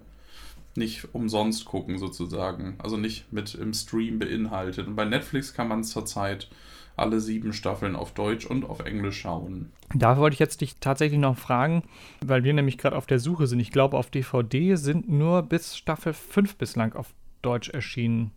nicht 0.79 1.15
umsonst 1.15 1.65
gucken 1.65 1.99
sozusagen. 1.99 2.77
Also 2.79 2.97
nicht 2.97 3.33
mit 3.33 3.55
im 3.55 3.75
Stream 3.75 4.19
beinhaltet. 4.19 4.87
Und 4.87 4.97
bei 4.97 5.05
Netflix 5.05 5.53
kann 5.53 5.69
man 5.69 5.81
es 5.81 5.91
zurzeit 5.91 6.49
alle 6.97 7.21
sieben 7.21 7.53
Staffeln 7.53 7.95
auf 7.95 8.13
Deutsch 8.13 8.47
und 8.47 8.65
auf 8.65 8.81
Englisch 8.81 9.21
schauen. 9.21 9.71
Da 9.95 10.17
wollte 10.17 10.35
ich 10.35 10.41
jetzt 10.41 10.61
dich 10.61 10.77
tatsächlich 10.81 11.21
noch 11.21 11.39
fragen, 11.39 11.83
weil 12.25 12.45
wir 12.45 12.53
nämlich 12.53 12.79
gerade 12.79 12.97
auf 12.97 13.07
der 13.07 13.19
Suche 13.19 13.47
sind. 13.47 13.61
Ich 13.61 13.71
glaube, 13.71 13.97
auf 13.97 14.11
DVD 14.11 14.75
sind 14.75 15.09
nur 15.09 15.43
bis 15.43 15.77
Staffel 15.77 16.13
5 16.13 16.57
bislang 16.57 16.95
auf 16.95 17.15
Deutsch 17.43 17.69
erschienen. 17.71 18.33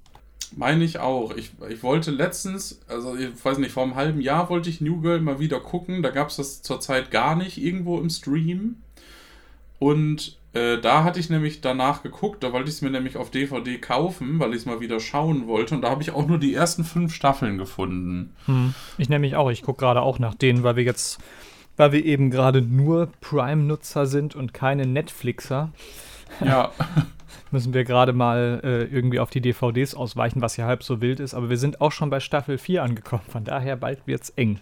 Meine 0.56 0.84
ich 0.84 0.99
auch. 0.99 1.36
Ich, 1.36 1.51
ich 1.69 1.82
wollte 1.82 2.12
letztens, 2.12 2.82
also 2.88 3.15
ich 3.15 3.30
weiß 3.43 3.58
nicht, 3.58 3.71
vor 3.71 3.84
einem 3.84 3.95
halben 3.95 4.21
Jahr 4.21 4.49
wollte 4.49 4.69
ich 4.69 4.82
New 4.82 5.01
Girl 5.01 5.21
mal 5.21 5.39
wieder 5.39 5.60
gucken. 5.60 6.04
Da 6.04 6.10
gab 6.10 6.30
es 6.30 6.36
das 6.36 6.62
zurzeit 6.62 7.10
gar 7.10 7.36
nicht 7.36 7.58
irgendwo 7.58 7.99
im 7.99 8.10
Stream. 8.10 8.77
Und 9.81 10.37
äh, 10.53 10.77
da 10.77 11.03
hatte 11.03 11.19
ich 11.19 11.31
nämlich 11.31 11.59
danach 11.61 12.03
geguckt, 12.03 12.43
da 12.43 12.53
wollte 12.53 12.69
ich 12.69 12.75
es 12.75 12.81
mir 12.83 12.91
nämlich 12.91 13.17
auf 13.17 13.31
DVD 13.31 13.79
kaufen, 13.79 14.37
weil 14.37 14.51
ich 14.51 14.57
es 14.57 14.65
mal 14.67 14.79
wieder 14.79 14.99
schauen 14.99 15.47
wollte. 15.47 15.73
Und 15.73 15.81
da 15.81 15.89
habe 15.89 16.03
ich 16.03 16.11
auch 16.11 16.27
nur 16.27 16.37
die 16.37 16.53
ersten 16.53 16.83
fünf 16.83 17.15
Staffeln 17.15 17.57
gefunden. 17.57 18.35
Hm. 18.45 18.75
Ich 18.99 19.09
nämlich 19.09 19.35
auch. 19.35 19.49
Ich 19.49 19.63
gucke 19.63 19.79
gerade 19.79 20.03
auch 20.03 20.19
nach 20.19 20.35
denen, 20.35 20.61
weil 20.61 20.75
wir 20.75 20.83
jetzt, 20.83 21.17
weil 21.77 21.93
wir 21.93 22.05
eben 22.05 22.29
gerade 22.29 22.61
nur 22.61 23.09
Prime-Nutzer 23.21 24.05
sind 24.05 24.35
und 24.35 24.53
keine 24.53 24.85
Netflixer. 24.85 25.71
Ja. 26.45 26.69
müssen 27.49 27.73
wir 27.73 27.83
gerade 27.83 28.13
mal 28.13 28.61
äh, 28.63 28.83
irgendwie 28.83 29.19
auf 29.19 29.31
die 29.31 29.41
DVDs 29.41 29.95
ausweichen, 29.95 30.43
was 30.43 30.57
ja 30.57 30.67
halb 30.67 30.83
so 30.83 31.01
wild 31.01 31.19
ist. 31.19 31.33
Aber 31.33 31.49
wir 31.49 31.57
sind 31.57 31.81
auch 31.81 31.91
schon 31.91 32.11
bei 32.11 32.19
Staffel 32.19 32.59
4 32.59 32.83
angekommen. 32.83 33.23
Von 33.27 33.45
daher 33.45 33.77
bald 33.77 34.05
wird 34.05 34.21
es 34.21 34.29
eng. 34.29 34.59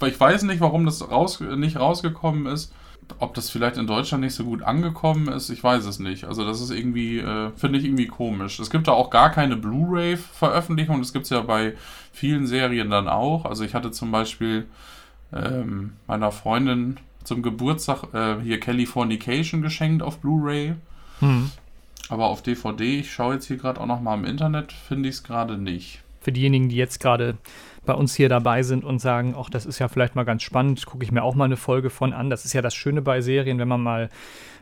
Ich 0.00 0.20
weiß 0.20 0.44
nicht, 0.44 0.60
warum 0.60 0.86
das 0.86 1.10
raus, 1.10 1.40
nicht 1.40 1.76
rausgekommen 1.76 2.46
ist. 2.46 2.72
Ob 3.18 3.34
das 3.34 3.50
vielleicht 3.50 3.76
in 3.76 3.86
Deutschland 3.86 4.24
nicht 4.24 4.34
so 4.34 4.44
gut 4.44 4.62
angekommen 4.62 5.28
ist, 5.28 5.50
ich 5.50 5.62
weiß 5.62 5.84
es 5.84 5.98
nicht. 5.98 6.24
Also 6.24 6.44
das 6.44 6.60
ist 6.60 6.70
irgendwie, 6.70 7.18
äh, 7.18 7.50
finde 7.56 7.78
ich 7.78 7.84
irgendwie 7.84 8.06
komisch. 8.06 8.58
Es 8.58 8.70
gibt 8.70 8.88
da 8.88 8.92
auch 8.92 9.10
gar 9.10 9.30
keine 9.30 9.56
Blu-ray-Veröffentlichung. 9.56 11.00
Das 11.00 11.12
gibt 11.12 11.24
es 11.24 11.30
ja 11.30 11.40
bei 11.40 11.74
vielen 12.12 12.46
Serien 12.46 12.90
dann 12.90 13.08
auch. 13.08 13.44
Also 13.44 13.64
ich 13.64 13.74
hatte 13.74 13.90
zum 13.90 14.10
Beispiel 14.10 14.66
ähm, 15.32 15.94
meiner 16.06 16.32
Freundin 16.32 16.98
zum 17.24 17.42
Geburtstag 17.42 18.14
äh, 18.14 18.40
hier 18.42 18.60
Californication 18.60 19.62
geschenkt 19.62 20.02
auf 20.02 20.18
Blu-ray. 20.18 20.74
Hm. 21.20 21.50
Aber 22.08 22.26
auf 22.26 22.42
DVD, 22.42 23.00
ich 23.00 23.12
schaue 23.12 23.34
jetzt 23.34 23.46
hier 23.46 23.56
gerade 23.56 23.80
auch 23.80 23.86
noch 23.86 24.00
mal 24.00 24.14
im 24.14 24.24
Internet, 24.24 24.72
finde 24.72 25.08
ich 25.08 25.16
es 25.16 25.22
gerade 25.24 25.56
nicht. 25.56 26.02
Für 26.20 26.32
diejenigen, 26.32 26.68
die 26.68 26.76
jetzt 26.76 27.00
gerade 27.00 27.36
bei 27.84 27.94
uns 27.94 28.14
hier 28.14 28.28
dabei 28.28 28.62
sind 28.62 28.84
und 28.84 28.98
sagen, 28.98 29.34
ach, 29.38 29.50
das 29.50 29.66
ist 29.66 29.78
ja 29.78 29.88
vielleicht 29.88 30.14
mal 30.14 30.24
ganz 30.24 30.42
spannend, 30.42 30.84
gucke 30.86 31.04
ich 31.04 31.12
mir 31.12 31.22
auch 31.22 31.34
mal 31.34 31.44
eine 31.44 31.56
Folge 31.56 31.90
von 31.90 32.12
an. 32.12 32.30
Das 32.30 32.44
ist 32.44 32.52
ja 32.52 32.62
das 32.62 32.74
Schöne 32.74 33.02
bei 33.02 33.20
Serien, 33.20 33.58
wenn 33.58 33.68
man 33.68 33.82
mal 33.82 34.08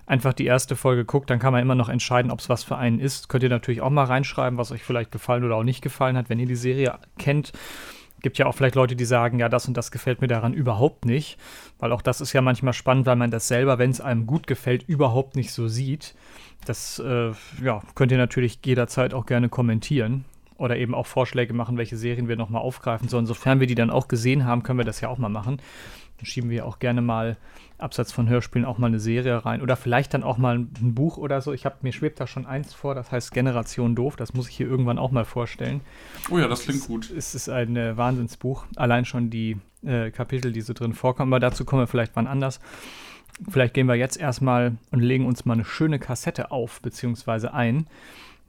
einfach 0.06 0.32
die 0.32 0.46
erste 0.46 0.76
Folge 0.76 1.04
guckt, 1.04 1.30
dann 1.30 1.38
kann 1.38 1.52
man 1.52 1.62
immer 1.62 1.74
noch 1.74 1.88
entscheiden, 1.88 2.30
ob 2.30 2.40
es 2.40 2.48
was 2.48 2.64
für 2.64 2.76
einen 2.76 2.98
ist. 2.98 3.28
Könnt 3.28 3.44
ihr 3.44 3.48
natürlich 3.48 3.80
auch 3.80 3.90
mal 3.90 4.04
reinschreiben, 4.04 4.58
was 4.58 4.72
euch 4.72 4.82
vielleicht 4.82 5.12
gefallen 5.12 5.44
oder 5.44 5.56
auch 5.56 5.62
nicht 5.62 5.82
gefallen 5.82 6.16
hat, 6.16 6.28
wenn 6.28 6.38
ihr 6.38 6.46
die 6.46 6.56
Serie 6.56 6.98
kennt. 7.18 7.52
Gibt 8.20 8.38
ja 8.38 8.46
auch 8.46 8.54
vielleicht 8.54 8.76
Leute, 8.76 8.94
die 8.94 9.04
sagen, 9.04 9.38
ja, 9.38 9.48
das 9.48 9.66
und 9.66 9.76
das 9.76 9.90
gefällt 9.90 10.20
mir 10.20 10.28
daran 10.28 10.54
überhaupt 10.54 11.06
nicht. 11.06 11.38
Weil 11.78 11.92
auch 11.92 12.02
das 12.02 12.20
ist 12.20 12.32
ja 12.32 12.40
manchmal 12.40 12.72
spannend, 12.72 13.06
weil 13.06 13.16
man 13.16 13.30
das 13.30 13.48
selber, 13.48 13.78
wenn 13.78 13.90
es 13.90 14.00
einem 14.00 14.26
gut 14.26 14.46
gefällt, 14.46 14.84
überhaupt 14.88 15.34
nicht 15.34 15.52
so 15.52 15.66
sieht. 15.66 16.14
Das 16.64 17.00
äh, 17.00 17.32
ja, 17.62 17.82
könnt 17.94 18.12
ihr 18.12 18.18
natürlich 18.18 18.60
jederzeit 18.64 19.14
auch 19.14 19.26
gerne 19.26 19.48
kommentieren 19.48 20.24
oder 20.62 20.76
eben 20.76 20.94
auch 20.94 21.06
Vorschläge 21.06 21.52
machen, 21.52 21.76
welche 21.76 21.96
Serien 21.96 22.28
wir 22.28 22.36
nochmal 22.36 22.62
aufgreifen 22.62 23.08
sollen. 23.08 23.26
Sofern 23.26 23.60
wir 23.60 23.66
die 23.66 23.74
dann 23.74 23.90
auch 23.90 24.08
gesehen 24.08 24.44
haben, 24.44 24.62
können 24.62 24.78
wir 24.78 24.84
das 24.84 25.00
ja 25.00 25.08
auch 25.08 25.18
mal 25.18 25.28
machen. 25.28 25.60
Dann 26.18 26.26
schieben 26.26 26.50
wir 26.50 26.66
auch 26.66 26.78
gerne 26.78 27.02
mal, 27.02 27.36
abseits 27.78 28.12
von 28.12 28.28
Hörspielen, 28.28 28.64
auch 28.64 28.78
mal 28.78 28.86
eine 28.86 29.00
Serie 29.00 29.44
rein. 29.44 29.60
Oder 29.60 29.76
vielleicht 29.76 30.14
dann 30.14 30.22
auch 30.22 30.38
mal 30.38 30.56
ein 30.58 30.94
Buch 30.94 31.16
oder 31.16 31.40
so. 31.40 31.52
Ich 31.52 31.64
habe 31.64 31.76
mir 31.82 31.92
schwebt 31.92 32.20
da 32.20 32.28
schon 32.28 32.46
eins 32.46 32.72
vor, 32.72 32.94
das 32.94 33.10
heißt 33.10 33.32
Generation 33.32 33.96
Doof. 33.96 34.16
Das 34.16 34.34
muss 34.34 34.48
ich 34.48 34.56
hier 34.56 34.68
irgendwann 34.68 34.98
auch 34.98 35.10
mal 35.10 35.24
vorstellen. 35.24 35.80
Oh 36.30 36.38
ja, 36.38 36.46
das 36.46 36.62
klingt 36.62 36.86
gut. 36.86 37.10
Es 37.10 37.34
ist 37.34 37.48
ein 37.48 37.76
äh, 37.76 37.96
Wahnsinnsbuch. 37.96 38.66
Allein 38.76 39.04
schon 39.04 39.30
die 39.30 39.56
äh, 39.84 40.10
Kapitel, 40.12 40.52
die 40.52 40.60
so 40.60 40.72
drin 40.72 40.94
vorkommen. 40.94 41.32
Aber 41.32 41.40
dazu 41.40 41.64
kommen 41.64 41.82
wir 41.82 41.88
vielleicht 41.88 42.14
wann 42.14 42.28
anders. 42.28 42.60
Vielleicht 43.50 43.74
gehen 43.74 43.88
wir 43.88 43.96
jetzt 43.96 44.16
erstmal 44.16 44.76
und 44.92 45.00
legen 45.00 45.26
uns 45.26 45.44
mal 45.44 45.54
eine 45.54 45.64
schöne 45.64 45.98
Kassette 45.98 46.52
auf, 46.52 46.80
beziehungsweise 46.80 47.52
ein. 47.52 47.88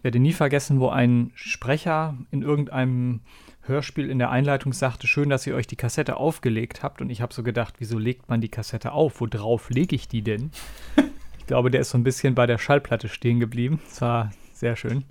Ich 0.03 0.05
werde 0.05 0.19
nie 0.19 0.33
vergessen, 0.33 0.81
wo 0.81 0.89
ein 0.89 1.31
Sprecher 1.33 2.17
in 2.29 2.41
irgendeinem 2.41 3.21
Hörspiel 3.61 4.09
in 4.09 4.19
der 4.19 4.31
Einleitung 4.31 4.73
sagte, 4.73 5.07
schön, 5.07 5.29
dass 5.29 5.47
ihr 5.47 5.55
euch 5.55 5.65
die 5.65 5.77
Kassette 5.77 6.17
aufgelegt 6.17 6.83
habt. 6.83 6.99
Und 6.99 7.09
ich 7.09 7.21
habe 7.21 7.33
so 7.33 7.41
gedacht, 7.41 7.75
wieso 7.77 7.97
legt 7.97 8.27
man 8.27 8.41
die 8.41 8.49
Kassette 8.49 8.91
auf? 8.91 9.21
Worauf 9.21 9.69
lege 9.69 9.95
ich 9.95 10.09
die 10.09 10.21
denn? 10.21 10.51
ich 11.39 11.45
glaube, 11.45 11.71
der 11.71 11.79
ist 11.79 11.91
so 11.91 11.97
ein 11.97 12.03
bisschen 12.03 12.35
bei 12.35 12.45
der 12.45 12.57
Schallplatte 12.57 13.07
stehen 13.07 13.39
geblieben. 13.39 13.79
Das 13.87 14.01
war 14.01 14.31
sehr 14.51 14.75
schön. 14.75 15.05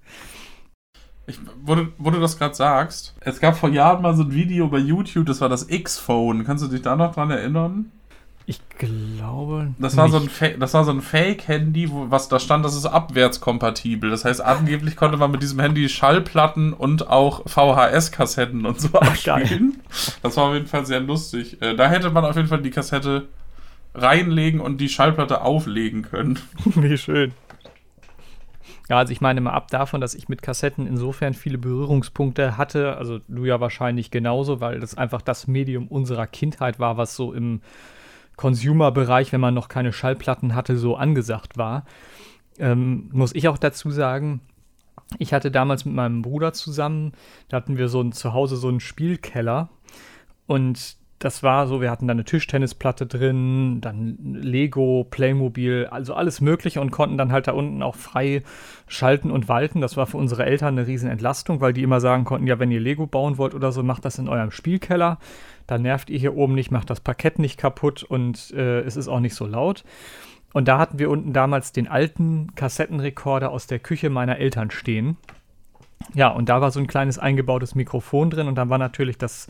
Ich, 1.27 1.39
wo, 1.63 1.75
du, 1.75 1.89
wo 1.97 2.11
du 2.11 2.21
das 2.21 2.37
gerade 2.37 2.55
sagst, 2.55 3.15
es 3.21 3.41
gab 3.41 3.57
vor 3.57 3.71
Jahren 3.71 4.03
mal 4.03 4.15
so 4.15 4.25
ein 4.25 4.35
Video 4.35 4.69
bei 4.69 4.77
YouTube, 4.77 5.25
das 5.25 5.41
war 5.41 5.49
das 5.49 5.71
X-Phone. 5.71 6.45
Kannst 6.45 6.65
du 6.65 6.69
dich 6.69 6.83
da 6.83 6.97
noch 6.97 7.15
dran 7.15 7.31
erinnern? 7.31 7.91
Ich 8.47 8.61
glaube. 8.79 9.75
Das 9.79 9.97
war, 9.97 10.09
so 10.09 10.19
ein 10.19 10.59
das 10.59 10.75
war 10.75 10.85
so 10.85 10.91
ein 10.91 11.01
Fake-Handy, 11.01 11.89
was 11.93 12.29
da 12.29 12.41
stand, 12.41 12.65
das 12.65 12.75
ist 12.75 12.87
abwärtskompatibel. 12.87 14.11
Das 14.11 14.25
heißt, 14.25 14.41
angeblich 14.41 14.97
konnte 14.97 15.17
man 15.17 15.31
mit 15.31 15.43
diesem 15.43 15.61
Handy 15.61 15.89
Schallplatten 15.89 16.73
und 16.73 17.09
auch 17.09 17.47
VHS-Kassetten 17.47 18.67
und 18.67 18.81
so 18.81 18.99
abspielen. 18.99 19.81
Das 20.23 20.37
war 20.37 20.49
auf 20.49 20.55
jeden 20.55 20.67
Fall 20.67 20.87
sehr 20.87 21.01
lustig. 21.01 21.63
Äh, 21.63 21.77
da 21.77 21.89
hätte 21.89 22.11
man 22.11 22.25
auf 22.25 22.37
jeden 22.37 22.49
Fall 22.49 22.63
die 22.63 22.71
Kassette 22.71 23.29
reinlegen 23.95 24.61
und 24.61 24.79
die 24.79 24.89
Schallplatte 24.89 25.43
auflegen 25.43 26.03
können. 26.03 26.39
Wie 26.65 26.99
schön. 26.99 27.33
Ja, 28.89 28.99
also 28.99 29.13
ich 29.13 29.21
meine 29.21 29.41
mal 29.41 29.53
ab 29.53 29.69
davon, 29.71 30.01
dass 30.01 30.15
ich 30.15 30.29
mit 30.29 30.43
Kassetten 30.43 30.87
insofern 30.87 31.35
viele 31.35 31.59
Berührungspunkte 31.59 32.57
hatte, 32.57 32.97
also 32.97 33.21
du 33.29 33.45
ja 33.45 33.61
wahrscheinlich 33.61 34.11
genauso, 34.11 34.61
weil 34.61 34.81
das 34.81 34.97
einfach 34.97 35.23
das 35.23 35.47
Medium 35.47 35.87
unserer 35.89 36.27
Kindheit 36.27 36.79
war, 36.81 36.97
was 36.97 37.15
so 37.15 37.33
im 37.33 37.61
Consumer-Bereich, 38.37 39.33
wenn 39.33 39.41
man 39.41 39.55
noch 39.55 39.69
keine 39.69 39.93
Schallplatten 39.93 40.55
hatte, 40.55 40.77
so 40.77 40.97
angesagt 40.97 41.57
war. 41.57 41.85
Ähm, 42.59 43.11
muss 43.13 43.35
ich 43.35 43.49
auch 43.49 43.59
dazu 43.59 43.91
sagen, 43.91 44.41
ich 45.19 45.33
hatte 45.33 45.51
damals 45.51 45.85
mit 45.85 45.95
meinem 45.95 46.23
Bruder 46.23 46.53
zusammen, 46.53 47.13
da 47.49 47.59
hatten 47.59 47.79
wir 47.79 47.89
so 47.89 48.01
ein, 48.01 48.13
zu 48.13 48.33
Hause 48.33 48.57
so 48.57 48.69
einen 48.69 48.81
Spielkeller 48.81 49.69
und 50.47 50.97
das 51.25 51.45
war 51.45 51.69
so, 51.69 51.81
wir 51.81 51.91
hatten 51.91 52.09
da 52.09 52.13
eine 52.13 52.25
Tischtennisplatte 52.25 53.07
drin, 53.07 53.81
dann 53.81 54.19
Lego, 54.35 55.07
Playmobil, 55.09 55.87
also 55.89 56.15
alles 56.15 56.41
Mögliche 56.41 56.81
und 56.81 56.91
konnten 56.91 57.17
dann 57.17 57.31
halt 57.31 57.47
da 57.47 57.53
unten 57.53 57.81
auch 57.83 57.95
frei 57.95 58.43
schalten 58.89 59.31
und 59.31 59.49
walten. 59.49 59.81
Das 59.81 59.97
war 59.97 60.07
für 60.07 60.17
unsere 60.17 60.45
Eltern 60.45 60.77
eine 60.77 60.89
riesen 60.89 61.09
Entlastung, 61.09 61.61
weil 61.61 61.73
die 61.73 61.85
immer 61.85 62.01
sagen 62.01 62.25
konnten, 62.25 62.49
ja, 62.49 62.59
wenn 62.59 62.73
ihr 62.73 62.81
Lego 62.81 63.07
bauen 63.07 63.39
wollt 63.39 63.55
oder 63.55 63.71
so, 63.71 63.85
macht 63.85 64.05
das 64.05 64.19
in 64.19 64.29
eurem 64.29 64.51
Spielkeller. 64.51 65.19
Da 65.67 65.79
nervt 65.79 66.11
ihr 66.11 66.19
hier 66.19 66.37
oben 66.37 66.55
nicht, 66.55 66.71
macht 66.71 66.91
das 66.91 67.01
Parkett 67.01 67.39
nicht 67.39 67.59
kaputt 67.59 68.03
und 68.03 68.53
äh, 68.53 68.81
es 68.81 68.97
ist 68.97 69.09
auch 69.09 69.21
nicht 69.21 69.35
so 69.35 69.47
laut. 69.47 69.85
Und 70.53 70.69
da 70.69 70.79
hatten 70.79 70.99
wir 70.99 71.11
unten 71.11 71.33
damals 71.33 71.73
den 71.73 71.89
alten 71.89 72.55
Kassettenrekorder 72.55 73.51
aus 73.51 73.67
der 73.67 73.79
Küche 73.79 74.11
meiner 74.11 74.39
Eltern 74.39 74.71
stehen. 74.71 75.17
Ja, 76.15 76.29
und 76.29 76.49
da 76.49 76.61
war 76.61 76.71
so 76.71 76.81
ein 76.81 76.87
kleines 76.87 77.19
eingebautes 77.19 77.75
Mikrofon 77.75 78.31
drin 78.31 78.49
und 78.49 78.57
dann 78.57 78.69
war 78.69 78.79
natürlich 78.79 79.19
das 79.19 79.49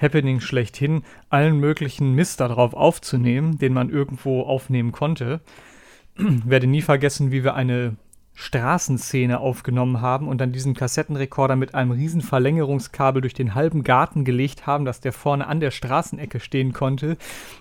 Happening 0.00 0.40
schlechthin, 0.40 1.02
allen 1.28 1.58
möglichen 1.58 2.14
Mist 2.14 2.40
darauf 2.40 2.72
aufzunehmen, 2.72 3.58
den 3.58 3.74
man 3.74 3.90
irgendwo 3.90 4.42
aufnehmen 4.42 4.92
konnte. 4.92 5.40
Werde 6.16 6.66
nie 6.66 6.82
vergessen, 6.82 7.32
wie 7.32 7.44
wir 7.44 7.54
eine 7.54 7.96
Straßenszene 8.40 9.38
aufgenommen 9.38 10.00
haben 10.00 10.26
und 10.26 10.40
dann 10.40 10.50
diesen 10.50 10.72
Kassettenrekorder 10.72 11.56
mit 11.56 11.74
einem 11.74 11.90
riesen 11.90 12.22
Verlängerungskabel 12.22 13.20
durch 13.20 13.34
den 13.34 13.54
halben 13.54 13.84
Garten 13.84 14.24
gelegt 14.24 14.66
haben, 14.66 14.86
dass 14.86 15.00
der 15.00 15.12
vorne 15.12 15.46
an 15.46 15.60
der 15.60 15.70
Straßenecke 15.70 16.40
stehen 16.40 16.72
konnte 16.72 17.18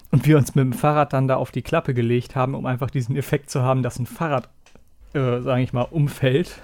und 0.10 0.26
wir 0.26 0.38
uns 0.38 0.56
mit 0.56 0.64
dem 0.64 0.74
Fahrrad 0.74 1.12
dann 1.12 1.28
da 1.28 1.36
auf 1.36 1.52
die 1.52 1.64
Klappe 1.64 1.94
gelegt 1.94 2.38
haben, 2.38 2.56
um 2.56 2.66
einfach 2.66 2.90
diesen 2.90 3.18
Effekt 3.18 3.50
zu 3.50 3.62
haben, 3.62 3.84
dass 3.84 4.00
ein 4.00 4.06
Fahrrad, 4.06 4.48
äh, 5.14 5.42
sage 5.42 5.64
ich 5.64 5.74
mal, 5.74 5.84
umfällt. 5.84 6.62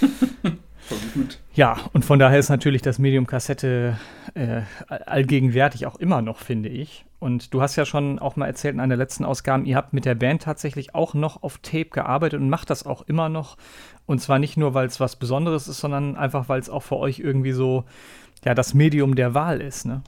gut. 1.14 1.38
Ja, 1.54 1.76
und 1.92 2.04
von 2.04 2.18
daher 2.18 2.38
ist 2.38 2.48
natürlich 2.48 2.82
das 2.82 2.98
Medium 2.98 3.26
Kassette 3.26 3.98
äh, 4.34 4.62
allgegenwärtig 4.88 5.86
auch 5.86 5.96
immer 5.96 6.22
noch, 6.22 6.38
finde 6.38 6.68
ich. 6.68 7.04
Und 7.18 7.52
du 7.52 7.60
hast 7.60 7.76
ja 7.76 7.84
schon 7.84 8.18
auch 8.18 8.36
mal 8.36 8.46
erzählt 8.46 8.74
in 8.74 8.80
einer 8.80 8.96
letzten 8.96 9.24
Ausgaben, 9.24 9.64
ihr 9.64 9.76
habt 9.76 9.92
mit 9.92 10.04
der 10.04 10.14
Band 10.14 10.42
tatsächlich 10.42 10.94
auch 10.94 11.14
noch 11.14 11.42
auf 11.42 11.58
Tape 11.58 11.90
gearbeitet 11.90 12.40
und 12.40 12.48
macht 12.48 12.70
das 12.70 12.86
auch 12.86 13.02
immer 13.02 13.28
noch. 13.28 13.56
Und 14.06 14.20
zwar 14.20 14.38
nicht 14.38 14.56
nur, 14.56 14.74
weil 14.74 14.86
es 14.86 15.00
was 15.00 15.16
Besonderes 15.16 15.68
ist, 15.68 15.80
sondern 15.80 16.16
einfach, 16.16 16.48
weil 16.48 16.60
es 16.60 16.70
auch 16.70 16.82
für 16.82 16.96
euch 16.96 17.18
irgendwie 17.18 17.52
so, 17.52 17.84
ja, 18.44 18.54
das 18.54 18.72
Medium 18.74 19.16
der 19.16 19.34
Wahl 19.34 19.60
ist, 19.60 19.84
ne? 19.84 20.02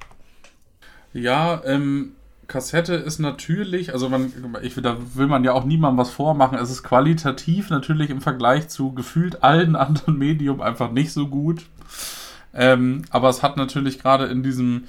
Ja, 1.13 1.61
ähm, 1.65 2.13
Kassette 2.51 2.95
ist 2.95 3.21
natürlich, 3.21 3.95
also 3.95 4.09
man, 4.09 4.33
ich, 4.61 4.75
da 4.75 4.97
will 5.15 5.29
man 5.29 5.45
ja 5.45 5.53
auch 5.53 5.65
niemandem 5.65 5.99
was 5.99 6.11
vormachen. 6.11 6.59
Es 6.59 6.71
ist 6.71 6.83
qualitativ 6.83 7.71
natürlich 7.71 8.11
im 8.11 8.21
Vergleich 8.21 8.69
zu 8.69 8.93
gefühlt 8.93 9.43
allen 9.43 9.77
anderen 9.77 10.19
Medium 10.19 10.61
einfach 10.61 10.91
nicht 10.91 11.13
so 11.13 11.29
gut. 11.29 11.63
Ähm, 12.53 13.03
aber 13.11 13.29
es 13.29 13.43
hat 13.43 13.57
natürlich 13.57 14.01
gerade 14.01 14.27
in 14.27 14.43
diesem 14.43 14.85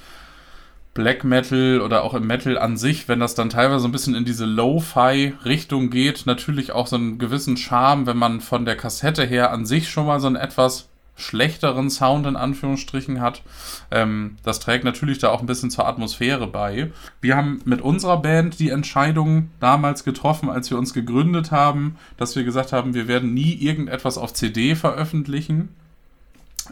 Black 0.93 1.24
Metal 1.24 1.80
oder 1.80 2.04
auch 2.04 2.15
im 2.15 2.28
Metal 2.28 2.58
an 2.58 2.76
sich, 2.76 3.08
wenn 3.08 3.21
das 3.21 3.36
dann 3.36 3.50
teilweise 3.50 3.88
ein 3.88 3.93
bisschen 3.93 4.15
in 4.15 4.26
diese 4.26 4.45
Lo-Fi-Richtung 4.45 5.89
geht, 5.89 6.26
natürlich 6.26 6.74
auch 6.74 6.88
so 6.88 6.97
einen 6.97 7.17
gewissen 7.17 7.56
Charme, 7.56 8.08
wenn 8.08 8.17
man 8.17 8.41
von 8.41 8.65
der 8.65 8.76
Kassette 8.76 9.24
her 9.24 9.52
an 9.52 9.65
sich 9.65 9.89
schon 9.89 10.08
mal 10.08 10.19
so 10.19 10.28
ein 10.28 10.36
etwas 10.36 10.89
schlechteren 11.15 11.89
Sound 11.89 12.26
in 12.26 12.36
Anführungsstrichen 12.36 13.21
hat. 13.21 13.43
Ähm, 13.91 14.38
das 14.43 14.60
trägt 14.60 14.84
natürlich 14.84 15.19
da 15.19 15.30
auch 15.30 15.41
ein 15.41 15.45
bisschen 15.45 15.69
zur 15.69 15.88
Atmosphäre 15.88 16.47
bei. 16.47 16.91
Wir 17.21 17.36
haben 17.36 17.62
mit 17.65 17.82
unserer 17.82 18.17
Band 18.17 18.60
die 18.60 18.69
Entscheidung 18.69 19.50
damals 19.60 20.04
getroffen, 20.04 20.50
als 20.50 20.69
wir 20.71 20.78
uns 20.78 20.93
gegründet 20.93 21.52
haben, 21.52 21.97
dass 22.17 22.36
wir 22.36 22.43
gesagt 22.43 22.74
haben, 22.74 22.93
wir 22.93 23.08
werden 23.08 23.34
nie 23.34 23.54
irgendetwas 23.54 24.17
auf 24.17 24.34
CD 24.34 24.76
veröffentlichen, 24.76 25.69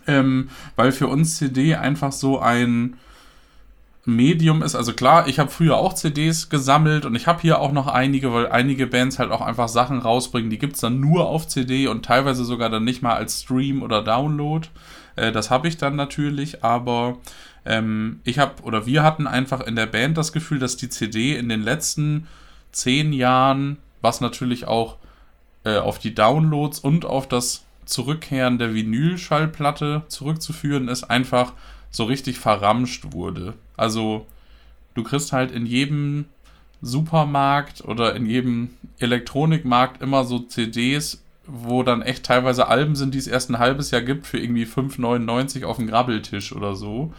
ähm, 0.08 0.50
weil 0.76 0.92
für 0.92 1.08
uns 1.08 1.38
CD 1.38 1.76
einfach 1.76 2.12
so 2.12 2.40
ein 2.40 2.96
Medium 4.16 4.62
ist. 4.62 4.76
Also 4.76 4.94
klar, 4.94 5.28
ich 5.28 5.40
habe 5.40 5.50
früher 5.50 5.78
auch 5.78 5.94
CDs 5.94 6.50
gesammelt 6.50 7.06
und 7.06 7.16
ich 7.16 7.28
habe 7.28 7.42
hier 7.42 7.60
auch 7.60 7.72
noch 7.72 7.88
einige, 7.88 8.34
weil 8.34 8.48
einige 8.48 8.88
Bands 8.88 9.20
halt 9.20 9.32
auch 9.32 9.42
einfach 9.42 9.68
Sachen 9.68 10.00
rausbringen, 10.00 10.50
die 10.50 10.60
gibt 10.60 10.76
es 10.76 10.82
dann 10.82 11.00
nur 11.00 11.28
auf 11.28 11.48
CD 11.48 11.88
und 11.88 12.06
teilweise 12.06 12.44
sogar 12.46 12.70
dann 12.70 12.84
nicht 12.84 13.02
mal 13.02 13.16
als 13.16 13.42
Stream 13.42 13.82
oder 13.82 14.04
Download. 14.04 14.68
Äh, 15.16 15.32
das 15.32 15.50
habe 15.50 15.68
ich 15.68 15.78
dann 15.78 15.96
natürlich, 15.96 16.64
aber 16.64 17.18
ähm, 17.66 18.20
ich 18.24 18.40
habe 18.40 18.62
oder 18.64 18.86
wir 18.86 19.04
hatten 19.04 19.28
einfach 19.28 19.62
in 19.62 19.76
der 19.76 19.86
Band 19.86 20.18
das 20.18 20.34
Gefühl, 20.34 20.60
dass 20.60 20.78
die 20.78 20.90
CD 20.90 21.36
in 21.36 21.50
den 21.50 21.62
letzten 21.62 22.28
zehn 22.72 23.14
Jahren, 23.14 23.78
was 24.02 24.22
natürlich 24.22 24.68
auch 24.68 24.98
äh, 25.64 25.78
auf 25.78 26.00
die 26.00 26.16
Downloads 26.16 26.80
und 26.80 27.06
auf 27.06 27.28
das 27.28 27.66
Zurückkehren 27.86 28.60
der 28.60 28.74
Vinylschallplatte 28.74 30.04
zurückzuführen 30.08 30.88
ist, 30.88 31.04
einfach 31.06 31.54
so 31.92 32.04
richtig 32.04 32.40
verramscht 32.40 33.14
wurde. 33.14 33.54
Also 33.78 34.26
du 34.94 35.04
kriegst 35.04 35.34
halt 35.34 35.52
in 35.52 35.66
jedem 35.66 36.26
Supermarkt 36.82 37.84
oder 37.84 38.16
in 38.16 38.26
jedem 38.26 38.70
Elektronikmarkt 39.00 40.02
immer 40.02 40.24
so 40.24 40.40
CDs, 40.40 41.22
wo 41.46 41.84
dann 41.84 42.02
echt 42.02 42.26
teilweise 42.26 42.68
Alben 42.68 42.96
sind, 42.96 43.14
die 43.14 43.18
es 43.18 43.28
erst 43.28 43.50
ein 43.50 43.60
halbes 43.60 43.92
Jahr 43.92 44.02
gibt, 44.02 44.28
für 44.28 44.38
irgendwie 44.38 44.66
5,99 44.66 45.66
auf 45.66 45.78
dem 45.78 45.88
Grabbeltisch 45.88 46.54
oder 46.54 46.76
so. 46.76 47.14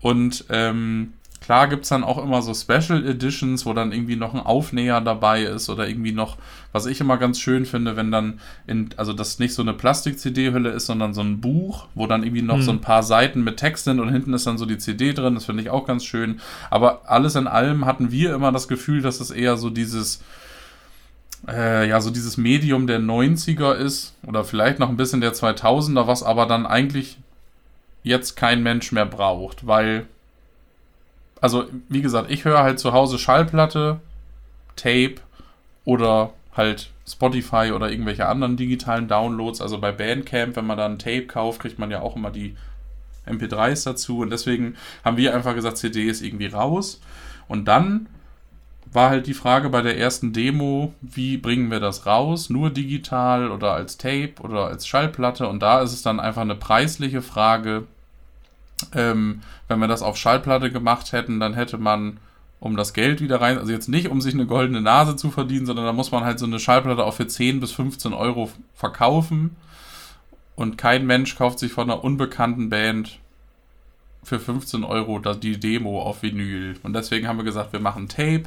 Und 0.00 0.44
ähm, 0.50 1.14
Klar 1.42 1.66
gibt 1.66 1.82
es 1.82 1.88
dann 1.88 2.04
auch 2.04 2.22
immer 2.22 2.40
so 2.40 2.54
Special 2.54 3.04
Editions, 3.04 3.66
wo 3.66 3.72
dann 3.72 3.90
irgendwie 3.90 4.14
noch 4.14 4.32
ein 4.32 4.40
Aufnäher 4.40 5.00
dabei 5.00 5.42
ist 5.42 5.68
oder 5.68 5.88
irgendwie 5.88 6.12
noch, 6.12 6.36
was 6.70 6.86
ich 6.86 7.00
immer 7.00 7.16
ganz 7.16 7.40
schön 7.40 7.66
finde, 7.66 7.96
wenn 7.96 8.12
dann, 8.12 8.38
in, 8.68 8.90
also 8.96 9.12
das 9.12 9.40
nicht 9.40 9.52
so 9.52 9.62
eine 9.62 9.72
Plastik-CD-Hülle 9.72 10.70
ist, 10.70 10.86
sondern 10.86 11.14
so 11.14 11.20
ein 11.20 11.40
Buch, 11.40 11.88
wo 11.94 12.06
dann 12.06 12.22
irgendwie 12.22 12.42
noch 12.42 12.56
hm. 12.56 12.62
so 12.62 12.70
ein 12.70 12.80
paar 12.80 13.02
Seiten 13.02 13.42
mit 13.42 13.56
Text 13.56 13.84
sind 13.84 13.98
und 13.98 14.10
hinten 14.10 14.34
ist 14.34 14.46
dann 14.46 14.56
so 14.56 14.66
die 14.66 14.78
CD 14.78 15.12
drin, 15.12 15.34
das 15.34 15.46
finde 15.46 15.62
ich 15.62 15.70
auch 15.70 15.84
ganz 15.84 16.04
schön. 16.04 16.40
Aber 16.70 17.02
alles 17.10 17.34
in 17.34 17.48
allem 17.48 17.86
hatten 17.86 18.12
wir 18.12 18.34
immer 18.34 18.52
das 18.52 18.68
Gefühl, 18.68 19.02
dass 19.02 19.20
es 19.20 19.32
eher 19.32 19.56
so 19.56 19.68
dieses, 19.68 20.22
äh, 21.48 21.88
ja, 21.88 22.00
so 22.00 22.10
dieses 22.10 22.36
Medium 22.36 22.86
der 22.86 23.00
90er 23.00 23.74
ist 23.74 24.14
oder 24.24 24.44
vielleicht 24.44 24.78
noch 24.78 24.88
ein 24.88 24.96
bisschen 24.96 25.20
der 25.20 25.32
2000er, 25.34 26.06
was 26.06 26.22
aber 26.22 26.46
dann 26.46 26.66
eigentlich 26.66 27.18
jetzt 28.04 28.36
kein 28.36 28.62
Mensch 28.62 28.92
mehr 28.92 29.06
braucht, 29.06 29.66
weil 29.66 30.06
also 31.42 31.66
wie 31.88 32.00
gesagt, 32.00 32.30
ich 32.30 32.44
höre 32.46 32.62
halt 32.62 32.78
zu 32.78 32.92
Hause 32.92 33.18
Schallplatte, 33.18 34.00
Tape 34.76 35.16
oder 35.84 36.32
halt 36.56 36.90
Spotify 37.06 37.72
oder 37.74 37.90
irgendwelche 37.90 38.26
anderen 38.26 38.56
digitalen 38.56 39.08
Downloads. 39.08 39.60
Also 39.60 39.78
bei 39.78 39.90
Bandcamp, 39.90 40.54
wenn 40.54 40.66
man 40.66 40.78
da 40.78 40.86
ein 40.86 41.00
Tape 41.00 41.26
kauft, 41.26 41.60
kriegt 41.60 41.80
man 41.80 41.90
ja 41.90 42.00
auch 42.00 42.14
immer 42.14 42.30
die 42.30 42.56
MP3s 43.26 43.84
dazu. 43.84 44.20
Und 44.20 44.30
deswegen 44.30 44.76
haben 45.04 45.16
wir 45.16 45.34
einfach 45.34 45.54
gesagt, 45.54 45.78
CD 45.78 46.04
ist 46.04 46.22
irgendwie 46.22 46.46
raus. 46.46 47.00
Und 47.48 47.66
dann 47.66 48.06
war 48.92 49.10
halt 49.10 49.26
die 49.26 49.34
Frage 49.34 49.68
bei 49.68 49.82
der 49.82 49.98
ersten 49.98 50.32
Demo, 50.32 50.94
wie 51.00 51.38
bringen 51.38 51.72
wir 51.72 51.80
das 51.80 52.06
raus? 52.06 52.50
Nur 52.50 52.70
digital 52.70 53.50
oder 53.50 53.72
als 53.72 53.96
Tape 53.96 54.34
oder 54.42 54.66
als 54.66 54.86
Schallplatte? 54.86 55.48
Und 55.48 55.60
da 55.60 55.80
ist 55.80 55.92
es 55.92 56.02
dann 56.02 56.20
einfach 56.20 56.42
eine 56.42 56.54
preisliche 56.54 57.22
Frage, 57.22 57.88
ähm, 58.94 59.42
wenn 59.68 59.78
wir 59.78 59.88
das 59.88 60.02
auf 60.02 60.16
Schallplatte 60.16 60.70
gemacht 60.70 61.12
hätten, 61.12 61.40
dann 61.40 61.54
hätte 61.54 61.78
man, 61.78 62.18
um 62.60 62.76
das 62.76 62.92
Geld 62.92 63.20
wieder 63.20 63.40
rein, 63.40 63.58
also 63.58 63.72
jetzt 63.72 63.88
nicht, 63.88 64.08
um 64.08 64.20
sich 64.20 64.34
eine 64.34 64.46
goldene 64.46 64.80
Nase 64.80 65.16
zu 65.16 65.30
verdienen, 65.30 65.66
sondern 65.66 65.84
da 65.84 65.92
muss 65.92 66.12
man 66.12 66.24
halt 66.24 66.38
so 66.38 66.46
eine 66.46 66.58
Schallplatte 66.58 67.04
auch 67.04 67.14
für 67.14 67.26
10 67.26 67.60
bis 67.60 67.72
15 67.72 68.12
Euro 68.12 68.50
verkaufen. 68.74 69.56
Und 70.54 70.78
kein 70.78 71.06
Mensch 71.06 71.36
kauft 71.36 71.58
sich 71.58 71.72
von 71.72 71.90
einer 71.90 72.04
unbekannten 72.04 72.70
Band 72.70 73.18
für 74.22 74.38
15 74.38 74.84
Euro 74.84 75.18
die 75.18 75.58
Demo 75.58 76.02
auf 76.02 76.22
Vinyl. 76.22 76.76
Und 76.82 76.92
deswegen 76.92 77.26
haben 77.26 77.38
wir 77.38 77.44
gesagt, 77.44 77.72
wir 77.72 77.80
machen 77.80 78.08
Tape. 78.08 78.44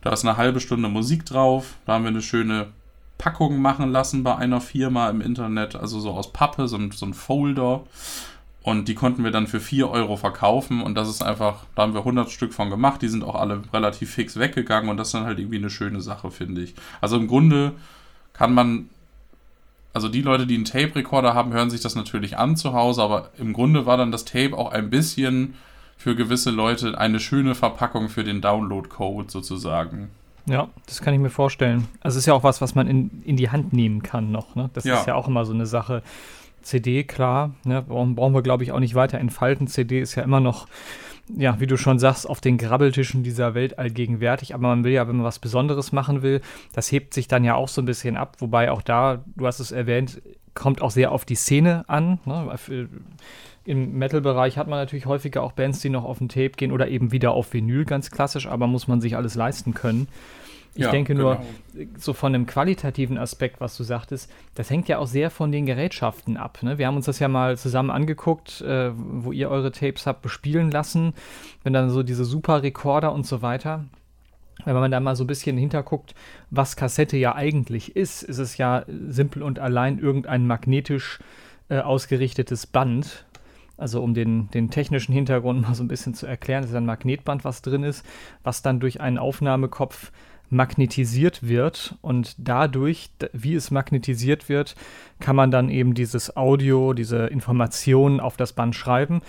Da 0.00 0.10
ist 0.12 0.24
eine 0.24 0.36
halbe 0.36 0.60
Stunde 0.60 0.88
Musik 0.88 1.26
drauf. 1.26 1.74
Da 1.86 1.94
haben 1.94 2.04
wir 2.04 2.10
eine 2.10 2.22
schöne 2.22 2.68
Packung 3.18 3.60
machen 3.60 3.90
lassen 3.90 4.22
bei 4.22 4.36
einer 4.36 4.60
Firma 4.60 5.08
im 5.08 5.20
Internet, 5.20 5.76
also 5.76 6.00
so 6.00 6.10
aus 6.10 6.32
Pappe, 6.32 6.68
so 6.68 6.76
ein, 6.76 6.90
so 6.90 7.06
ein 7.06 7.14
Folder. 7.14 7.84
Und 8.64 8.88
die 8.88 8.94
konnten 8.94 9.24
wir 9.24 9.30
dann 9.30 9.46
für 9.46 9.60
4 9.60 9.90
Euro 9.90 10.16
verkaufen 10.16 10.82
und 10.82 10.94
das 10.94 11.10
ist 11.10 11.22
einfach, 11.22 11.66
da 11.76 11.82
haben 11.82 11.92
wir 11.92 12.00
100 12.00 12.30
Stück 12.30 12.54
von 12.54 12.70
gemacht, 12.70 13.02
die 13.02 13.08
sind 13.08 13.22
auch 13.22 13.34
alle 13.34 13.60
relativ 13.74 14.10
fix 14.10 14.38
weggegangen 14.38 14.88
und 14.88 14.96
das 14.96 15.08
ist 15.08 15.12
dann 15.12 15.26
halt 15.26 15.38
irgendwie 15.38 15.58
eine 15.58 15.68
schöne 15.68 16.00
Sache, 16.00 16.30
finde 16.30 16.62
ich. 16.62 16.74
Also 17.02 17.18
im 17.18 17.28
Grunde 17.28 17.72
kann 18.32 18.54
man, 18.54 18.88
also 19.92 20.08
die 20.08 20.22
Leute, 20.22 20.46
die 20.46 20.54
einen 20.54 20.64
Tape-Recorder 20.64 21.34
haben, 21.34 21.52
hören 21.52 21.68
sich 21.68 21.82
das 21.82 21.94
natürlich 21.94 22.38
an 22.38 22.56
zu 22.56 22.72
Hause, 22.72 23.02
aber 23.02 23.28
im 23.36 23.52
Grunde 23.52 23.84
war 23.84 23.98
dann 23.98 24.10
das 24.10 24.24
Tape 24.24 24.56
auch 24.56 24.72
ein 24.72 24.88
bisschen 24.88 25.56
für 25.98 26.16
gewisse 26.16 26.50
Leute 26.50 26.98
eine 26.98 27.20
schöne 27.20 27.54
Verpackung 27.54 28.08
für 28.08 28.24
den 28.24 28.40
Download-Code 28.40 29.30
sozusagen. 29.30 30.08
Ja, 30.46 30.68
das 30.86 31.02
kann 31.02 31.12
ich 31.12 31.20
mir 31.20 31.28
vorstellen. 31.28 31.86
Also 32.00 32.16
es 32.16 32.22
ist 32.22 32.26
ja 32.26 32.32
auch 32.32 32.44
was, 32.44 32.62
was 32.62 32.74
man 32.74 32.86
in, 32.86 33.22
in 33.24 33.36
die 33.36 33.50
Hand 33.50 33.74
nehmen 33.74 34.02
kann 34.02 34.32
noch. 34.32 34.54
Ne? 34.54 34.70
Das 34.72 34.84
ja. 34.84 35.00
ist 35.00 35.06
ja 35.06 35.16
auch 35.16 35.28
immer 35.28 35.44
so 35.44 35.52
eine 35.52 35.66
Sache. 35.66 36.02
CD, 36.64 37.04
klar, 37.04 37.54
ne, 37.64 37.82
brauchen, 37.82 38.34
wir, 38.34 38.42
glaube 38.42 38.64
ich, 38.64 38.72
auch 38.72 38.80
nicht 38.80 38.94
weiter 38.94 39.18
entfalten. 39.18 39.66
CD 39.66 40.00
ist 40.00 40.14
ja 40.14 40.22
immer 40.22 40.40
noch, 40.40 40.66
ja, 41.36 41.60
wie 41.60 41.66
du 41.66 41.76
schon 41.76 41.98
sagst, 41.98 42.28
auf 42.28 42.40
den 42.40 42.58
Grabbeltischen 42.58 43.22
dieser 43.22 43.54
Welt 43.54 43.78
allgegenwärtig. 43.78 44.54
Aber 44.54 44.68
man 44.68 44.84
will 44.84 44.92
ja, 44.92 45.06
wenn 45.06 45.16
man 45.16 45.24
was 45.24 45.38
Besonderes 45.38 45.92
machen 45.92 46.22
will, 46.22 46.40
das 46.72 46.90
hebt 46.90 47.14
sich 47.14 47.28
dann 47.28 47.44
ja 47.44 47.54
auch 47.54 47.68
so 47.68 47.82
ein 47.82 47.86
bisschen 47.86 48.16
ab. 48.16 48.36
Wobei 48.40 48.70
auch 48.70 48.82
da, 48.82 49.22
du 49.36 49.46
hast 49.46 49.60
es 49.60 49.72
erwähnt, 49.72 50.20
kommt 50.54 50.82
auch 50.82 50.90
sehr 50.90 51.12
auf 51.12 51.24
die 51.24 51.34
Szene 51.34 51.84
an. 51.88 52.18
Ne? 52.24 52.54
Im 53.66 53.98
Metal-Bereich 53.98 54.58
hat 54.58 54.68
man 54.68 54.78
natürlich 54.78 55.06
häufiger 55.06 55.42
auch 55.42 55.52
Bands, 55.52 55.80
die 55.80 55.88
noch 55.88 56.04
auf 56.04 56.18
den 56.18 56.28
Tape 56.28 56.50
gehen 56.50 56.72
oder 56.72 56.88
eben 56.88 57.12
wieder 57.12 57.32
auf 57.32 57.52
Vinyl, 57.52 57.84
ganz 57.84 58.10
klassisch, 58.10 58.46
aber 58.46 58.66
muss 58.66 58.88
man 58.88 59.00
sich 59.00 59.16
alles 59.16 59.34
leisten 59.34 59.72
können. 59.72 60.06
Ich 60.76 60.82
ja, 60.82 60.90
denke 60.90 61.14
nur, 61.14 61.40
genau. 61.72 61.90
so 61.98 62.12
von 62.12 62.34
einem 62.34 62.46
qualitativen 62.46 63.16
Aspekt, 63.16 63.60
was 63.60 63.76
du 63.76 63.84
sagtest, 63.84 64.30
das 64.56 64.70
hängt 64.70 64.88
ja 64.88 64.98
auch 64.98 65.06
sehr 65.06 65.30
von 65.30 65.52
den 65.52 65.66
Gerätschaften 65.66 66.36
ab. 66.36 66.58
Ne? 66.62 66.78
Wir 66.78 66.88
haben 66.88 66.96
uns 66.96 67.06
das 67.06 67.20
ja 67.20 67.28
mal 67.28 67.56
zusammen 67.56 67.90
angeguckt, 67.90 68.60
äh, 68.62 68.90
wo 68.94 69.30
ihr 69.30 69.50
eure 69.50 69.70
Tapes 69.70 70.06
habt 70.06 70.22
bespielen 70.22 70.72
lassen, 70.72 71.14
wenn 71.62 71.72
dann 71.72 71.90
so 71.90 72.02
diese 72.02 72.24
super 72.24 72.64
Rekorder 72.64 73.12
und 73.12 73.24
so 73.24 73.40
weiter. 73.40 73.84
Wenn 74.64 74.74
man 74.74 74.90
da 74.90 74.98
mal 74.98 75.14
so 75.14 75.24
ein 75.24 75.28
bisschen 75.28 75.56
hinterguckt, 75.56 76.14
was 76.50 76.76
Kassette 76.76 77.16
ja 77.16 77.34
eigentlich 77.34 77.94
ist, 77.94 78.22
ist 78.22 78.38
es 78.38 78.56
ja 78.56 78.84
simpel 78.86 79.42
und 79.42 79.58
allein 79.58 79.98
irgendein 79.98 80.46
magnetisch 80.46 81.20
äh, 81.68 81.78
ausgerichtetes 81.78 82.66
Band, 82.66 83.26
also 83.76 84.02
um 84.02 84.14
den, 84.14 84.48
den 84.50 84.70
technischen 84.70 85.12
Hintergrund 85.12 85.62
mal 85.68 85.74
so 85.74 85.84
ein 85.84 85.88
bisschen 85.88 86.14
zu 86.14 86.26
erklären, 86.26 86.64
ist 86.64 86.74
ein 86.74 86.86
Magnetband, 86.86 87.44
was 87.44 87.62
drin 87.62 87.84
ist, 87.84 88.04
was 88.42 88.62
dann 88.62 88.80
durch 88.80 89.00
einen 89.00 89.18
Aufnahmekopf 89.18 90.10
magnetisiert 90.50 91.46
wird 91.46 91.96
und 92.00 92.36
dadurch, 92.38 93.10
wie 93.32 93.54
es 93.54 93.70
magnetisiert 93.70 94.48
wird, 94.48 94.74
kann 95.20 95.36
man 95.36 95.50
dann 95.50 95.68
eben 95.68 95.94
dieses 95.94 96.36
Audio, 96.36 96.92
diese 96.92 97.26
Informationen 97.26 98.20
auf 98.20 98.36
das 98.36 98.52
Band 98.52 98.74
schreiben. 98.74 99.20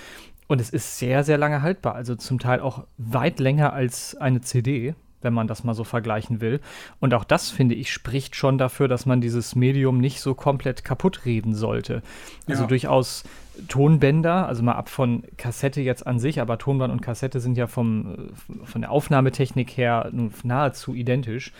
Und 0.47 0.62
es 0.62 0.69
ist 0.69 0.99
sehr, 0.99 1.23
sehr 1.23 1.38
lange 1.38 1.62
haltbar, 1.62 1.95
also 1.95 2.15
zum 2.15 2.38
Teil 2.38 2.60
auch 2.60 2.86
weit 2.97 3.39
länger 3.39 3.73
als 3.73 4.15
eine 4.15 4.41
CD, 4.41 4.93
wenn 5.26 5.34
man 5.34 5.48
das 5.48 5.66
mal 5.66 5.74
so 5.74 5.84
vergleichen 5.84 6.40
will. 6.40 6.62
Und 7.02 7.14
auch 7.14 7.26
das, 7.26 7.50
finde 7.50 7.76
ich, 7.76 7.92
spricht 7.92 8.38
schon 8.38 8.58
dafür, 8.58 8.88
dass 8.88 9.06
man 9.06 9.20
dieses 9.20 9.56
Medium 9.56 9.98
nicht 9.98 10.22
so 10.22 10.34
komplett 10.34 10.86
kaputt 10.86 11.26
reden 11.26 11.54
sollte. 11.54 12.02
Also 12.48 12.64
ja. 12.64 12.68
durchaus 12.68 13.26
Tonbänder, 13.68 14.48
also 14.48 14.64
mal 14.64 14.74
ab 14.74 14.90
von 14.90 15.24
Kassette 15.38 15.82
jetzt 15.82 16.08
an 16.08 16.20
sich, 16.20 16.40
aber 16.40 16.58
Tonband 16.58 16.94
und 16.94 17.02
Kassette 17.02 17.42
sind 17.42 17.58
ja 17.58 17.68
vom, 17.68 18.30
von 18.64 18.82
der 18.82 18.92
Aufnahmetechnik 18.92 19.76
her 19.76 20.10
nahezu 20.44 20.94
identisch. 20.94 21.52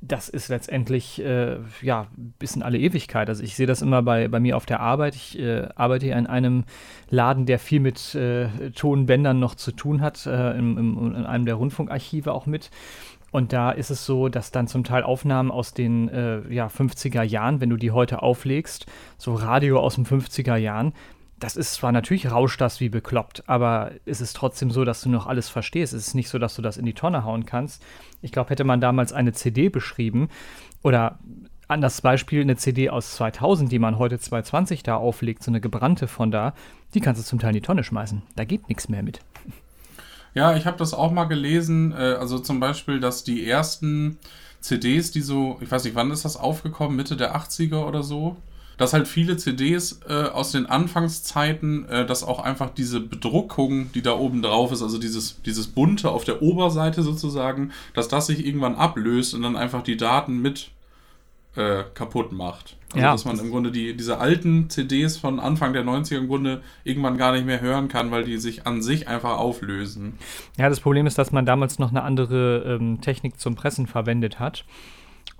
Das 0.00 0.28
ist 0.28 0.48
letztendlich 0.48 1.22
äh, 1.22 1.58
ja 1.82 2.06
bis 2.38 2.56
in 2.56 2.62
alle 2.62 2.78
Ewigkeit. 2.78 3.28
Also 3.28 3.42
ich 3.42 3.56
sehe 3.56 3.66
das 3.66 3.82
immer 3.82 4.02
bei, 4.02 4.28
bei 4.28 4.40
mir 4.40 4.56
auf 4.56 4.66
der 4.66 4.80
Arbeit. 4.80 5.14
Ich 5.14 5.38
äh, 5.38 5.68
arbeite 5.74 6.06
ja 6.06 6.18
in 6.18 6.26
einem 6.26 6.64
Laden, 7.08 7.46
der 7.46 7.58
viel 7.58 7.80
mit 7.80 8.14
äh, 8.14 8.48
Tonbändern 8.74 9.38
noch 9.38 9.54
zu 9.54 9.72
tun 9.72 10.00
hat, 10.00 10.26
äh, 10.26 10.58
im, 10.58 10.78
im, 10.78 11.14
in 11.14 11.26
einem 11.26 11.44
der 11.44 11.54
Rundfunkarchive 11.54 12.32
auch 12.32 12.46
mit. 12.46 12.70
Und 13.32 13.52
da 13.52 13.70
ist 13.70 13.90
es 13.90 14.04
so, 14.06 14.28
dass 14.28 14.50
dann 14.50 14.66
zum 14.66 14.84
Teil 14.84 15.02
Aufnahmen 15.02 15.50
aus 15.50 15.72
den 15.72 16.08
äh, 16.08 16.40
ja, 16.52 16.66
50er 16.66 17.22
Jahren, 17.22 17.60
wenn 17.60 17.70
du 17.70 17.76
die 17.76 17.92
heute 17.92 18.22
auflegst, 18.22 18.86
so 19.18 19.34
Radio 19.34 19.78
aus 19.78 19.94
den 19.94 20.04
50er 20.04 20.56
Jahren, 20.56 20.92
das 21.40 21.56
ist 21.56 21.74
zwar 21.74 21.90
natürlich 21.90 22.30
rauscht 22.30 22.60
das 22.60 22.80
wie 22.80 22.90
bekloppt, 22.90 23.44
aber 23.48 23.92
es 24.04 24.20
ist 24.20 24.36
trotzdem 24.36 24.70
so, 24.70 24.84
dass 24.84 25.00
du 25.00 25.08
noch 25.08 25.26
alles 25.26 25.48
verstehst. 25.48 25.94
Es 25.94 26.08
ist 26.08 26.14
nicht 26.14 26.28
so, 26.28 26.38
dass 26.38 26.54
du 26.54 26.62
das 26.62 26.76
in 26.76 26.84
die 26.84 26.92
Tonne 26.92 27.24
hauen 27.24 27.46
kannst. 27.46 27.82
Ich 28.20 28.30
glaube, 28.30 28.50
hätte 28.50 28.64
man 28.64 28.80
damals 28.80 29.12
eine 29.12 29.32
CD 29.32 29.70
beschrieben 29.70 30.28
oder 30.82 31.18
an 31.66 31.80
das 31.80 32.00
Beispiel 32.02 32.42
eine 32.42 32.56
CD 32.56 32.90
aus 32.90 33.14
2000, 33.14 33.72
die 33.72 33.78
man 33.78 33.98
heute 33.98 34.18
220 34.18 34.82
da 34.82 34.96
auflegt, 34.96 35.42
so 35.42 35.50
eine 35.50 35.60
gebrannte 35.60 36.08
von 36.08 36.30
da, 36.30 36.52
die 36.94 37.00
kannst 37.00 37.22
du 37.22 37.26
zum 37.26 37.38
Teil 37.38 37.50
in 37.50 37.54
die 37.54 37.60
Tonne 37.60 37.84
schmeißen. 37.84 38.22
Da 38.36 38.44
geht 38.44 38.68
nichts 38.68 38.88
mehr 38.88 39.02
mit. 39.02 39.20
Ja, 40.34 40.56
ich 40.56 40.66
habe 40.66 40.76
das 40.76 40.94
auch 40.94 41.10
mal 41.10 41.24
gelesen. 41.24 41.92
Äh, 41.92 42.16
also 42.18 42.38
zum 42.38 42.60
Beispiel, 42.60 43.00
dass 43.00 43.24
die 43.24 43.46
ersten 43.46 44.18
CDs, 44.60 45.10
die 45.10 45.22
so, 45.22 45.58
ich 45.60 45.70
weiß 45.70 45.84
nicht, 45.84 45.94
wann 45.94 46.10
ist 46.10 46.24
das 46.24 46.36
aufgekommen, 46.36 46.96
Mitte 46.96 47.16
der 47.16 47.36
80er 47.36 47.86
oder 47.86 48.02
so, 48.02 48.36
dass 48.80 48.94
halt 48.94 49.06
viele 49.06 49.36
CDs 49.36 50.00
äh, 50.08 50.30
aus 50.30 50.52
den 50.52 50.64
Anfangszeiten, 50.64 51.86
äh, 51.86 52.06
dass 52.06 52.24
auch 52.24 52.40
einfach 52.40 52.70
diese 52.70 53.00
Bedruckung, 53.00 53.92
die 53.92 54.00
da 54.00 54.14
oben 54.14 54.40
drauf 54.40 54.72
ist, 54.72 54.80
also 54.80 54.96
dieses, 54.96 55.42
dieses 55.42 55.66
bunte 55.66 56.10
auf 56.10 56.24
der 56.24 56.40
Oberseite 56.40 57.02
sozusagen, 57.02 57.72
dass 57.92 58.08
das 58.08 58.28
sich 58.28 58.46
irgendwann 58.46 58.76
ablöst 58.76 59.34
und 59.34 59.42
dann 59.42 59.54
einfach 59.54 59.82
die 59.82 59.98
Daten 59.98 60.40
mit 60.40 60.70
äh, 61.56 61.82
kaputt 61.92 62.32
macht. 62.32 62.78
Also, 62.92 63.04
ja, 63.04 63.12
dass 63.12 63.26
man 63.26 63.38
im 63.38 63.50
Grunde 63.50 63.70
die, 63.70 63.94
diese 63.94 64.16
alten 64.16 64.70
CDs 64.70 65.18
von 65.18 65.40
Anfang 65.40 65.74
der 65.74 65.84
90er 65.84 66.16
im 66.16 66.28
Grunde 66.28 66.62
irgendwann 66.82 67.18
gar 67.18 67.32
nicht 67.32 67.44
mehr 67.44 67.60
hören 67.60 67.88
kann, 67.88 68.10
weil 68.10 68.24
die 68.24 68.38
sich 68.38 68.66
an 68.66 68.80
sich 68.80 69.08
einfach 69.08 69.36
auflösen. 69.36 70.14
Ja, 70.56 70.70
das 70.70 70.80
Problem 70.80 71.06
ist, 71.06 71.18
dass 71.18 71.32
man 71.32 71.44
damals 71.44 71.78
noch 71.78 71.90
eine 71.90 72.02
andere 72.02 72.78
ähm, 72.80 73.02
Technik 73.02 73.38
zum 73.38 73.56
Pressen 73.56 73.86
verwendet 73.86 74.40
hat 74.40 74.64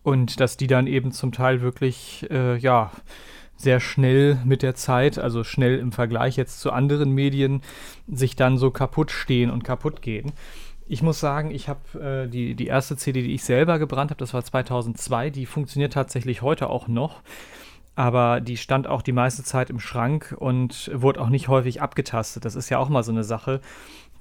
und 0.03 0.41
dass 0.41 0.57
die 0.57 0.67
dann 0.67 0.87
eben 0.87 1.13
zum 1.13 1.33
Teil 1.33 1.61
wirklich, 1.61 2.27
äh, 2.31 2.57
ja, 2.57 2.91
sehr 3.57 3.81
schnell 3.81 4.39
mit 4.45 4.63
der 4.63 4.75
Zeit, 4.75 5.19
also 5.19 5.45
schnell 5.45 5.79
im 5.79 5.93
Vergleich 5.93 6.37
jetzt 6.37 6.61
zu 6.61 6.73
anderen 6.73 7.13
Medien, 7.13 7.61
sich 8.09 8.35
dann 8.35 8.57
so 8.57 8.71
kaputt 8.71 9.11
stehen 9.11 9.51
und 9.51 9.65
kaputt 9.65 10.01
gehen. 10.01 10.33
Ich 10.89 11.03
muss 11.03 11.21
sagen, 11.21 11.51
ich 11.51 11.69
habe 11.69 12.01
äh, 12.01 12.29
die, 12.29 12.55
die 12.55 12.67
erste 12.67 12.97
CD, 12.97 13.23
die 13.23 13.35
ich 13.35 13.45
selber 13.45 13.79
gebrannt 13.79 14.11
habe, 14.11 14.19
das 14.19 14.33
war 14.35 14.43
2002, 14.43 15.31
die 15.31 15.47
funktioniert 15.47 15.93
tatsächlich 15.93 16.43
heute 16.43 16.71
auch 16.71 16.89
noch. 16.89 17.23
Aber 17.97 18.41
die 18.41 18.57
stand 18.57 18.87
auch 18.87 19.03
die 19.03 19.13
meiste 19.13 19.45
Zeit 19.45 19.69
im 19.69 19.79
Schrank 19.79 20.35
und 20.39 20.91
wurde 20.95 21.21
auch 21.21 21.29
nicht 21.29 21.49
häufig 21.49 21.83
abgetastet. 21.83 22.47
Das 22.47 22.55
ist 22.55 22.71
ja 22.71 22.79
auch 22.79 22.89
mal 22.89 23.03
so 23.03 23.13
eine 23.13 23.25
Sache. 23.25 23.61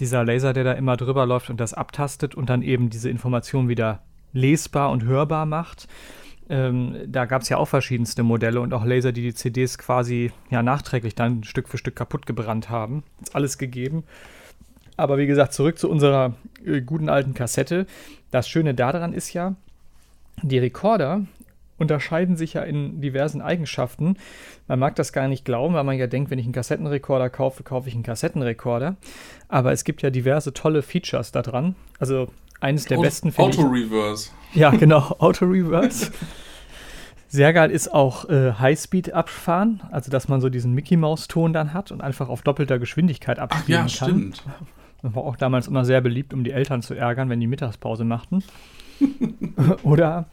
Dieser 0.01 0.25
Laser, 0.25 0.51
der 0.53 0.65
da 0.65 0.73
immer 0.73 0.97
drüber 0.97 1.25
läuft 1.25 1.49
und 1.49 1.61
das 1.61 1.73
abtastet 1.73 2.35
und 2.35 2.49
dann 2.49 2.61
eben 2.61 2.89
diese 2.89 3.09
Information 3.09 3.69
wieder 3.69 4.01
lesbar 4.33 4.91
und 4.91 5.03
hörbar 5.03 5.45
macht. 5.45 5.87
Ähm, 6.49 6.95
da 7.05 7.25
gab 7.25 7.43
es 7.43 7.49
ja 7.49 7.57
auch 7.57 7.67
verschiedenste 7.67 8.23
Modelle 8.23 8.59
und 8.61 8.73
auch 8.73 8.83
Laser, 8.83 9.11
die 9.11 9.21
die 9.21 9.33
CDs 9.35 9.77
quasi 9.77 10.31
ja 10.49 10.63
nachträglich 10.63 11.13
dann 11.13 11.43
Stück 11.43 11.69
für 11.69 11.77
Stück 11.77 11.95
kaputt 11.95 12.25
gebrannt 12.25 12.69
haben. 12.69 13.03
Ist 13.21 13.35
alles 13.35 13.57
gegeben. 13.57 14.03
Aber 14.97 15.17
wie 15.17 15.27
gesagt, 15.27 15.53
zurück 15.53 15.77
zu 15.77 15.89
unserer 15.89 16.33
äh, 16.65 16.81
guten 16.81 17.07
alten 17.07 17.33
Kassette. 17.33 17.85
Das 18.31 18.49
Schöne 18.49 18.73
daran 18.73 19.13
ist 19.13 19.33
ja, 19.33 19.55
die 20.41 20.57
Rekorder 20.57 21.21
unterscheiden 21.77 22.35
sich 22.35 22.53
ja 22.53 22.63
in 22.63 22.99
diversen 22.99 23.41
Eigenschaften. 23.41 24.17
Man 24.67 24.79
mag 24.79 24.95
das 24.95 25.13
gar 25.13 25.27
nicht 25.27 25.45
glauben, 25.45 25.73
weil 25.73 25.85
man 25.85 25.97
ja 25.97 26.07
denkt, 26.07 26.29
wenn 26.29 26.39
ich 26.39 26.45
einen 26.45 26.53
Kassettenrekorder 26.53 27.29
kaufe, 27.29 27.63
kaufe 27.63 27.87
ich 27.87 27.95
einen 27.95 28.03
Kassettenrekorder. 28.03 28.97
Aber 29.47 29.71
es 29.71 29.83
gibt 29.83 30.01
ja 30.01 30.09
diverse 30.09 30.53
tolle 30.53 30.81
Features 30.81 31.31
da 31.31 31.41
dran. 31.41 31.75
Also 31.99 32.27
eines 32.59 32.85
der 32.85 32.97
Auto, 32.97 33.03
besten 33.03 33.31
finde 33.31 33.57
Auto-Reverse. 33.57 34.31
Ja, 34.53 34.71
genau, 34.71 35.15
Auto-Reverse. 35.19 36.11
Sehr 37.27 37.53
geil 37.53 37.69
ist 37.69 37.93
auch 37.93 38.27
äh, 38.27 38.53
Highspeed 38.53 39.13
abfahren, 39.13 39.81
also 39.91 40.09
dass 40.09 40.27
man 40.27 40.41
so 40.41 40.49
diesen 40.49 40.73
Mickey 40.73 40.97
Maus 40.97 41.27
Ton 41.27 41.53
dann 41.53 41.73
hat 41.73 41.91
und 41.91 42.01
einfach 42.01 42.27
auf 42.27 42.41
doppelter 42.41 42.79
Geschwindigkeit 42.79 43.37
abspielen 43.37 43.85
Ach, 43.85 43.91
ja, 43.91 43.99
kann. 43.99 44.09
Stimmt. 44.09 44.43
Das 45.01 45.15
war 45.15 45.23
auch 45.23 45.35
damals 45.35 45.67
immer 45.67 45.85
sehr 45.85 46.01
beliebt, 46.01 46.33
um 46.33 46.43
die 46.43 46.51
Eltern 46.51 46.81
zu 46.81 46.93
ärgern, 46.93 47.29
wenn 47.29 47.39
die 47.39 47.47
Mittagspause 47.47 48.03
machten. 48.03 48.43
Oder 49.83 50.27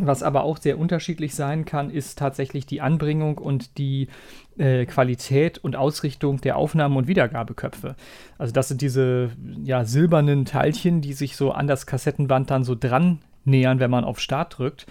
was 0.00 0.22
aber 0.22 0.44
auch 0.44 0.56
sehr 0.56 0.78
unterschiedlich 0.78 1.34
sein 1.34 1.66
kann, 1.66 1.90
ist 1.90 2.18
tatsächlich 2.18 2.64
die 2.64 2.80
Anbringung 2.80 3.36
und 3.36 3.76
die 3.76 4.08
äh, 4.56 4.86
Qualität 4.86 5.58
und 5.58 5.76
Ausrichtung 5.76 6.40
der 6.40 6.56
Aufnahmen- 6.56 6.96
und 6.96 7.08
Wiedergabeköpfe. 7.08 7.94
Also 8.38 8.54
das 8.54 8.68
sind 8.68 8.80
diese 8.80 9.30
ja, 9.62 9.84
silbernen 9.84 10.46
Teilchen, 10.46 11.02
die 11.02 11.12
sich 11.12 11.36
so 11.36 11.52
an 11.52 11.66
das 11.66 11.84
Kassettenband 11.84 12.50
dann 12.50 12.64
so 12.64 12.74
dran 12.74 13.18
nähern, 13.44 13.80
wenn 13.80 13.90
man 13.90 14.04
auf 14.04 14.18
Start 14.18 14.58
drückt. 14.58 14.86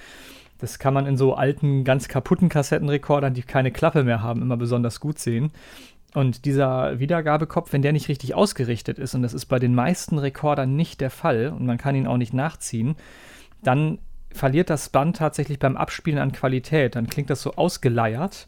Das 0.60 0.78
kann 0.78 0.93
man 0.93 1.08
in 1.08 1.18
so 1.18 1.34
alten, 1.34 1.84
ganz 1.84 2.08
kaputten 2.08 2.47
Kassettenrekordern, 2.47 3.34
die 3.34 3.41
keine 3.41 3.72
Klappe 3.72 4.04
mehr 4.04 4.22
haben, 4.22 4.43
immer 4.43 4.58
besonders 4.58 4.99
gut 4.99 5.18
sehen. 5.18 5.52
Und 6.14 6.45
dieser 6.45 6.99
Wiedergabekopf, 6.99 7.74
wenn 7.74 7.82
der 7.82 7.93
nicht 7.93 8.10
richtig 8.10 8.36
ausgerichtet 8.36 8.99
ist, 8.99 9.16
und 9.16 9.24
das 9.24 9.34
ist 9.34 9.45
bei 9.45 9.58
den 9.58 9.74
meisten 9.74 10.20
Rekordern 10.20 10.76
nicht 10.76 11.02
der 11.02 11.10
Fall, 11.10 11.47
und 11.58 11.66
man 11.66 11.80
kann 11.80 11.95
ihn 11.95 12.06
auch 12.06 12.18
nicht 12.18 12.34
nachziehen, 12.34 12.95
dann 13.64 13.97
verliert 14.34 14.69
das 14.69 14.89
Band 14.89 15.17
tatsächlich 15.17 15.59
beim 15.59 15.77
Abspielen 15.77 16.19
an 16.19 16.32
Qualität. 16.32 16.95
Dann 16.95 17.07
klingt 17.07 17.29
das 17.29 17.41
so 17.41 17.53
ausgeleiert. 17.55 18.47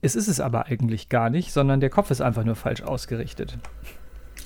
Es 0.00 0.14
ist 0.14 0.28
es 0.28 0.40
aber 0.40 0.66
eigentlich 0.66 1.08
gar 1.08 1.30
nicht, 1.30 1.52
sondern 1.52 1.80
der 1.80 1.90
Kopf 1.90 2.10
ist 2.10 2.20
einfach 2.20 2.44
nur 2.44 2.56
falsch 2.56 2.82
ausgerichtet. 2.82 3.58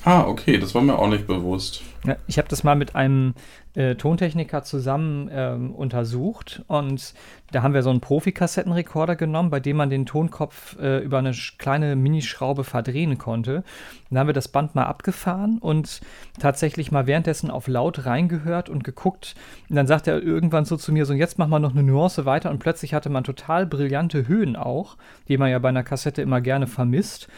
Ah, 0.05 0.25
okay, 0.27 0.57
das 0.57 0.75
war 0.75 0.81
mir 0.81 0.99
auch 0.99 1.07
nicht 1.07 1.27
bewusst. 1.27 1.81
Ja, 2.05 2.17
ich 2.27 2.37
habe 2.37 2.49
das 2.49 2.65
mal 2.65 2.75
mit 2.75 2.95
einem 2.95 3.33
äh, 3.75 3.95
Tontechniker 3.95 4.63
zusammen 4.63 5.29
ähm, 5.31 5.73
untersucht 5.73 6.61
und 6.67 7.13
da 7.53 7.63
haben 7.63 7.73
wir 7.73 7.83
so 7.83 7.89
einen 7.89 8.01
Profi-Kassettenrekorder 8.01 9.15
genommen, 9.15 9.49
bei 9.49 9.61
dem 9.61 9.77
man 9.77 9.89
den 9.89 10.05
Tonkopf 10.05 10.77
äh, 10.79 10.99
über 10.99 11.19
eine 11.19 11.31
kleine 11.57 11.95
Minischraube 11.95 12.65
verdrehen 12.65 13.17
konnte. 13.17 13.63
Dann 14.09 14.19
haben 14.19 14.27
wir 14.27 14.33
das 14.33 14.49
Band 14.49 14.75
mal 14.75 14.83
abgefahren 14.83 15.59
und 15.59 16.01
tatsächlich 16.37 16.91
mal 16.91 17.07
währenddessen 17.07 17.49
auf 17.49 17.69
laut 17.69 18.05
reingehört 18.05 18.67
und 18.67 18.83
geguckt. 18.83 19.35
Und 19.69 19.77
dann 19.77 19.87
sagt 19.87 20.07
er 20.07 20.21
irgendwann 20.21 20.65
so 20.65 20.75
zu 20.75 20.91
mir, 20.91 21.05
so 21.05 21.13
jetzt 21.13 21.39
machen 21.39 21.51
wir 21.51 21.59
noch 21.59 21.71
eine 21.71 21.83
Nuance 21.83 22.25
weiter 22.25 22.51
und 22.51 22.59
plötzlich 22.59 22.93
hatte 22.93 23.09
man 23.09 23.23
total 23.23 23.65
brillante 23.65 24.27
Höhen 24.27 24.57
auch, 24.57 24.97
die 25.29 25.37
man 25.37 25.49
ja 25.49 25.59
bei 25.59 25.69
einer 25.69 25.83
Kassette 25.83 26.21
immer 26.21 26.41
gerne 26.41 26.67
vermisst. 26.67 27.29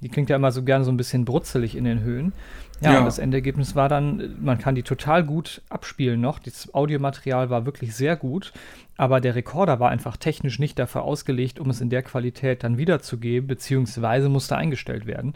Die 0.00 0.08
klingt 0.08 0.30
ja 0.30 0.36
immer 0.36 0.52
so 0.52 0.62
gerne 0.62 0.84
so 0.84 0.92
ein 0.92 0.96
bisschen 0.96 1.24
brutzelig 1.24 1.76
in 1.76 1.84
den 1.84 2.00
Höhen. 2.00 2.32
Ja, 2.80 2.92
ja, 2.92 2.98
und 3.00 3.06
das 3.06 3.18
Endergebnis 3.18 3.74
war 3.74 3.88
dann, 3.88 4.36
man 4.40 4.58
kann 4.58 4.76
die 4.76 4.84
total 4.84 5.24
gut 5.24 5.62
abspielen 5.68 6.20
noch. 6.20 6.38
Das 6.38 6.72
Audiomaterial 6.72 7.50
war 7.50 7.66
wirklich 7.66 7.96
sehr 7.96 8.14
gut, 8.16 8.52
aber 8.96 9.20
der 9.20 9.34
Rekorder 9.34 9.80
war 9.80 9.90
einfach 9.90 10.16
technisch 10.16 10.60
nicht 10.60 10.78
dafür 10.78 11.02
ausgelegt, 11.02 11.58
um 11.58 11.70
es 11.70 11.80
in 11.80 11.90
der 11.90 12.04
Qualität 12.04 12.62
dann 12.62 12.78
wiederzugeben, 12.78 13.48
beziehungsweise 13.48 14.28
musste 14.28 14.56
eingestellt 14.56 15.06
werden. 15.06 15.34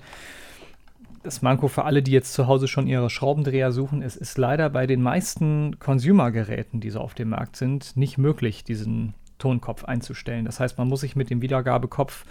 Das 1.25 1.43
Manko 1.43 1.69
für 1.69 1.85
alle, 1.85 2.03
die 2.03 2.13
jetzt 2.13 2.33
zu 2.33 2.47
Hause 2.47 2.69
schon 2.69 2.87
ihre 2.87 3.11
Schraubendreher 3.11 3.73
suchen, 3.73 4.03
es 4.03 4.17
ist 4.17 4.39
leider 4.39 4.71
bei 4.71 4.87
den 4.87 5.03
meisten 5.03 5.79
Consumer-Geräten, 5.79 6.81
die 6.81 6.91
so 6.91 7.01
auf 7.01 7.15
dem 7.15 7.31
Markt 7.31 7.57
sind, 7.57 7.97
nicht 7.97 8.19
möglich, 8.19 8.65
diesen 8.65 9.15
Tonkopf 9.39 9.85
einzustellen. 9.85 10.45
Das 10.45 10.61
heißt, 10.61 10.79
man 10.79 10.89
muss 10.89 11.01
sich 11.01 11.17
mit 11.17 11.31
dem 11.31 11.43
Wiedergabekopf 11.43 12.25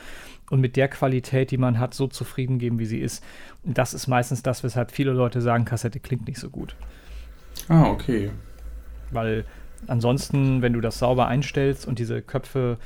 und 0.51 0.59
mit 0.59 0.75
der 0.75 0.89
Qualität, 0.89 1.49
die 1.49 1.57
man 1.57 1.79
hat, 1.79 1.93
so 1.93 2.07
zufrieden 2.07 2.59
geben, 2.59 2.77
wie 2.77 2.85
sie 2.85 2.99
ist. 2.99 3.23
Und 3.63 3.77
das 3.77 3.93
ist 3.93 4.07
meistens 4.07 4.43
das, 4.43 4.63
weshalb 4.63 4.91
viele 4.91 5.11
Leute 5.11 5.41
sagen, 5.41 5.65
Kassette 5.65 5.99
klingt 5.99 6.27
nicht 6.27 6.39
so 6.39 6.49
gut. 6.49 6.75
Ah, 7.69 7.89
okay. 7.89 8.31
Weil 9.11 9.45
ansonsten, 9.87 10.61
wenn 10.61 10.73
du 10.73 10.81
das 10.81 10.99
sauber 10.99 11.27
einstellst 11.27 11.87
und 11.87 11.99
diese 11.99 12.21
Köpfe 12.21 12.77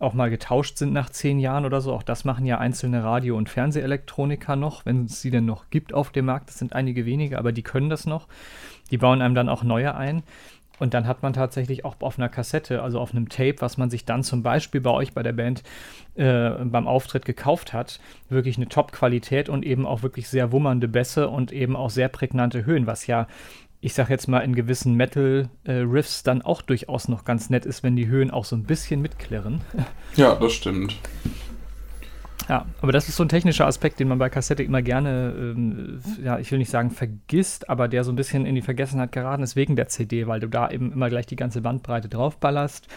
auch 0.00 0.14
mal 0.14 0.30
getauscht 0.30 0.78
sind 0.78 0.92
nach 0.92 1.10
zehn 1.10 1.38
Jahren 1.38 1.64
oder 1.64 1.80
so, 1.80 1.92
auch 1.92 2.02
das 2.02 2.24
machen 2.24 2.44
ja 2.44 2.58
einzelne 2.58 3.04
Radio- 3.04 3.36
und 3.36 3.48
Fernsehelektroniker 3.48 4.56
noch, 4.56 4.84
wenn 4.84 5.04
es 5.04 5.22
sie 5.22 5.30
denn 5.30 5.46
noch 5.46 5.70
gibt 5.70 5.94
auf 5.94 6.10
dem 6.10 6.24
Markt. 6.24 6.48
Das 6.48 6.58
sind 6.58 6.72
einige 6.72 7.06
wenige, 7.06 7.38
aber 7.38 7.52
die 7.52 7.62
können 7.62 7.88
das 7.88 8.04
noch. 8.04 8.26
Die 8.90 8.98
bauen 8.98 9.22
einem 9.22 9.36
dann 9.36 9.48
auch 9.48 9.62
neue 9.62 9.94
ein. 9.94 10.24
Und 10.82 10.94
dann 10.94 11.06
hat 11.06 11.22
man 11.22 11.32
tatsächlich 11.32 11.84
auch 11.84 11.94
auf 12.00 12.18
einer 12.18 12.28
Kassette, 12.28 12.82
also 12.82 12.98
auf 12.98 13.12
einem 13.12 13.28
Tape, 13.28 13.54
was 13.60 13.78
man 13.78 13.88
sich 13.88 14.04
dann 14.04 14.24
zum 14.24 14.42
Beispiel 14.42 14.80
bei 14.80 14.90
euch 14.90 15.12
bei 15.12 15.22
der 15.22 15.32
Band 15.32 15.62
äh, 16.16 16.50
beim 16.64 16.88
Auftritt 16.88 17.24
gekauft 17.24 17.72
hat, 17.72 18.00
wirklich 18.28 18.56
eine 18.56 18.68
Top-Qualität 18.68 19.48
und 19.48 19.64
eben 19.64 19.86
auch 19.86 20.02
wirklich 20.02 20.28
sehr 20.28 20.50
wummernde 20.50 20.88
Bässe 20.88 21.28
und 21.28 21.52
eben 21.52 21.76
auch 21.76 21.88
sehr 21.88 22.08
prägnante 22.08 22.66
Höhen, 22.66 22.88
was 22.88 23.06
ja 23.06 23.28
ich 23.80 23.94
sag 23.94 24.10
jetzt 24.10 24.26
mal, 24.28 24.40
in 24.40 24.56
gewissen 24.56 24.94
Metal-Riffs 24.94 26.20
äh, 26.20 26.24
dann 26.24 26.42
auch 26.42 26.62
durchaus 26.62 27.06
noch 27.08 27.24
ganz 27.24 27.48
nett 27.50 27.64
ist, 27.64 27.84
wenn 27.84 27.96
die 27.96 28.06
Höhen 28.08 28.32
auch 28.32 28.44
so 28.44 28.56
ein 28.56 28.64
bisschen 28.64 29.02
mitklirren. 29.02 29.60
Ja, 30.16 30.34
das 30.34 30.52
stimmt. 30.52 30.96
Ja, 32.52 32.66
aber 32.82 32.92
das 32.92 33.08
ist 33.08 33.16
so 33.16 33.24
ein 33.24 33.30
technischer 33.30 33.66
Aspekt, 33.66 33.98
den 33.98 34.08
man 34.08 34.18
bei 34.18 34.28
Kassette 34.28 34.62
immer 34.62 34.82
gerne, 34.82 35.32
ähm, 35.38 36.02
ja, 36.22 36.38
ich 36.38 36.52
will 36.52 36.58
nicht 36.58 36.68
sagen 36.68 36.90
vergisst, 36.90 37.70
aber 37.70 37.88
der 37.88 38.04
so 38.04 38.12
ein 38.12 38.16
bisschen 38.16 38.44
in 38.44 38.54
die 38.54 38.60
Vergessenheit 38.60 39.10
geraten 39.10 39.42
ist 39.42 39.56
wegen 39.56 39.74
der 39.74 39.88
CD, 39.88 40.26
weil 40.26 40.38
du 40.38 40.48
da 40.48 40.70
eben 40.70 40.92
immer 40.92 41.08
gleich 41.08 41.24
die 41.24 41.36
ganze 41.36 41.62
Bandbreite 41.62 42.10
draufballerst. 42.10 42.88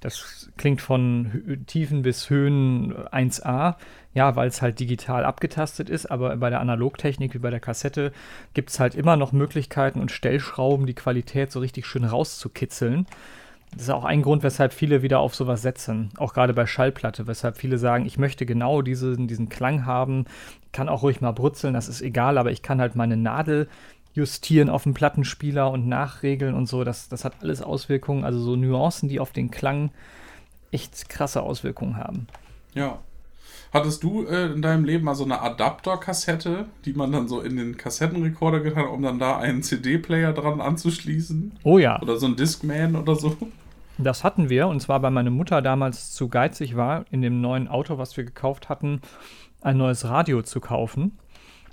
Das 0.00 0.50
klingt 0.58 0.82
von 0.82 1.64
Tiefen 1.66 2.02
bis 2.02 2.28
Höhen 2.28 2.94
1A, 2.94 3.76
ja, 4.12 4.36
weil 4.36 4.48
es 4.48 4.60
halt 4.60 4.78
digital 4.78 5.24
abgetastet 5.24 5.88
ist, 5.88 6.04
aber 6.04 6.36
bei 6.36 6.50
der 6.50 6.60
Analogtechnik 6.60 7.32
wie 7.32 7.38
bei 7.38 7.48
der 7.48 7.60
Kassette 7.60 8.12
gibt 8.52 8.68
es 8.68 8.80
halt 8.80 8.94
immer 8.94 9.16
noch 9.16 9.32
Möglichkeiten 9.32 9.98
und 9.98 10.12
Stellschrauben, 10.12 10.84
die 10.84 10.92
Qualität 10.92 11.52
so 11.52 11.60
richtig 11.60 11.86
schön 11.86 12.04
rauszukitzeln. 12.04 13.06
Das 13.72 13.82
ist 13.82 13.90
auch 13.90 14.04
ein 14.04 14.22
Grund, 14.22 14.42
weshalb 14.42 14.72
viele 14.72 15.02
wieder 15.02 15.20
auf 15.20 15.34
sowas 15.34 15.62
setzen. 15.62 16.10
Auch 16.16 16.34
gerade 16.34 16.54
bei 16.54 16.66
Schallplatte, 16.66 17.26
weshalb 17.26 17.56
viele 17.56 17.78
sagen, 17.78 18.04
ich 18.04 18.18
möchte 18.18 18.44
genau 18.44 18.82
diesen, 18.82 19.28
diesen 19.28 19.48
Klang 19.48 19.86
haben, 19.86 20.24
kann 20.72 20.88
auch 20.88 21.02
ruhig 21.02 21.20
mal 21.20 21.32
brutzeln, 21.32 21.74
das 21.74 21.88
ist 21.88 22.02
egal, 22.02 22.36
aber 22.38 22.50
ich 22.50 22.62
kann 22.62 22.80
halt 22.80 22.96
meine 22.96 23.16
Nadel 23.16 23.68
justieren 24.12 24.68
auf 24.68 24.82
dem 24.82 24.94
Plattenspieler 24.94 25.70
und 25.70 25.86
nachregeln 25.86 26.54
und 26.54 26.66
so. 26.66 26.84
Das, 26.84 27.08
das 27.08 27.24
hat 27.24 27.34
alles 27.42 27.62
Auswirkungen, 27.62 28.24
also 28.24 28.40
so 28.40 28.56
Nuancen, 28.56 29.08
die 29.08 29.20
auf 29.20 29.32
den 29.32 29.50
Klang 29.50 29.90
echt 30.72 31.08
krasse 31.08 31.42
Auswirkungen 31.42 31.96
haben. 31.96 32.26
Ja. 32.74 32.98
Hattest 33.72 34.02
du 34.02 34.24
äh, 34.24 34.46
in 34.46 34.62
deinem 34.62 34.84
Leben 34.84 35.04
mal 35.04 35.14
so 35.14 35.22
eine 35.22 35.40
Adapterkassette, 35.42 36.66
die 36.84 36.92
man 36.92 37.12
dann 37.12 37.28
so 37.28 37.40
in 37.40 37.56
den 37.56 37.76
Kassettenrekorder 37.76 38.60
getan 38.60 38.84
hat, 38.84 38.90
um 38.90 39.02
dann 39.02 39.20
da 39.20 39.38
einen 39.38 39.62
CD-Player 39.62 40.32
dran 40.32 40.60
anzuschließen? 40.60 41.52
Oh 41.62 41.78
ja. 41.78 42.00
Oder 42.02 42.16
so 42.16 42.26
ein 42.26 42.34
Discman 42.34 42.96
oder 42.96 43.14
so? 43.14 43.36
Das 44.02 44.24
hatten 44.24 44.48
wir, 44.48 44.66
und 44.66 44.80
zwar 44.80 45.02
weil 45.02 45.10
meine 45.10 45.30
Mutter 45.30 45.60
damals 45.60 46.12
zu 46.12 46.28
geizig 46.28 46.76
war, 46.76 47.04
in 47.10 47.20
dem 47.20 47.40
neuen 47.40 47.68
Auto, 47.68 47.98
was 47.98 48.16
wir 48.16 48.24
gekauft 48.24 48.68
hatten, 48.68 49.02
ein 49.60 49.76
neues 49.76 50.08
Radio 50.08 50.40
zu 50.42 50.60
kaufen, 50.60 51.18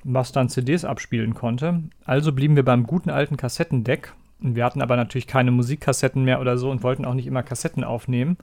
was 0.04 0.34
dann 0.34 0.50
CDs 0.50 0.84
abspielen 0.84 1.36
konnte. 1.36 1.84
Also 2.06 2.34
blieben 2.34 2.56
wir 2.56 2.66
beim 2.66 2.84
guten 2.84 3.10
alten 3.10 3.38
Kassettendeck. 3.38 4.14
Wir 4.40 4.66
hatten 4.66 4.82
aber 4.82 4.98
natürlich 4.98 5.26
keine 5.26 5.52
Musikkassetten 5.52 6.24
mehr 6.24 6.42
oder 6.42 6.58
so 6.58 6.70
und 6.70 6.84
wollten 6.84 7.06
auch 7.06 7.14
nicht 7.14 7.28
immer 7.28 7.44
Kassetten 7.44 7.84
aufnehmen. 7.84 8.38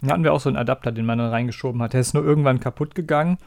Dann 0.00 0.10
hatten 0.10 0.24
wir 0.24 0.32
auch 0.32 0.40
so 0.40 0.50
einen 0.50 0.58
Adapter, 0.58 0.92
den 0.92 1.06
man 1.06 1.18
dann 1.18 1.30
reingeschoben 1.30 1.80
hat. 1.80 1.94
Der 1.94 2.00
ist 2.00 2.14
nur 2.14 2.24
irgendwann 2.24 2.60
kaputt 2.60 2.94
gegangen. 2.94 3.38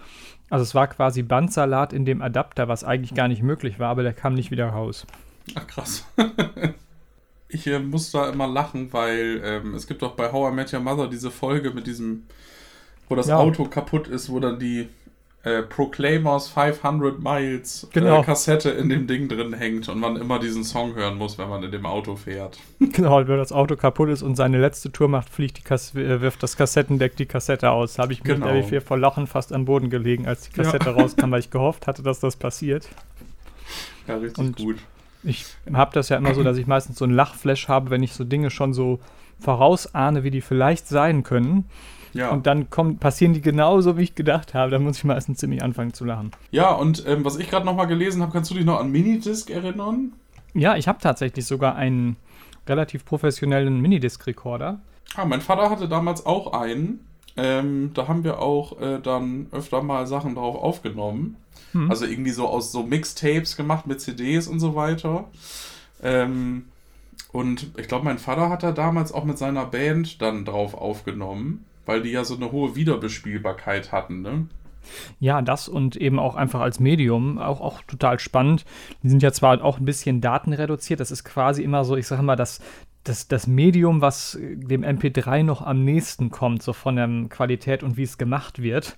Also 0.50 0.64
es 0.64 0.74
war 0.74 0.88
quasi 0.88 1.22
Bandsalat 1.22 1.94
in 1.94 2.06
dem 2.06 2.22
Adapter, 2.22 2.68
was 2.68 2.84
eigentlich 2.84 3.14
gar 3.14 3.28
nicht 3.28 3.44
möglich 3.44 3.80
war, 3.80 3.90
aber 3.90 4.04
der 4.04 4.14
kam 4.14 4.34
nicht 4.34 4.52
wieder 4.52 4.68
raus. 4.68 5.06
Ach 5.56 5.68
krass. 5.68 6.06
ich 7.48 7.68
äh, 7.68 7.80
muss 7.80 8.12
da 8.12 8.30
immer 8.30 8.48
lachen, 8.48 8.92
weil 8.92 9.42
ähm, 9.44 9.76
es 9.76 9.88
gibt 9.88 10.04
auch 10.04 10.14
bei 10.14 10.32
How 10.32 10.52
I 10.52 10.56
Met 10.56 10.74
Your 10.74 10.80
Mother 10.80 11.08
diese 11.08 11.32
Folge 11.32 11.72
mit 11.72 11.88
diesem, 11.88 12.24
wo 13.08 13.16
das 13.16 13.28
ja. 13.28 13.38
Auto 13.38 13.66
kaputt 13.66 14.08
ist, 14.08 14.30
wo 14.30 14.40
dann 14.40 14.60
die 14.60 14.90
äh, 15.46 15.62
Proclaimers 15.62 16.48
500 16.50 17.20
Miles 17.20 17.88
genau. 17.94 18.22
äh, 18.22 18.24
Kassette 18.24 18.72
in 18.72 18.90
dem 18.90 19.06
Ding 19.06 19.30
drin 19.30 19.54
hängt 19.54 19.88
und 19.90 20.00
man 20.00 20.16
immer 20.16 20.40
diesen 20.40 20.64
Song 20.64 20.96
hören 20.96 21.20
muss, 21.20 21.38
wenn 21.38 21.48
man 21.48 21.62
in 21.62 21.72
dem 21.72 21.86
Auto 21.86 22.16
fährt. 22.16 22.58
Genau, 22.80 23.28
wenn 23.28 23.38
das 23.38 23.52
Auto 23.52 23.76
kaputt 23.76 24.10
ist 24.10 24.24
und 24.24 24.36
seine 24.36 24.60
letzte 24.60 24.92
Tour 24.92 25.08
macht, 25.08 25.30
fliegt 25.30 25.58
die 25.58 25.62
Kass 25.62 25.94
äh, 25.94 26.22
wirft 26.22 26.42
das 26.42 26.58
Kassettendeck 26.58 27.16
die 27.16 27.26
Kassette 27.26 27.70
aus. 27.70 28.00
Habe 28.00 28.14
ich 28.14 28.24
mir 28.24 28.36
genau. 28.36 28.54
mit 28.54 28.84
vor 28.84 28.98
Lachen 28.98 29.28
fast 29.28 29.54
am 29.54 29.66
Boden 29.66 29.90
gelegen, 29.90 30.28
als 30.28 30.50
die 30.50 30.52
Kassette 30.52 30.90
ja. 30.90 30.96
rauskam, 30.96 31.30
weil 31.30 31.42
ich 31.42 31.52
gehofft 31.52 31.86
hatte, 31.86 32.02
dass 32.02 32.20
das 32.20 32.38
passiert. 32.38 32.88
Ja, 34.08 34.16
richtig 34.16 34.40
und 34.40 34.58
gut. 34.58 34.78
Ich 35.26 35.46
habe 35.74 35.92
das 35.94 36.10
ja 36.10 36.18
immer 36.18 36.34
so, 36.34 36.44
dass 36.44 36.58
ich 36.58 36.68
meistens 36.68 36.98
so 36.98 37.06
einen 37.06 37.14
Lachflash 37.14 37.68
habe, 37.68 37.90
wenn 37.90 38.04
ich 38.04 38.14
so 38.14 38.24
Dinge 38.24 38.50
schon 38.50 38.74
so 38.74 39.00
vorausahne, 39.40 40.24
wie 40.24 40.32
die 40.32 40.42
vielleicht 40.42 40.88
sein 40.88 41.24
können. 41.24 41.66
Ja. 42.14 42.30
Und 42.30 42.48
dann 42.48 42.70
kommen, 42.70 42.98
passieren 42.98 43.34
die 43.34 43.42
genauso, 43.42 43.98
wie 43.98 44.04
ich 44.04 44.16
gedacht 44.16 44.54
habe. 44.54 44.72
Da 44.72 44.80
muss 44.80 44.98
ich 44.98 45.04
meistens 45.04 45.40
ziemlich 45.40 45.62
anfangen 45.62 45.94
zu 45.94 46.06
lachen. 46.06 46.32
Ja, 46.52 46.72
und 46.72 47.04
ähm, 47.06 47.26
was 47.26 47.38
ich 47.38 47.50
gerade 47.50 47.66
nochmal 47.66 47.88
gelesen 47.88 48.22
habe, 48.22 48.32
kannst 48.32 48.50
du 48.52 48.56
dich 48.56 48.64
noch 48.64 48.80
an 48.80 48.90
Minidisc 48.90 49.50
erinnern? 49.50 50.14
Ja, 50.54 50.78
ich 50.78 50.88
habe 50.88 51.00
tatsächlich 51.02 51.46
sogar 51.46 51.76
einen 51.76 52.16
relativ 52.68 53.04
professionellen 53.04 53.82
Minidisc-Rekorder. 53.82 54.80
Ah, 55.16 55.26
mein 55.26 55.42
Vater 55.42 55.70
hatte 55.70 55.90
damals 55.90 56.26
auch 56.26 56.54
einen. 56.54 57.06
Ähm, 57.38 57.92
da 57.94 58.08
haben 58.08 58.24
wir 58.24 58.40
auch 58.40 58.80
äh, 58.80 59.00
dann 59.02 59.48
öfter 59.52 59.84
mal 59.84 60.08
Sachen 60.08 60.36
drauf 60.36 60.56
aufgenommen. 60.56 61.36
Hm. 61.76 61.92
Also 61.92 62.06
irgendwie 62.06 62.32
so 62.32 62.48
aus 62.48 62.72
so 62.72 62.84
Mixtapes 62.84 63.56
gemacht 63.56 63.86
mit 63.86 64.02
CDs 64.02 64.48
und 64.48 64.60
so 64.60 64.76
weiter. 64.76 65.26
Ähm, 66.02 66.66
und 67.32 67.68
ich 67.78 67.88
glaube, 67.88 68.06
mein 68.06 68.18
Vater 68.18 68.50
hat 68.50 68.64
da 68.64 68.72
damals 68.72 69.12
auch 69.12 69.26
mit 69.26 69.38
seiner 69.38 69.66
Band 69.66 70.22
dann 70.22 70.46
drauf 70.46 70.74
aufgenommen 70.74 71.66
weil 71.86 72.02
die 72.02 72.12
ja 72.12 72.24
so 72.24 72.36
eine 72.36 72.52
hohe 72.52 72.76
Wiederbespielbarkeit 72.76 73.92
hatten, 73.92 74.22
ne? 74.22 74.48
Ja, 75.20 75.42
das 75.42 75.68
und 75.68 75.96
eben 75.96 76.20
auch 76.20 76.36
einfach 76.36 76.62
als 76.62 76.80
Medium, 76.80 77.40
auch, 77.40 77.60
auch 77.60 77.82
total 77.82 78.20
spannend. 78.20 78.66
Die 79.02 79.10
sind 79.10 79.24
ja 79.24 79.32
zwar 79.32 79.64
auch 79.64 79.80
ein 79.80 79.86
bisschen 79.86 80.22
datenreduziert, 80.22 81.00
das 81.00 81.10
ist 81.10 81.24
quasi 81.24 81.64
immer 81.64 81.84
so, 81.86 81.96
ich 81.96 82.06
sage 82.06 82.22
mal, 82.22 82.36
das, 82.36 82.62
das, 83.04 83.28
das 83.28 83.48
Medium, 83.48 84.02
was 84.02 84.38
dem 84.40 84.84
MP3 84.84 85.42
noch 85.42 85.64
am 85.64 85.84
nächsten 85.84 86.30
kommt, 86.30 86.62
so 86.62 86.72
von 86.72 86.98
der 86.98 87.10
Qualität 87.30 87.82
und 87.82 87.98
wie 87.98 88.04
es 88.04 88.20
gemacht 88.20 88.62
wird, 88.62 88.96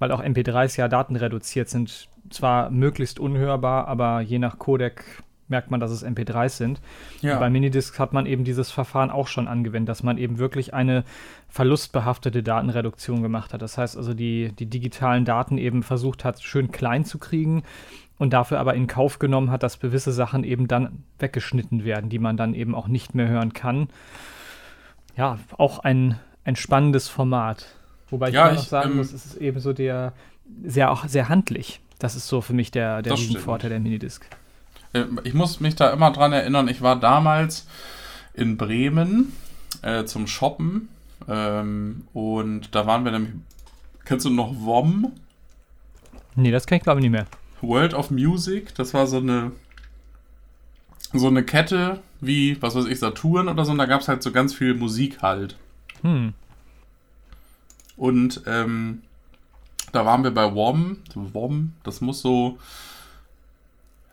weil 0.00 0.10
auch 0.10 0.22
MP3s 0.22 0.76
ja 0.76 0.88
datenreduziert 0.88 1.68
sind, 1.68 2.08
zwar 2.30 2.70
möglichst 2.70 3.18
unhörbar, 3.18 3.88
aber 3.88 4.20
je 4.20 4.38
nach 4.38 4.58
Codec 4.58 5.04
merkt 5.48 5.70
man, 5.70 5.80
dass 5.80 5.90
es 5.90 6.04
MP3s 6.04 6.50
sind. 6.50 6.80
Ja. 7.20 7.38
bei 7.38 7.50
Minidiscs 7.50 7.98
hat 7.98 8.12
man 8.12 8.26
eben 8.26 8.44
dieses 8.44 8.70
Verfahren 8.70 9.10
auch 9.10 9.26
schon 9.26 9.48
angewendet, 9.48 9.88
dass 9.88 10.02
man 10.02 10.18
eben 10.18 10.38
wirklich 10.38 10.74
eine 10.74 11.04
verlustbehaftete 11.48 12.42
Datenreduktion 12.42 13.22
gemacht 13.22 13.52
hat. 13.52 13.62
Das 13.62 13.78
heißt 13.78 13.96
also, 13.96 14.14
die, 14.14 14.52
die 14.52 14.66
digitalen 14.66 15.24
Daten 15.24 15.58
eben 15.58 15.82
versucht 15.82 16.24
hat, 16.24 16.40
schön 16.42 16.70
klein 16.70 17.04
zu 17.04 17.18
kriegen 17.18 17.62
und 18.18 18.32
dafür 18.32 18.60
aber 18.60 18.74
in 18.74 18.86
Kauf 18.86 19.18
genommen 19.18 19.50
hat, 19.50 19.62
dass 19.62 19.80
gewisse 19.80 20.12
Sachen 20.12 20.44
eben 20.44 20.68
dann 20.68 21.04
weggeschnitten 21.18 21.84
werden, 21.84 22.10
die 22.10 22.18
man 22.18 22.36
dann 22.36 22.54
eben 22.54 22.74
auch 22.74 22.88
nicht 22.88 23.14
mehr 23.14 23.28
hören 23.28 23.52
kann. 23.52 23.88
Ja, 25.16 25.38
auch 25.56 25.80
ein, 25.80 26.18
ein 26.44 26.56
spannendes 26.56 27.08
Format. 27.08 27.66
Wobei 28.10 28.28
ich 28.28 28.34
ja, 28.34 28.52
ich, 28.52 28.60
sagen 28.60 28.92
ähm, 28.92 28.96
muss, 28.98 29.12
es 29.12 29.26
ist 29.26 29.36
eben 29.36 29.60
so 29.60 29.72
der 29.72 30.12
sehr 30.64 30.90
auch 30.90 31.06
sehr 31.06 31.28
handlich. 31.28 31.80
Das 31.98 32.14
ist 32.14 32.28
so 32.28 32.40
für 32.40 32.52
mich 32.52 32.70
der, 32.70 33.02
der 33.02 33.16
Vorteil 33.16 33.70
der 33.70 33.80
Minidisc. 33.80 34.24
Äh, 34.92 35.04
ich 35.24 35.34
muss 35.34 35.60
mich 35.60 35.74
da 35.76 35.90
immer 35.90 36.12
dran 36.12 36.32
erinnern, 36.32 36.68
ich 36.68 36.80
war 36.82 36.98
damals 36.98 37.66
in 38.34 38.56
Bremen 38.56 39.32
äh, 39.82 40.04
zum 40.04 40.26
Shoppen 40.26 40.88
ähm, 41.28 42.06
und 42.12 42.74
da 42.74 42.86
waren 42.86 43.04
wir 43.04 43.12
nämlich. 43.12 43.32
Kennst 44.04 44.24
du 44.24 44.30
noch 44.30 44.54
WOM? 44.60 45.12
Nee, 46.34 46.50
das 46.50 46.66
kenne 46.66 46.78
ich 46.78 46.82
glaube 46.84 47.00
ich 47.00 47.02
nicht 47.02 47.12
mehr. 47.12 47.26
World 47.60 47.92
of 47.92 48.10
Music, 48.10 48.74
das 48.74 48.94
war 48.94 49.06
so 49.06 49.18
eine 49.18 49.52
so 51.12 51.26
eine 51.26 51.42
Kette 51.42 52.00
wie, 52.20 52.60
was 52.60 52.74
weiß 52.74 52.86
ich, 52.86 52.98
Saturn 52.98 53.48
oder 53.48 53.64
so, 53.64 53.72
und 53.72 53.78
da 53.78 53.86
gab 53.86 54.00
es 54.00 54.08
halt 54.08 54.22
so 54.22 54.32
ganz 54.32 54.54
viel 54.54 54.74
Musik 54.74 55.22
halt. 55.22 55.56
Hm. 56.02 56.34
Und 57.96 58.42
ähm, 58.46 59.02
da 59.92 60.06
waren 60.06 60.24
wir 60.24 60.30
bei 60.30 60.54
WOM. 60.54 60.98
WOM, 61.14 61.74
das 61.82 62.00
muss 62.00 62.20
so 62.20 62.58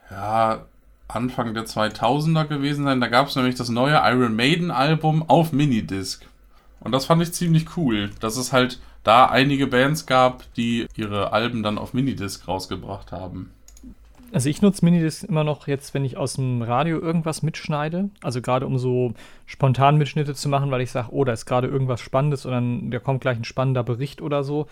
ja, 0.09 0.65
Anfang 1.07 1.53
der 1.53 1.65
2000er 1.65 2.45
gewesen 2.45 2.85
sein. 2.85 3.01
Da 3.01 3.07
gab 3.07 3.27
es 3.27 3.35
nämlich 3.35 3.55
das 3.55 3.69
neue 3.69 4.01
Iron 4.03 4.35
Maiden 4.35 4.71
Album 4.71 5.23
auf 5.27 5.51
Minidisc. 5.51 6.25
Und 6.79 6.91
das 6.91 7.05
fand 7.05 7.21
ich 7.21 7.33
ziemlich 7.33 7.77
cool, 7.77 8.11
dass 8.19 8.37
es 8.37 8.53
halt 8.53 8.79
da 9.03 9.25
einige 9.25 9.67
Bands 9.67 10.05
gab, 10.05 10.51
die 10.55 10.87
ihre 10.95 11.31
Alben 11.31 11.63
dann 11.63 11.77
auf 11.77 11.93
Minidisc 11.93 12.47
rausgebracht 12.47 13.11
haben. 13.11 13.51
Also 14.35 14.49
ich 14.49 14.61
nutze 14.61 14.83
Minidisc 14.83 15.23
immer 15.23 15.45
noch 15.45 15.65
jetzt, 15.65 15.93
wenn 15.93 16.03
ich 16.03 16.17
aus 16.17 16.33
dem 16.33 16.61
Radio 16.61 16.99
irgendwas 16.99 17.41
mitschneide. 17.41 18.09
Also 18.21 18.41
gerade 18.41 18.67
um 18.67 18.77
so 18.77 19.13
spontan 19.45 19.97
Mitschnitte 19.97 20.35
zu 20.35 20.49
machen, 20.49 20.71
weil 20.71 20.81
ich 20.81 20.91
sage, 20.91 21.07
oh, 21.11 21.23
da 21.23 21.31
ist 21.31 21.45
gerade 21.45 21.69
irgendwas 21.69 22.01
Spannendes 22.01 22.45
und 22.45 22.51
dann 22.51 22.91
da 22.91 22.99
kommt 22.99 23.21
gleich 23.21 23.37
ein 23.37 23.45
spannender 23.45 23.81
Bericht 23.81 24.21
oder 24.21 24.43
so. 24.43 24.67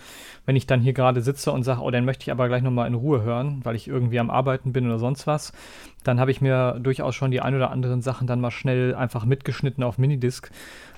Wenn 0.45 0.57
ich 0.57 0.67
dann 0.67 0.81
hier 0.81 0.91
gerade 0.91 1.21
sitze 1.21 1.53
und 1.53 1.63
sage, 1.63 1.79
oh, 1.79 1.91
den 1.91 2.03
möchte 2.03 2.23
ich 2.23 2.31
aber 2.33 2.49
gleich 2.49 2.61
nochmal 2.61 2.87
in 2.87 2.93
Ruhe 2.93 3.21
hören, 3.21 3.61
weil 3.63 3.77
ich 3.77 3.87
irgendwie 3.87 4.19
am 4.19 4.29
Arbeiten 4.29 4.73
bin 4.73 4.85
oder 4.85 4.99
sonst 4.99 5.27
was, 5.27 5.53
dann 6.03 6.19
habe 6.19 6.31
ich 6.31 6.41
mir 6.41 6.77
durchaus 6.81 7.15
schon 7.15 7.31
die 7.31 7.39
ein 7.39 7.55
oder 7.55 7.71
anderen 7.71 8.01
Sachen 8.01 8.27
dann 8.27 8.41
mal 8.41 8.51
schnell 8.51 8.93
einfach 8.95 9.23
mitgeschnitten 9.23 9.85
auf 9.85 9.97
Minidisc. 9.97 10.51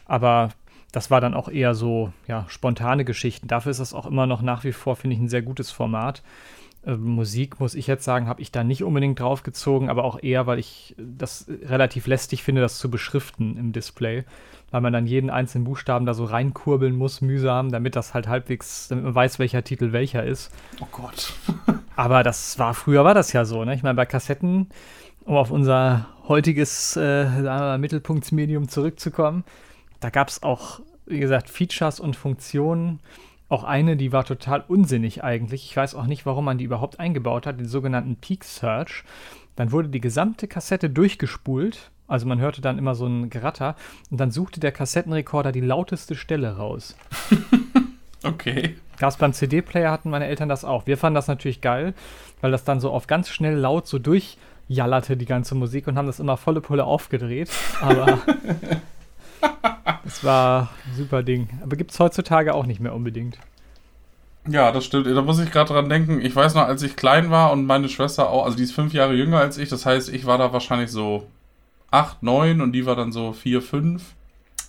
Aber 0.05 0.49
das 0.91 1.11
war 1.11 1.21
dann 1.21 1.35
auch 1.35 1.49
eher 1.49 1.75
so, 1.75 2.13
ja, 2.27 2.45
spontane 2.47 3.05
Geschichten. 3.05 3.47
Dafür 3.47 3.69
ist 3.69 3.79
das 3.79 3.93
auch 3.93 4.07
immer 4.07 4.25
noch 4.25 4.41
nach 4.41 4.63
wie 4.63 4.71
vor, 4.71 4.95
finde 4.95 5.17
ich, 5.17 5.21
ein 5.21 5.29
sehr 5.29 5.43
gutes 5.43 5.69
Format. 5.69 6.23
Äh, 6.85 6.95
Musik, 6.95 7.59
muss 7.59 7.75
ich 7.75 7.87
jetzt 7.87 8.03
sagen, 8.03 8.27
habe 8.27 8.41
ich 8.41 8.51
da 8.51 8.63
nicht 8.63 8.83
unbedingt 8.83 9.19
draufgezogen, 9.19 9.89
aber 9.89 10.03
auch 10.03 10.21
eher, 10.21 10.47
weil 10.47 10.59
ich 10.59 10.95
das 10.97 11.47
relativ 11.63 12.07
lästig 12.07 12.43
finde, 12.43 12.61
das 12.61 12.77
zu 12.77 12.89
beschriften 12.89 13.57
im 13.57 13.71
Display. 13.71 14.23
Weil 14.71 14.81
man 14.81 14.93
dann 14.93 15.07
jeden 15.07 15.29
einzelnen 15.29 15.63
Buchstaben 15.63 16.05
da 16.05 16.13
so 16.13 16.25
reinkurbeln 16.25 16.95
muss, 16.95 17.21
mühsam, 17.21 17.71
damit 17.71 17.95
das 17.95 18.13
halt 18.13 18.27
halbwegs, 18.27 18.87
damit 18.87 19.05
man 19.05 19.15
weiß, 19.15 19.39
welcher 19.39 19.63
Titel 19.63 19.91
welcher 19.91 20.23
ist. 20.23 20.51
Oh 20.81 20.87
Gott. 20.91 21.33
aber 21.95 22.23
das 22.23 22.59
war, 22.59 22.73
früher 22.73 23.03
war 23.03 23.13
das 23.13 23.33
ja 23.33 23.45
so, 23.45 23.63
ne? 23.63 23.73
Ich 23.75 23.83
meine, 23.83 23.95
bei 23.95 24.05
Kassetten, 24.05 24.69
um 25.23 25.35
auf 25.35 25.51
unser 25.51 26.07
heutiges 26.27 26.97
äh, 26.97 27.77
Mittelpunktsmedium 27.77 28.67
zurückzukommen, 28.67 29.43
da 29.99 30.09
gab 30.09 30.29
es 30.29 30.43
auch, 30.43 30.81
wie 31.05 31.19
gesagt, 31.19 31.49
Features 31.49 31.99
und 31.99 32.15
Funktionen, 32.15 32.99
auch 33.47 33.63
eine, 33.63 33.95
die 33.95 34.11
war 34.11 34.25
total 34.25 34.63
unsinnig 34.67 35.23
eigentlich. 35.23 35.65
Ich 35.65 35.77
weiß 35.77 35.95
auch 35.95 36.07
nicht, 36.07 36.25
warum 36.25 36.45
man 36.45 36.57
die 36.57 36.63
überhaupt 36.63 36.99
eingebaut 36.99 37.45
hat, 37.45 37.59
den 37.59 37.67
sogenannten 37.67 38.15
Peak 38.15 38.43
Search. 38.43 39.03
Dann 39.55 39.71
wurde 39.71 39.89
die 39.89 40.01
gesamte 40.01 40.47
Kassette 40.47 40.89
durchgespult. 40.89 41.91
Also 42.07 42.27
man 42.27 42.39
hörte 42.39 42.61
dann 42.61 42.77
immer 42.77 42.95
so 42.95 43.05
ein 43.05 43.29
Geratter 43.29 43.75
und 44.11 44.19
dann 44.19 44.31
suchte 44.31 44.59
der 44.59 44.71
Kassettenrekorder 44.71 45.51
die 45.51 45.61
lauteste 45.61 46.15
Stelle 46.15 46.57
raus. 46.57 46.95
okay. 48.23 48.75
Gab's 48.97 49.17
beim 49.17 49.33
CD-Player 49.33 49.91
hatten 49.91 50.09
meine 50.09 50.27
Eltern 50.27 50.49
das 50.49 50.65
auch. 50.65 50.87
Wir 50.87 50.97
fanden 50.97 51.15
das 51.15 51.27
natürlich 51.27 51.61
geil, 51.61 51.93
weil 52.41 52.51
das 52.51 52.63
dann 52.63 52.79
so 52.79 52.91
auf 52.91 53.07
ganz 53.07 53.29
schnell 53.29 53.55
laut 53.55 53.87
so 53.87 53.99
durchjallerte 53.99 55.17
die 55.17 55.25
ganze 55.25 55.55
Musik 55.55 55.87
und 55.87 55.97
haben 55.97 56.07
das 56.07 56.19
immer 56.19 56.37
volle 56.37 56.61
Pulle 56.61 56.85
aufgedreht. 56.85 57.49
Aber 57.81 58.19
Das 60.03 60.23
war 60.23 60.69
ein 60.85 60.95
super 60.95 61.23
Ding. 61.23 61.49
Aber 61.63 61.75
gibt 61.75 61.91
es 61.91 61.99
heutzutage 61.99 62.53
auch 62.53 62.65
nicht 62.65 62.79
mehr 62.79 62.93
unbedingt. 62.93 63.37
Ja, 64.47 64.71
das 64.71 64.85
stimmt. 64.85 65.07
Da 65.07 65.21
muss 65.21 65.39
ich 65.39 65.51
gerade 65.51 65.73
dran 65.73 65.89
denken. 65.89 66.21
Ich 66.21 66.35
weiß 66.35 66.53
noch, 66.53 66.63
als 66.63 66.83
ich 66.83 66.95
klein 66.95 67.31
war 67.31 67.51
und 67.51 67.65
meine 67.65 67.89
Schwester 67.89 68.29
auch, 68.29 68.45
also 68.45 68.55
die 68.55 68.63
ist 68.63 68.73
fünf 68.73 68.93
Jahre 68.93 69.13
jünger 69.15 69.39
als 69.39 69.57
ich, 69.57 69.69
das 69.69 69.85
heißt, 69.85 70.09
ich 70.09 70.25
war 70.25 70.37
da 70.37 70.53
wahrscheinlich 70.53 70.91
so 70.91 71.27
acht, 71.89 72.21
neun 72.21 72.61
und 72.61 72.73
die 72.73 72.85
war 72.85 72.95
dann 72.95 73.11
so 73.11 73.33
vier, 73.33 73.61
fünf. 73.61 74.13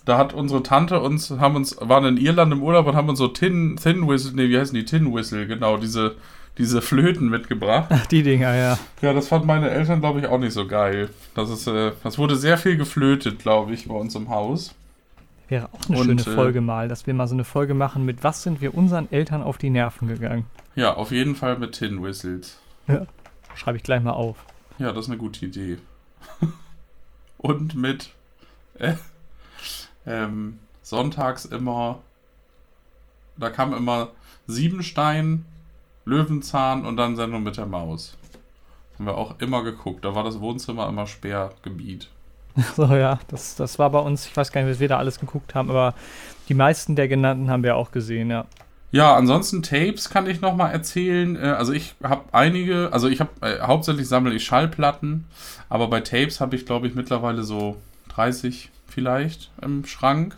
Da 0.07 0.17
hat 0.19 0.33
unsere 0.33 0.63
Tante 0.63 1.01
uns, 1.01 1.31
haben 1.31 1.57
uns, 1.57 1.77
waren 1.81 2.05
in 2.05 2.17
Irland 2.17 2.53
im 2.53 2.63
Urlaub 2.63 2.87
und 2.87 2.95
haben 2.95 3.09
uns 3.09 3.19
so 3.19 3.29
Tin, 3.29 3.77
Tin 3.77 4.09
Whistle, 4.09 4.35
nee, 4.35 4.49
wie 4.49 4.59
heißen 4.59 4.75
die? 4.75 4.85
Tin 4.85 5.13
Whistle, 5.13 5.47
genau, 5.47 5.77
diese, 5.77 6.15
diese 6.59 6.81
Flöten 6.81 7.29
mitgebracht. 7.29 7.89
Ach, 7.91 8.07
die 8.07 8.23
Dinger, 8.23 8.55
ja. 8.55 8.79
Ja, 9.03 9.13
das 9.13 9.29
fanden 9.29 9.47
meine 9.47 9.71
Eltern, 9.71 10.01
glaube 10.01 10.21
ich, 10.21 10.27
auch 10.27 10.39
nicht 10.39 10.53
so 10.53 10.67
geil. 10.67 11.11
Das 11.35 11.51
ist, 11.51 11.67
äh, 11.67 11.93
das 12.03 12.19
wurde 12.19 12.37
sehr 12.37 12.59
viel 12.59 12.77
geflötet, 12.77 13.39
glaube 13.39 13.75
ich, 13.75 13.89
bei 13.89 13.95
uns 13.95 14.15
im 14.15 14.31
Haus. 14.31 14.75
Wäre 15.49 15.69
auch 15.73 15.89
eine 15.89 15.99
Und, 15.99 16.07
schöne 16.07 16.23
äh, 16.23 16.35
Folge 16.35 16.61
mal, 16.61 16.89
dass 16.89 17.07
wir 17.07 17.15
mal 17.15 17.29
so 17.29 17.35
eine 17.35 17.45
Folge 17.45 17.75
machen 17.75 18.05
mit 18.05 18.25
was 18.25 18.43
sind 18.43 18.61
wir 18.61 18.75
unseren 18.75 19.11
Eltern 19.13 19.43
auf 19.43 19.59
die 19.59 19.71
Nerven 19.71 20.09
gegangen. 20.09 20.47
Ja, 20.75 20.95
auf 20.95 21.13
jeden 21.13 21.37
Fall 21.37 21.59
mit 21.59 21.73
Tin 21.73 22.03
Whistles. 22.03 22.59
Schreibe 23.55 23.77
ich 23.77 23.83
gleich 23.83 24.03
mal 24.03 24.13
auf. 24.13 24.37
Ja, 24.79 24.93
das 24.93 25.05
ist 25.07 25.11
eine 25.11 25.19
gute 25.19 25.47
Idee. 25.47 25.79
Und 27.39 27.75
mit 27.75 28.11
äh, 28.79 28.95
ähm, 30.07 30.59
sonntags 30.83 31.45
immer, 31.45 32.01
da 33.37 33.51
kam 33.51 33.73
immer 33.73 34.11
Siebenstein, 34.47 35.45
Löwenzahn 36.07 36.87
und 36.87 36.97
dann 36.97 37.17
Sendung 37.17 37.43
mit 37.43 37.59
der 37.59 37.67
Maus. 37.67 38.17
Haben 38.95 39.07
wir 39.07 39.19
auch 39.19 39.39
immer 39.41 39.63
geguckt. 39.63 40.05
Da 40.05 40.15
war 40.15 40.25
das 40.25 40.41
Wohnzimmer 40.41 40.89
immer 40.89 41.07
Sperrgebiet. 41.07 42.09
So, 42.75 42.87
ja, 42.87 43.19
das, 43.29 43.55
das 43.57 43.79
war 43.79 43.91
bei 43.91 43.99
uns, 43.99 44.25
ich 44.25 44.35
weiß 44.35 44.51
gar 44.51 44.63
nicht, 44.63 44.71
was 44.71 44.81
wir 44.81 44.89
da 44.89 44.97
alles 44.97 45.21
geguckt 45.21 45.55
haben, 45.55 45.69
aber 45.69 45.93
die 46.49 46.55
meisten 46.55 46.97
der 46.97 47.07
genannten 47.07 47.51
haben 47.51 47.63
wir 47.63 47.77
auch 47.77 47.91
gesehen, 47.91 48.31
ja. 48.31 48.47
Ja, 48.93 49.15
ansonsten 49.15 49.63
Tapes 49.63 50.09
kann 50.09 50.27
ich 50.27 50.41
nochmal 50.41 50.73
erzählen. 50.73 51.37
Äh, 51.37 51.41
Also 51.59 51.75
ich 51.75 51.97
habe 52.03 52.25
einige, 52.33 52.91
also 52.95 53.09
ich 53.09 53.21
habe 53.21 53.31
äh, 53.43 53.61
hauptsächlich 53.61 54.09
sammle 54.09 54.33
ich 54.33 54.45
Schallplatten, 54.45 55.27
aber 55.69 55.89
bei 55.89 56.01
Tapes 56.01 56.41
habe 56.41 56.57
ich 56.57 56.65
glaube 56.65 56.87
ich 56.87 56.95
mittlerweile 56.95 57.43
so 57.43 57.77
30 58.09 58.71
vielleicht 58.89 59.51
im 59.61 59.85
Schrank. 59.85 60.37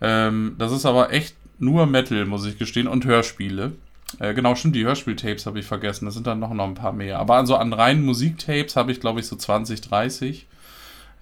Ähm, 0.00 0.54
das 0.58 0.72
ist 0.72 0.86
aber 0.86 1.12
echt 1.12 1.36
nur 1.58 1.84
Metal, 1.84 2.24
muss 2.24 2.46
ich 2.46 2.58
gestehen, 2.58 2.88
und 2.88 3.04
Hörspiele. 3.04 3.72
Äh, 4.18 4.34
genau, 4.34 4.54
stimmt, 4.54 4.76
die 4.76 4.84
Hörspieltapes 4.84 5.46
habe 5.46 5.58
ich 5.58 5.66
vergessen. 5.66 6.04
Das 6.04 6.14
sind 6.14 6.26
dann 6.26 6.38
noch, 6.38 6.52
noch 6.52 6.66
ein 6.66 6.74
paar 6.74 6.92
mehr. 6.92 7.18
Aber 7.18 7.36
also 7.36 7.56
an 7.56 7.72
reinen 7.72 8.04
Musiktapes 8.04 8.76
habe 8.76 8.92
ich 8.92 9.00
glaube 9.00 9.20
ich 9.20 9.26
so 9.26 9.36
20, 9.36 9.80
30. 9.80 10.46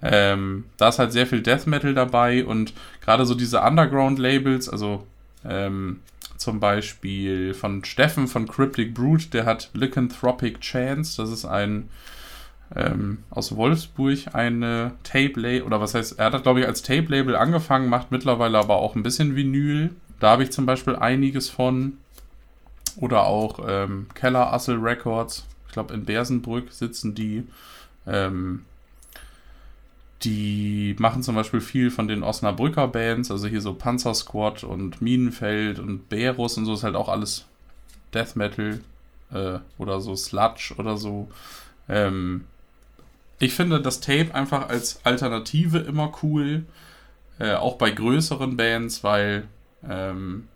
Ähm, 0.03 0.65
da 0.77 0.89
ist 0.89 0.99
halt 0.99 1.11
sehr 1.11 1.27
viel 1.27 1.41
Death 1.41 1.67
Metal 1.67 1.93
dabei 1.93 2.43
und 2.43 2.73
gerade 3.01 3.25
so 3.25 3.35
diese 3.35 3.61
Underground-Labels, 3.61 4.67
also 4.67 5.05
ähm, 5.45 5.99
zum 6.37 6.59
Beispiel 6.59 7.53
von 7.53 7.83
Steffen 7.85 8.27
von 8.27 8.47
Cryptic 8.47 8.95
Brute, 8.95 9.27
der 9.27 9.45
hat 9.45 9.69
Lycanthropic 9.73 10.59
Chance, 10.59 11.21
das 11.21 11.29
ist 11.29 11.45
ein 11.45 11.89
ähm, 12.75 13.19
aus 13.29 13.55
Wolfsburg 13.55 14.33
eine 14.33 14.93
Tape-Label, 15.03 15.63
oder 15.63 15.81
was 15.81 15.93
heißt, 15.93 16.17
er 16.17 16.31
hat 16.31 16.43
glaube 16.43 16.61
ich 16.61 16.67
als 16.67 16.81
Tape-Label 16.81 17.35
angefangen, 17.35 17.89
macht 17.89 18.11
mittlerweile 18.11 18.57
aber 18.57 18.77
auch 18.77 18.95
ein 18.95 19.03
bisschen 19.03 19.35
Vinyl. 19.35 19.91
Da 20.19 20.31
habe 20.31 20.43
ich 20.43 20.51
zum 20.51 20.65
Beispiel 20.65 20.95
einiges 20.95 21.49
von. 21.49 21.97
Oder 23.01 23.25
auch 23.25 23.59
ähm, 23.67 24.07
Keller 24.13 24.53
Assel 24.53 24.77
Records, 24.77 25.45
ich 25.67 25.73
glaube 25.73 25.93
in 25.93 26.05
Bersenbrück 26.05 26.71
sitzen 26.71 27.13
die. 27.13 27.45
Ähm, 28.07 28.65
die 30.23 30.95
machen 30.99 31.23
zum 31.23 31.33
Beispiel 31.33 31.61
viel 31.61 31.89
von 31.89 32.07
den 32.07 32.21
Osnabrücker 32.21 32.87
Bands, 32.87 33.31
also 33.31 33.47
hier 33.47 33.59
so 33.59 33.73
Panzer 33.73 34.13
Squad 34.13 34.63
und 34.63 35.01
Minenfeld 35.01 35.79
und 35.79 36.09
Berus 36.09 36.57
und 36.57 36.65
so 36.65 36.75
ist 36.75 36.83
halt 36.83 36.95
auch 36.95 37.09
alles 37.09 37.47
Death 38.13 38.35
Metal 38.35 38.81
äh, 39.33 39.57
oder 39.79 39.99
so 39.99 40.15
Sludge 40.15 40.75
oder 40.77 40.95
so. 40.97 41.27
Ähm, 41.89 42.45
ich 43.39 43.55
finde 43.55 43.81
das 43.81 43.99
Tape 43.99 44.35
einfach 44.35 44.69
als 44.69 45.03
Alternative 45.03 45.79
immer 45.79 46.11
cool, 46.21 46.65
äh, 47.39 47.55
auch 47.55 47.77
bei 47.77 47.89
größeren 47.89 48.57
Bands, 48.57 49.03
weil 49.03 49.47
ähm, 49.89 50.47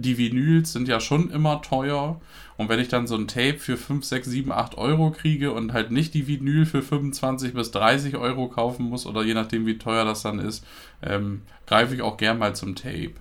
die 0.00 0.18
Vinyls 0.18 0.72
sind 0.72 0.88
ja 0.88 1.00
schon 1.00 1.30
immer 1.30 1.62
teuer. 1.62 2.20
Und 2.56 2.68
wenn 2.68 2.80
ich 2.80 2.88
dann 2.88 3.06
so 3.06 3.16
ein 3.16 3.26
Tape 3.26 3.58
für 3.58 3.76
5, 3.76 4.04
6, 4.04 4.28
7, 4.28 4.52
8 4.52 4.76
Euro 4.76 5.10
kriege 5.10 5.52
und 5.52 5.72
halt 5.72 5.90
nicht 5.90 6.14
die 6.14 6.26
Vinyl 6.26 6.66
für 6.66 6.82
25 6.82 7.54
bis 7.54 7.70
30 7.70 8.16
Euro 8.16 8.48
kaufen 8.48 8.86
muss 8.88 9.06
oder 9.06 9.22
je 9.22 9.34
nachdem, 9.34 9.66
wie 9.66 9.78
teuer 9.78 10.04
das 10.04 10.22
dann 10.22 10.38
ist, 10.38 10.66
ähm, 11.02 11.42
greife 11.66 11.94
ich 11.94 12.02
auch 12.02 12.16
gern 12.16 12.38
mal 12.38 12.54
zum 12.54 12.74
Tape. 12.74 13.12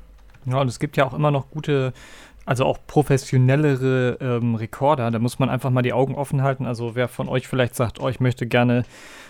Ja, 0.46 0.62
und 0.62 0.68
es 0.68 0.80
gibt 0.80 0.98
ja 0.98 1.06
auch 1.06 1.14
immer 1.14 1.32
noch 1.32 1.52
gute, 1.52 1.94
also 2.50 2.66
auch 2.66 2.80
professionellere 2.88 4.18
ähm, 4.20 4.56
Rekorder. 4.56 5.12
Da 5.12 5.20
muss 5.20 5.38
man 5.38 5.52
einfach 5.52 5.70
mal 5.70 5.84
die 5.84 5.94
Augen 5.94 6.16
offen 6.16 6.42
halten. 6.42 6.66
Also 6.66 6.96
wer 6.96 7.08
von 7.08 7.30
euch 7.30 7.48
vielleicht 7.48 7.76
sagt, 7.76 8.02
oh, 8.02 8.10
ich 8.10 8.20
möchte 8.20 8.48
gerne 8.48 8.86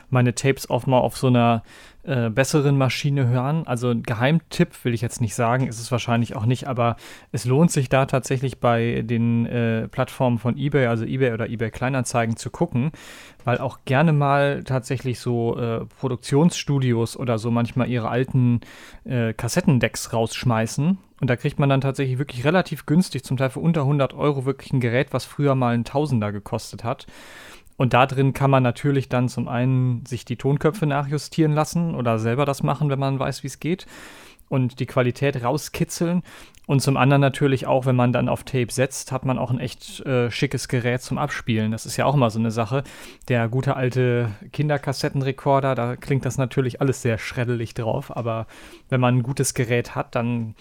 meine 0.10 0.34
Tapes 0.34 0.70
auch 0.70 0.86
mal 0.86 1.00
auf 1.00 1.18
so 1.18 1.28
einer 1.28 1.64
äh, 2.04 2.30
besseren 2.30 2.78
Maschine 2.78 3.28
hören. 3.28 3.68
Also 3.68 3.90
ein 3.90 4.04
Geheimtipp 4.04 4.86
will 4.86 4.94
ich 4.94 5.02
jetzt 5.02 5.20
nicht 5.20 5.36
sagen, 5.36 5.68
ist 5.68 5.82
es 5.82 5.92
wahrscheinlich 5.92 6.38
auch 6.38 6.46
nicht, 6.46 6.68
aber 6.70 6.96
es 7.34 7.44
lohnt 7.44 7.72
sich 7.72 7.90
da 7.90 8.06
tatsächlich 8.06 8.62
bei 8.62 9.02
den 9.04 9.46
äh, 9.48 9.90
Plattformen 9.90 10.40
von 10.40 10.58
eBay, 10.58 10.86
also 10.86 11.04
eBay 11.04 11.34
oder 11.34 11.50
eBay 11.50 11.72
Kleinanzeigen 11.72 12.38
zu 12.38 12.50
gucken, 12.50 12.94
weil 13.44 13.58
auch 13.58 13.80
gerne 13.84 14.14
mal 14.14 14.64
tatsächlich 14.64 15.20
so 15.20 15.58
äh, 15.58 15.86
Produktionsstudios 16.00 17.18
oder 17.18 17.38
so 17.38 17.52
manchmal 17.52 17.90
ihre 17.90 18.08
alten 18.08 18.62
äh, 19.04 19.34
Kassettendecks 19.34 20.14
rausschmeißen. 20.14 21.00
Und 21.22 21.30
da 21.30 21.36
kriegt 21.36 21.60
man 21.60 21.70
dann 21.70 21.82
tatsächlich 21.82 22.18
wirklich 22.18 22.46
relativ 22.46 22.86
günstig, 22.86 23.24
zum 23.24 23.38
Teil 23.38 23.50
für 23.50 23.60
unter 23.60 23.82
100 23.82 24.14
Euro, 24.14 24.46
wirklich 24.46 24.72
ein 24.72 24.80
Gerät, 24.80 25.12
was 25.12 25.26
früher 25.26 25.56
mal 25.56 25.74
ein 25.74 25.84
Tausender 25.84 26.32
gekostet 26.32 26.84
hat. 26.84 27.08
Und 27.78 27.94
da 27.94 28.06
drin 28.06 28.34
kann 28.34 28.52
man 28.52 28.64
natürlich 28.64 29.10
dann 29.10 29.30
zum 29.30 29.48
einen 29.48 30.06
sich 30.06 30.26
die 30.26 30.36
Tonköpfe 30.36 30.86
nachjustieren 30.86 31.54
lassen 31.54 31.96
oder 31.96 32.20
selber 32.20 32.46
das 32.46 32.64
machen, 32.64 32.90
wenn 32.90 33.00
man 33.00 33.20
weiß, 33.20 33.44
wie 33.44 33.48
es 33.48 33.60
geht 33.60 33.86
und 34.50 34.80
die 34.80 34.86
Qualität 34.86 35.42
rauskitzeln. 35.42 36.24
Und 36.68 36.82
zum 36.82 36.98
anderen 36.98 37.22
natürlich 37.22 37.66
auch, 37.66 37.86
wenn 37.86 37.96
man 37.96 38.12
dann 38.12 38.30
auf 38.30 38.44
Tape 38.44 38.72
setzt, 38.72 39.12
hat 39.12 39.26
man 39.26 39.40
auch 39.40 39.50
ein 39.50 39.60
echt 39.60 40.02
äh, 40.02 40.30
schickes 40.30 40.68
Gerät 40.68 41.02
zum 41.02 41.18
Abspielen. 41.18 41.72
Das 41.72 41.86
ist 41.86 41.98
ja 41.98 42.06
auch 42.06 42.14
immer 42.14 42.30
so 42.30 42.38
eine 42.38 42.52
Sache. 42.52 42.84
Der 43.28 43.48
gute 43.48 43.76
alte 43.76 44.32
Kinderkassettenrekorder, 44.52 45.74
da 45.74 45.96
klingt 45.96 46.26
das 46.26 46.38
natürlich 46.38 46.82
alles 46.82 47.02
sehr 47.02 47.18
schreddelig 47.18 47.74
drauf. 47.74 48.16
Aber 48.16 48.46
wenn 48.90 49.02
man 49.02 49.18
ein 49.18 49.24
gutes 49.24 49.54
Gerät 49.54 49.96
hat, 49.96 50.16
dann 50.16 50.56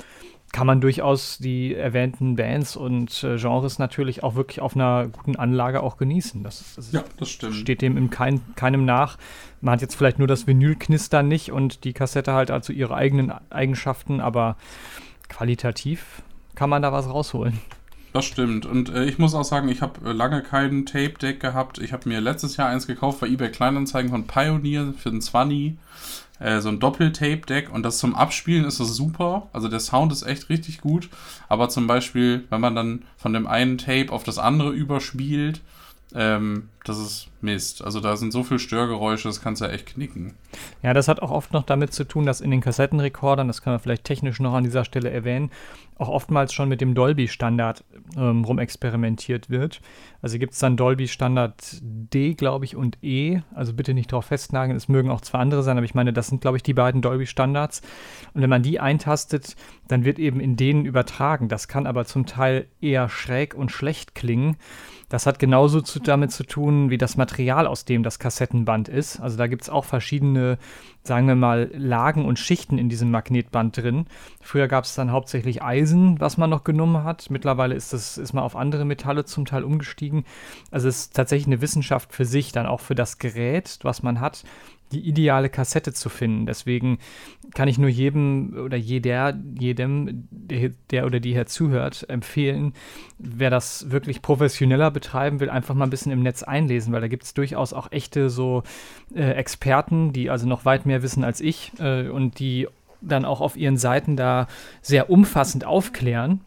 kann 0.52 0.66
man 0.66 0.80
durchaus 0.80 1.38
die 1.38 1.74
erwähnten 1.74 2.36
Bands 2.36 2.76
und 2.76 3.22
äh, 3.22 3.36
Genres 3.36 3.78
natürlich 3.78 4.22
auch 4.22 4.34
wirklich 4.34 4.60
auf 4.60 4.74
einer 4.74 5.06
guten 5.08 5.36
Anlage 5.36 5.82
auch 5.82 5.96
genießen. 5.98 6.42
Das, 6.42 6.74
das 6.74 6.92
Ja, 6.92 7.04
das 7.18 7.28
stimmt. 7.28 7.54
steht 7.54 7.82
dem 7.82 7.96
in 7.96 8.10
kein, 8.10 8.40
keinem 8.54 8.84
nach. 8.84 9.18
Man 9.60 9.72
hat 9.74 9.82
jetzt 9.82 9.94
vielleicht 9.94 10.18
nur 10.18 10.28
das 10.28 10.46
Vinylknistern 10.46 11.28
nicht 11.28 11.52
und 11.52 11.84
die 11.84 11.92
Kassette 11.92 12.32
halt 12.32 12.50
also 12.50 12.72
ihre 12.72 12.94
eigenen 12.94 13.32
Eigenschaften, 13.50 14.20
aber 14.20 14.56
qualitativ 15.28 16.22
kann 16.54 16.70
man 16.70 16.82
da 16.82 16.92
was 16.92 17.08
rausholen. 17.08 17.58
Das 18.14 18.24
stimmt. 18.24 18.64
Und 18.64 18.88
äh, 18.88 19.04
ich 19.04 19.18
muss 19.18 19.34
auch 19.34 19.44
sagen, 19.44 19.68
ich 19.68 19.82
habe 19.82 20.08
äh, 20.08 20.12
lange 20.12 20.42
kein 20.42 20.86
Tape-Deck 20.86 21.40
gehabt. 21.40 21.78
Ich 21.78 21.92
habe 21.92 22.08
mir 22.08 22.20
letztes 22.20 22.56
Jahr 22.56 22.68
eins 22.70 22.86
gekauft 22.86 23.20
bei 23.20 23.26
eBay 23.28 23.50
Kleinanzeigen 23.50 24.10
von 24.10 24.26
Pioneer 24.26 24.94
für 24.96 25.10
den 25.10 25.20
20. 25.20 25.74
Äh, 26.38 26.60
so 26.60 26.68
ein 26.68 26.80
Doppel-Tape-Deck. 26.80 27.72
Und 27.72 27.82
das 27.82 27.98
zum 27.98 28.14
Abspielen 28.14 28.64
ist 28.64 28.80
das 28.80 28.94
super. 28.94 29.48
Also 29.52 29.68
der 29.68 29.80
Sound 29.80 30.12
ist 30.12 30.22
echt 30.22 30.48
richtig 30.48 30.80
gut. 30.80 31.08
Aber 31.48 31.68
zum 31.68 31.86
Beispiel, 31.86 32.44
wenn 32.50 32.60
man 32.60 32.74
dann 32.74 33.04
von 33.16 33.32
dem 33.32 33.46
einen 33.46 33.78
Tape 33.78 34.12
auf 34.12 34.24
das 34.24 34.38
andere 34.38 34.70
überspielt, 34.70 35.60
ähm, 36.14 36.68
das 36.88 36.98
ist 36.98 37.28
Mist. 37.40 37.82
Also 37.84 38.00
da 38.00 38.16
sind 38.16 38.32
so 38.32 38.42
viele 38.42 38.58
Störgeräusche, 38.58 39.28
das 39.28 39.40
kannst 39.40 39.60
du 39.60 39.66
ja 39.66 39.72
echt 39.72 39.86
knicken. 39.86 40.34
Ja, 40.82 40.94
das 40.94 41.08
hat 41.08 41.20
auch 41.20 41.30
oft 41.30 41.52
noch 41.52 41.64
damit 41.64 41.92
zu 41.92 42.04
tun, 42.04 42.26
dass 42.26 42.40
in 42.40 42.50
den 42.50 42.60
Kassettenrekordern, 42.60 43.46
das 43.46 43.62
kann 43.62 43.72
man 43.72 43.80
vielleicht 43.80 44.04
technisch 44.04 44.40
noch 44.40 44.54
an 44.54 44.64
dieser 44.64 44.84
Stelle 44.84 45.10
erwähnen, 45.10 45.50
auch 45.98 46.08
oftmals 46.08 46.52
schon 46.52 46.68
mit 46.68 46.80
dem 46.80 46.94
Dolby-Standard 46.94 47.84
ähm, 48.16 48.44
rumexperimentiert 48.44 49.50
wird. 49.50 49.80
Also 50.22 50.38
gibt 50.38 50.52
es 50.54 50.58
dann 50.60 50.76
Dolby-Standard 50.76 51.78
D, 51.82 52.34
glaube 52.34 52.64
ich, 52.64 52.76
und 52.76 52.98
E. 53.02 53.40
Also 53.54 53.72
bitte 53.72 53.94
nicht 53.94 54.12
drauf 54.12 54.26
festnageln, 54.26 54.76
es 54.76 54.88
mögen 54.88 55.10
auch 55.10 55.20
zwei 55.20 55.38
andere 55.38 55.62
sein, 55.62 55.76
aber 55.76 55.84
ich 55.84 55.94
meine, 55.94 56.12
das 56.12 56.28
sind, 56.28 56.40
glaube 56.40 56.56
ich, 56.56 56.62
die 56.62 56.74
beiden 56.74 57.02
Dolby-Standards. 57.02 57.82
Und 58.34 58.42
wenn 58.42 58.50
man 58.50 58.62
die 58.62 58.80
eintastet, 58.80 59.56
dann 59.88 60.04
wird 60.04 60.18
eben 60.18 60.40
in 60.40 60.56
denen 60.56 60.84
übertragen. 60.84 61.48
Das 61.48 61.68
kann 61.68 61.86
aber 61.86 62.04
zum 62.04 62.26
Teil 62.26 62.68
eher 62.80 63.08
schräg 63.08 63.54
und 63.54 63.70
schlecht 63.70 64.14
klingen. 64.14 64.56
Das 65.08 65.26
hat 65.26 65.38
genauso 65.38 65.80
zu, 65.80 66.00
damit 66.00 66.32
zu 66.32 66.44
tun, 66.44 66.77
wie 66.90 66.98
das 66.98 67.16
Material, 67.16 67.66
aus 67.66 67.84
dem 67.84 68.02
das 68.02 68.18
Kassettenband 68.18 68.88
ist. 68.88 69.20
Also 69.20 69.36
da 69.36 69.46
gibt 69.46 69.62
es 69.62 69.70
auch 69.70 69.84
verschiedene, 69.84 70.58
sagen 71.02 71.26
wir 71.26 71.34
mal, 71.34 71.70
Lagen 71.74 72.24
und 72.24 72.38
Schichten 72.38 72.78
in 72.78 72.88
diesem 72.88 73.10
Magnetband 73.10 73.76
drin. 73.76 74.06
Früher 74.40 74.68
gab 74.68 74.84
es 74.84 74.94
dann 74.94 75.12
hauptsächlich 75.12 75.62
Eisen, 75.62 76.20
was 76.20 76.36
man 76.36 76.50
noch 76.50 76.64
genommen 76.64 77.04
hat. 77.04 77.30
Mittlerweile 77.30 77.74
ist, 77.74 77.92
das, 77.92 78.16
ist 78.16 78.32
man 78.32 78.44
auf 78.44 78.56
andere 78.56 78.84
Metalle 78.84 79.24
zum 79.24 79.44
Teil 79.44 79.64
umgestiegen. 79.64 80.24
Also 80.70 80.88
es 80.88 81.00
ist 81.00 81.16
tatsächlich 81.16 81.48
eine 81.48 81.60
Wissenschaft 81.60 82.12
für 82.12 82.24
sich, 82.24 82.52
dann 82.52 82.66
auch 82.66 82.80
für 82.80 82.94
das 82.94 83.18
Gerät, 83.18 83.78
was 83.82 84.02
man 84.02 84.20
hat, 84.20 84.44
die 84.92 85.00
ideale 85.00 85.48
Kassette 85.48 85.92
zu 85.92 86.08
finden. 86.08 86.46
Deswegen 86.46 86.98
kann 87.54 87.68
ich 87.68 87.78
nur 87.78 87.88
jedem 87.88 88.56
oder 88.64 88.76
jeder, 88.76 89.38
jedem, 89.58 90.28
der, 90.30 90.70
der 90.90 91.06
oder 91.06 91.20
die 91.20 91.32
hier 91.32 91.46
zuhört, 91.46 92.08
empfehlen, 92.08 92.72
wer 93.18 93.50
das 93.50 93.90
wirklich 93.90 94.22
professioneller 94.22 94.90
betreiben 94.90 95.40
will, 95.40 95.50
einfach 95.50 95.74
mal 95.74 95.84
ein 95.84 95.90
bisschen 95.90 96.12
im 96.12 96.22
Netz 96.22 96.42
einlesen, 96.42 96.92
weil 96.92 97.00
da 97.00 97.08
gibt 97.08 97.24
es 97.24 97.34
durchaus 97.34 97.72
auch 97.72 97.92
echte 97.92 98.30
so 98.30 98.62
äh, 99.14 99.32
Experten, 99.32 100.12
die 100.12 100.30
also 100.30 100.46
noch 100.46 100.64
weit 100.64 100.86
mehr 100.86 101.02
wissen 101.02 101.24
als 101.24 101.40
ich 101.40 101.72
äh, 101.78 102.08
und 102.08 102.38
die 102.38 102.68
dann 103.00 103.24
auch 103.24 103.40
auf 103.40 103.56
ihren 103.56 103.76
Seiten 103.76 104.16
da 104.16 104.48
sehr 104.82 105.10
umfassend 105.10 105.64
aufklären. 105.64 106.40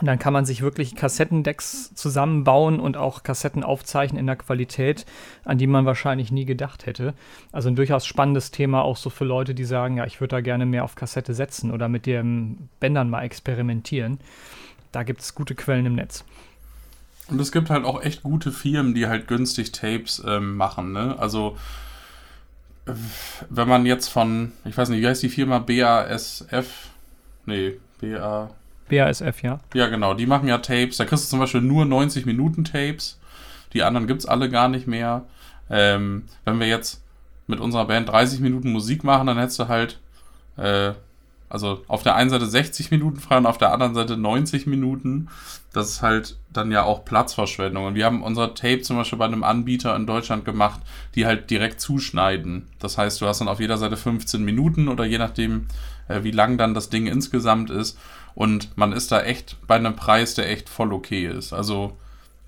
Und 0.00 0.06
dann 0.06 0.18
kann 0.18 0.32
man 0.32 0.44
sich 0.44 0.62
wirklich 0.62 0.96
Kassettendecks 0.96 1.94
zusammenbauen 1.94 2.80
und 2.80 2.96
auch 2.96 3.22
Kassetten 3.22 3.62
aufzeichnen 3.62 4.18
in 4.18 4.26
der 4.26 4.36
Qualität, 4.36 5.06
an 5.44 5.58
die 5.58 5.66
man 5.66 5.84
wahrscheinlich 5.84 6.32
nie 6.32 6.44
gedacht 6.44 6.86
hätte. 6.86 7.14
Also 7.52 7.68
ein 7.68 7.76
durchaus 7.76 8.06
spannendes 8.06 8.50
Thema 8.50 8.82
auch 8.82 8.96
so 8.96 9.10
für 9.10 9.24
Leute, 9.24 9.54
die 9.54 9.64
sagen, 9.64 9.98
ja, 9.98 10.06
ich 10.06 10.20
würde 10.20 10.36
da 10.36 10.40
gerne 10.40 10.66
mehr 10.66 10.84
auf 10.84 10.94
Kassette 10.94 11.34
setzen 11.34 11.70
oder 11.70 11.88
mit 11.88 12.06
den 12.06 12.68
Bändern 12.80 13.10
mal 13.10 13.22
experimentieren. 13.22 14.18
Da 14.92 15.02
gibt 15.02 15.20
es 15.20 15.34
gute 15.34 15.54
Quellen 15.54 15.86
im 15.86 15.94
Netz. 15.94 16.24
Und 17.28 17.40
es 17.40 17.52
gibt 17.52 17.70
halt 17.70 17.84
auch 17.84 18.02
echt 18.02 18.22
gute 18.22 18.50
Firmen, 18.50 18.94
die 18.94 19.06
halt 19.06 19.28
günstig 19.28 19.72
Tapes 19.72 20.22
ähm, 20.26 20.56
machen. 20.56 20.92
Ne? 20.92 21.16
Also 21.18 21.56
wenn 23.48 23.68
man 23.68 23.86
jetzt 23.86 24.08
von, 24.08 24.52
ich 24.64 24.76
weiß 24.76 24.88
nicht, 24.88 25.00
wie 25.00 25.06
heißt 25.06 25.22
die 25.22 25.28
Firma 25.28 25.58
BASF? 25.58 26.88
Nee, 27.46 27.78
BA. 28.00 28.50
BASF, 28.92 29.42
ja. 29.42 29.60
Ja, 29.74 29.88
genau, 29.88 30.12
die 30.12 30.26
machen 30.26 30.48
ja 30.48 30.58
Tapes. 30.58 30.98
Da 30.98 31.06
kriegst 31.06 31.24
du 31.24 31.30
zum 31.30 31.38
Beispiel 31.38 31.62
nur 31.62 31.86
90 31.86 32.26
Minuten 32.26 32.64
Tapes. 32.64 33.18
Die 33.72 33.82
anderen 33.82 34.06
gibt 34.06 34.20
es 34.20 34.26
alle 34.26 34.50
gar 34.50 34.68
nicht 34.68 34.86
mehr. 34.86 35.24
Ähm, 35.70 36.24
wenn 36.44 36.60
wir 36.60 36.66
jetzt 36.66 37.02
mit 37.46 37.58
unserer 37.58 37.86
Band 37.86 38.08
30 38.08 38.40
Minuten 38.40 38.70
Musik 38.70 39.02
machen, 39.02 39.26
dann 39.26 39.38
hättest 39.38 39.58
du 39.58 39.68
halt 39.68 39.98
äh, 40.58 40.92
also 41.52 41.82
auf 41.86 42.02
der 42.02 42.16
einen 42.16 42.30
Seite 42.30 42.46
60 42.46 42.90
Minuten 42.90 43.20
frei 43.20 43.36
und 43.36 43.44
auf 43.44 43.58
der 43.58 43.74
anderen 43.74 43.94
Seite 43.94 44.16
90 44.16 44.66
Minuten. 44.66 45.28
Das 45.74 45.90
ist 45.90 46.00
halt 46.00 46.38
dann 46.50 46.72
ja 46.72 46.82
auch 46.82 47.04
Platzverschwendung. 47.04 47.84
Und 47.84 47.94
wir 47.94 48.06
haben 48.06 48.22
unser 48.22 48.54
Tape 48.54 48.80
zum 48.80 48.96
Beispiel 48.96 49.18
bei 49.18 49.26
einem 49.26 49.44
Anbieter 49.44 49.94
in 49.94 50.06
Deutschland 50.06 50.46
gemacht, 50.46 50.80
die 51.14 51.26
halt 51.26 51.50
direkt 51.50 51.78
zuschneiden. 51.82 52.68
Das 52.78 52.96
heißt, 52.96 53.20
du 53.20 53.26
hast 53.26 53.42
dann 53.42 53.48
auf 53.48 53.60
jeder 53.60 53.76
Seite 53.76 53.98
15 53.98 54.42
Minuten 54.42 54.88
oder 54.88 55.04
je 55.04 55.18
nachdem, 55.18 55.66
äh, 56.08 56.22
wie 56.22 56.30
lang 56.30 56.56
dann 56.56 56.72
das 56.72 56.88
Ding 56.88 57.06
insgesamt 57.06 57.68
ist. 57.68 57.98
Und 58.34 58.74
man 58.78 58.92
ist 58.92 59.12
da 59.12 59.20
echt 59.20 59.58
bei 59.66 59.74
einem 59.74 59.94
Preis, 59.94 60.34
der 60.34 60.48
echt 60.48 60.70
voll 60.70 60.90
okay 60.90 61.26
ist. 61.26 61.52
Also 61.52 61.98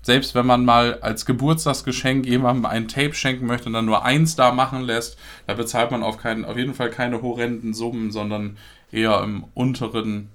selbst 0.05 0.35
wenn 0.35 0.45
man 0.45 0.65
mal 0.65 0.99
als 1.01 1.25
Geburtstagsgeschenk 1.25 2.27
jemandem 2.27 2.67
ein 2.67 2.87
Tape 2.87 3.15
schenken 3.15 3.47
möchte 3.47 3.65
und 3.65 3.73
dann 3.73 3.85
nur 3.85 4.05
eins 4.05 4.35
da 4.35 4.51
machen 4.51 4.83
lässt, 4.83 5.17
da 5.47 5.55
bezahlt 5.55 5.89
man 5.89 6.03
auf, 6.03 6.19
keinen, 6.19 6.45
auf 6.45 6.57
jeden 6.57 6.75
Fall 6.75 6.91
keine 6.91 7.23
horrenden 7.23 7.73
Summen, 7.73 8.11
sondern 8.11 8.57
eher 8.91 9.23
im 9.23 9.45
unteren 9.55 10.29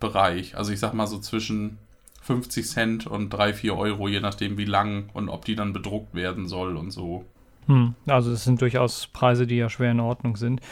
Bereich. 0.00 0.56
Also 0.56 0.72
ich 0.72 0.80
sag 0.80 0.94
mal 0.94 1.06
so 1.06 1.18
zwischen 1.18 1.76
50 2.22 2.66
Cent 2.66 3.06
und 3.06 3.28
3, 3.28 3.52
4 3.52 3.76
Euro, 3.76 4.08
je 4.08 4.20
nachdem 4.20 4.56
wie 4.56 4.64
lang 4.64 5.10
und 5.12 5.28
ob 5.28 5.44
die 5.44 5.56
dann 5.56 5.74
bedruckt 5.74 6.14
werden 6.14 6.48
soll 6.48 6.74
und 6.74 6.90
so. 6.90 7.26
Hm, 7.66 7.96
also 8.06 8.30
das 8.30 8.44
sind 8.44 8.62
durchaus 8.62 9.08
Preise, 9.08 9.46
die 9.46 9.56
ja 9.56 9.68
schwer 9.68 9.90
in 9.90 10.00
Ordnung 10.00 10.36
sind. 10.36 10.62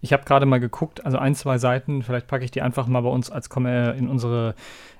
Ich 0.00 0.14
habe 0.14 0.24
gerade 0.24 0.46
mal 0.46 0.60
geguckt, 0.60 1.04
also 1.04 1.18
ein, 1.18 1.34
zwei 1.34 1.58
Seiten, 1.58 2.02
vielleicht 2.02 2.28
packe 2.28 2.46
ich 2.46 2.50
die 2.50 2.62
einfach 2.62 2.86
mal 2.86 3.02
bei 3.02 3.10
uns 3.10 3.28
als 3.28 3.48
in 3.48 4.08
unsere 4.08 4.54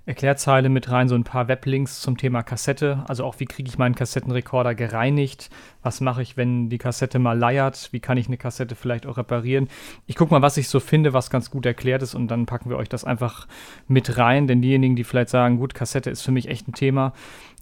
Erklärzeile 0.06 0.68
mit 0.68 0.90
rein, 0.90 1.08
so 1.08 1.14
ein 1.14 1.24
paar 1.24 1.48
Weblinks 1.48 2.00
zum 2.00 2.18
Thema 2.18 2.42
Kassette. 2.42 3.02
Also 3.08 3.24
auch, 3.24 3.40
wie 3.40 3.46
kriege 3.46 3.70
ich 3.70 3.78
meinen 3.78 3.94
Kassettenrekorder 3.94 4.74
gereinigt? 4.74 5.48
Was 5.82 6.02
mache 6.02 6.20
ich, 6.20 6.36
wenn 6.36 6.68
die 6.68 6.76
Kassette 6.76 7.18
mal 7.18 7.38
leiert? 7.38 7.88
Wie 7.92 8.00
kann 8.00 8.18
ich 8.18 8.26
eine 8.26 8.36
Kassette 8.36 8.74
vielleicht 8.74 9.06
auch 9.06 9.16
reparieren? 9.16 9.68
Ich 10.06 10.16
gucke 10.16 10.34
mal, 10.34 10.42
was 10.42 10.58
ich 10.58 10.68
so 10.68 10.78
finde, 10.78 11.14
was 11.14 11.30
ganz 11.30 11.50
gut 11.50 11.64
erklärt 11.64 12.02
ist 12.02 12.14
und 12.14 12.28
dann 12.28 12.44
packen 12.44 12.68
wir 12.68 12.76
euch 12.76 12.90
das 12.90 13.04
einfach 13.04 13.48
mit 13.88 14.18
rein. 14.18 14.46
Denn 14.46 14.60
diejenigen, 14.60 14.94
die 14.94 15.04
vielleicht 15.04 15.30
sagen, 15.30 15.56
gut, 15.56 15.74
Kassette 15.74 16.10
ist 16.10 16.20
für 16.20 16.32
mich 16.32 16.48
echt 16.48 16.68
ein 16.68 16.74
Thema, 16.74 17.14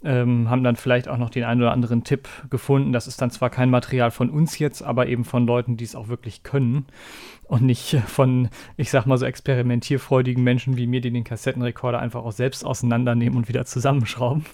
ähm, 0.03 0.49
haben 0.49 0.63
dann 0.63 0.75
vielleicht 0.75 1.07
auch 1.07 1.17
noch 1.17 1.29
den 1.29 1.43
einen 1.43 1.61
oder 1.61 1.71
anderen 1.71 2.03
Tipp 2.03 2.27
gefunden. 2.49 2.93
Das 2.93 3.07
ist 3.07 3.21
dann 3.21 3.31
zwar 3.31 3.49
kein 3.49 3.69
Material 3.69 4.11
von 4.11 4.29
uns 4.29 4.59
jetzt, 4.59 4.81
aber 4.81 5.07
eben 5.07 5.25
von 5.25 5.45
Leuten, 5.45 5.77
die 5.77 5.83
es 5.83 5.95
auch 5.95 6.07
wirklich 6.07 6.43
können 6.43 6.85
und 7.43 7.63
nicht 7.63 7.97
von, 8.07 8.49
ich 8.77 8.89
sag 8.89 9.05
mal 9.05 9.17
so 9.17 9.25
experimentierfreudigen 9.25 10.43
Menschen 10.43 10.77
wie 10.77 10.87
mir, 10.87 11.01
die 11.01 11.11
den 11.11 11.23
Kassettenrekorder 11.23 11.99
einfach 11.99 12.23
auch 12.23 12.31
selbst 12.31 12.65
auseinandernehmen 12.65 13.37
und 13.37 13.47
wieder 13.47 13.65
zusammenschrauben. 13.65 14.45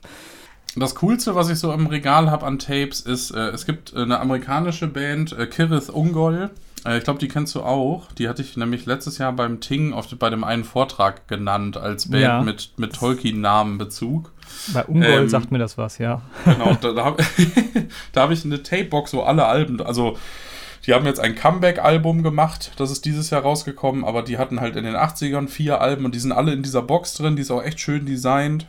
Das 0.75 0.95
Coolste, 0.95 1.35
was 1.35 1.49
ich 1.49 1.59
so 1.59 1.73
im 1.73 1.87
Regal 1.87 2.29
habe 2.29 2.45
an 2.45 2.59
Tapes, 2.59 3.01
ist, 3.01 3.31
äh, 3.31 3.49
es 3.49 3.65
gibt 3.65 3.95
eine 3.95 4.19
amerikanische 4.19 4.87
Band, 4.87 5.37
äh, 5.37 5.47
Kirith 5.47 5.89
Ungol. 5.89 6.51
Äh, 6.85 6.99
ich 6.99 7.03
glaube, 7.03 7.19
die 7.19 7.27
kennst 7.27 7.55
du 7.55 7.61
auch. 7.61 8.11
Die 8.13 8.29
hatte 8.29 8.41
ich 8.41 8.55
nämlich 8.55 8.85
letztes 8.85 9.17
Jahr 9.17 9.33
beim 9.33 9.61
Ting 9.61 9.93
auf, 9.93 10.07
bei 10.17 10.29
dem 10.29 10.43
einen 10.43 10.63
Vortrag 10.63 11.27
genannt, 11.27 11.77
als 11.77 12.09
Band 12.09 12.23
ja. 12.23 12.41
mit, 12.41 12.73
mit 12.77 12.93
Tolkien-Namenbezug. 12.93 14.31
Bei 14.73 14.85
Ungol 14.85 15.09
ähm, 15.09 15.29
sagt 15.29 15.51
mir 15.51 15.59
das 15.59 15.77
was, 15.77 15.97
ja. 15.97 16.21
Genau, 16.45 16.75
da, 16.79 16.91
da 16.91 17.05
habe 17.05 17.23
hab 18.15 18.31
ich 18.31 18.45
eine 18.45 18.61
Tape-Box, 18.61 19.13
wo 19.13 19.21
alle 19.21 19.45
Alben, 19.45 19.81
also 19.81 20.17
die 20.85 20.93
haben 20.93 21.05
jetzt 21.05 21.19
ein 21.19 21.35
Comeback-Album 21.35 22.23
gemacht, 22.23 22.71
das 22.77 22.89
ist 22.89 23.05
dieses 23.05 23.29
Jahr 23.29 23.41
rausgekommen, 23.41 24.05
aber 24.05 24.23
die 24.23 24.37
hatten 24.37 24.61
halt 24.61 24.75
in 24.75 24.85
den 24.85 24.95
80ern 24.95 25.47
vier 25.47 25.81
Alben 25.81 26.05
und 26.05 26.15
die 26.15 26.19
sind 26.19 26.31
alle 26.31 26.53
in 26.53 26.63
dieser 26.63 26.81
Box 26.81 27.13
drin, 27.15 27.35
die 27.35 27.41
ist 27.41 27.51
auch 27.51 27.63
echt 27.63 27.79
schön 27.79 28.05
designt. 28.05 28.67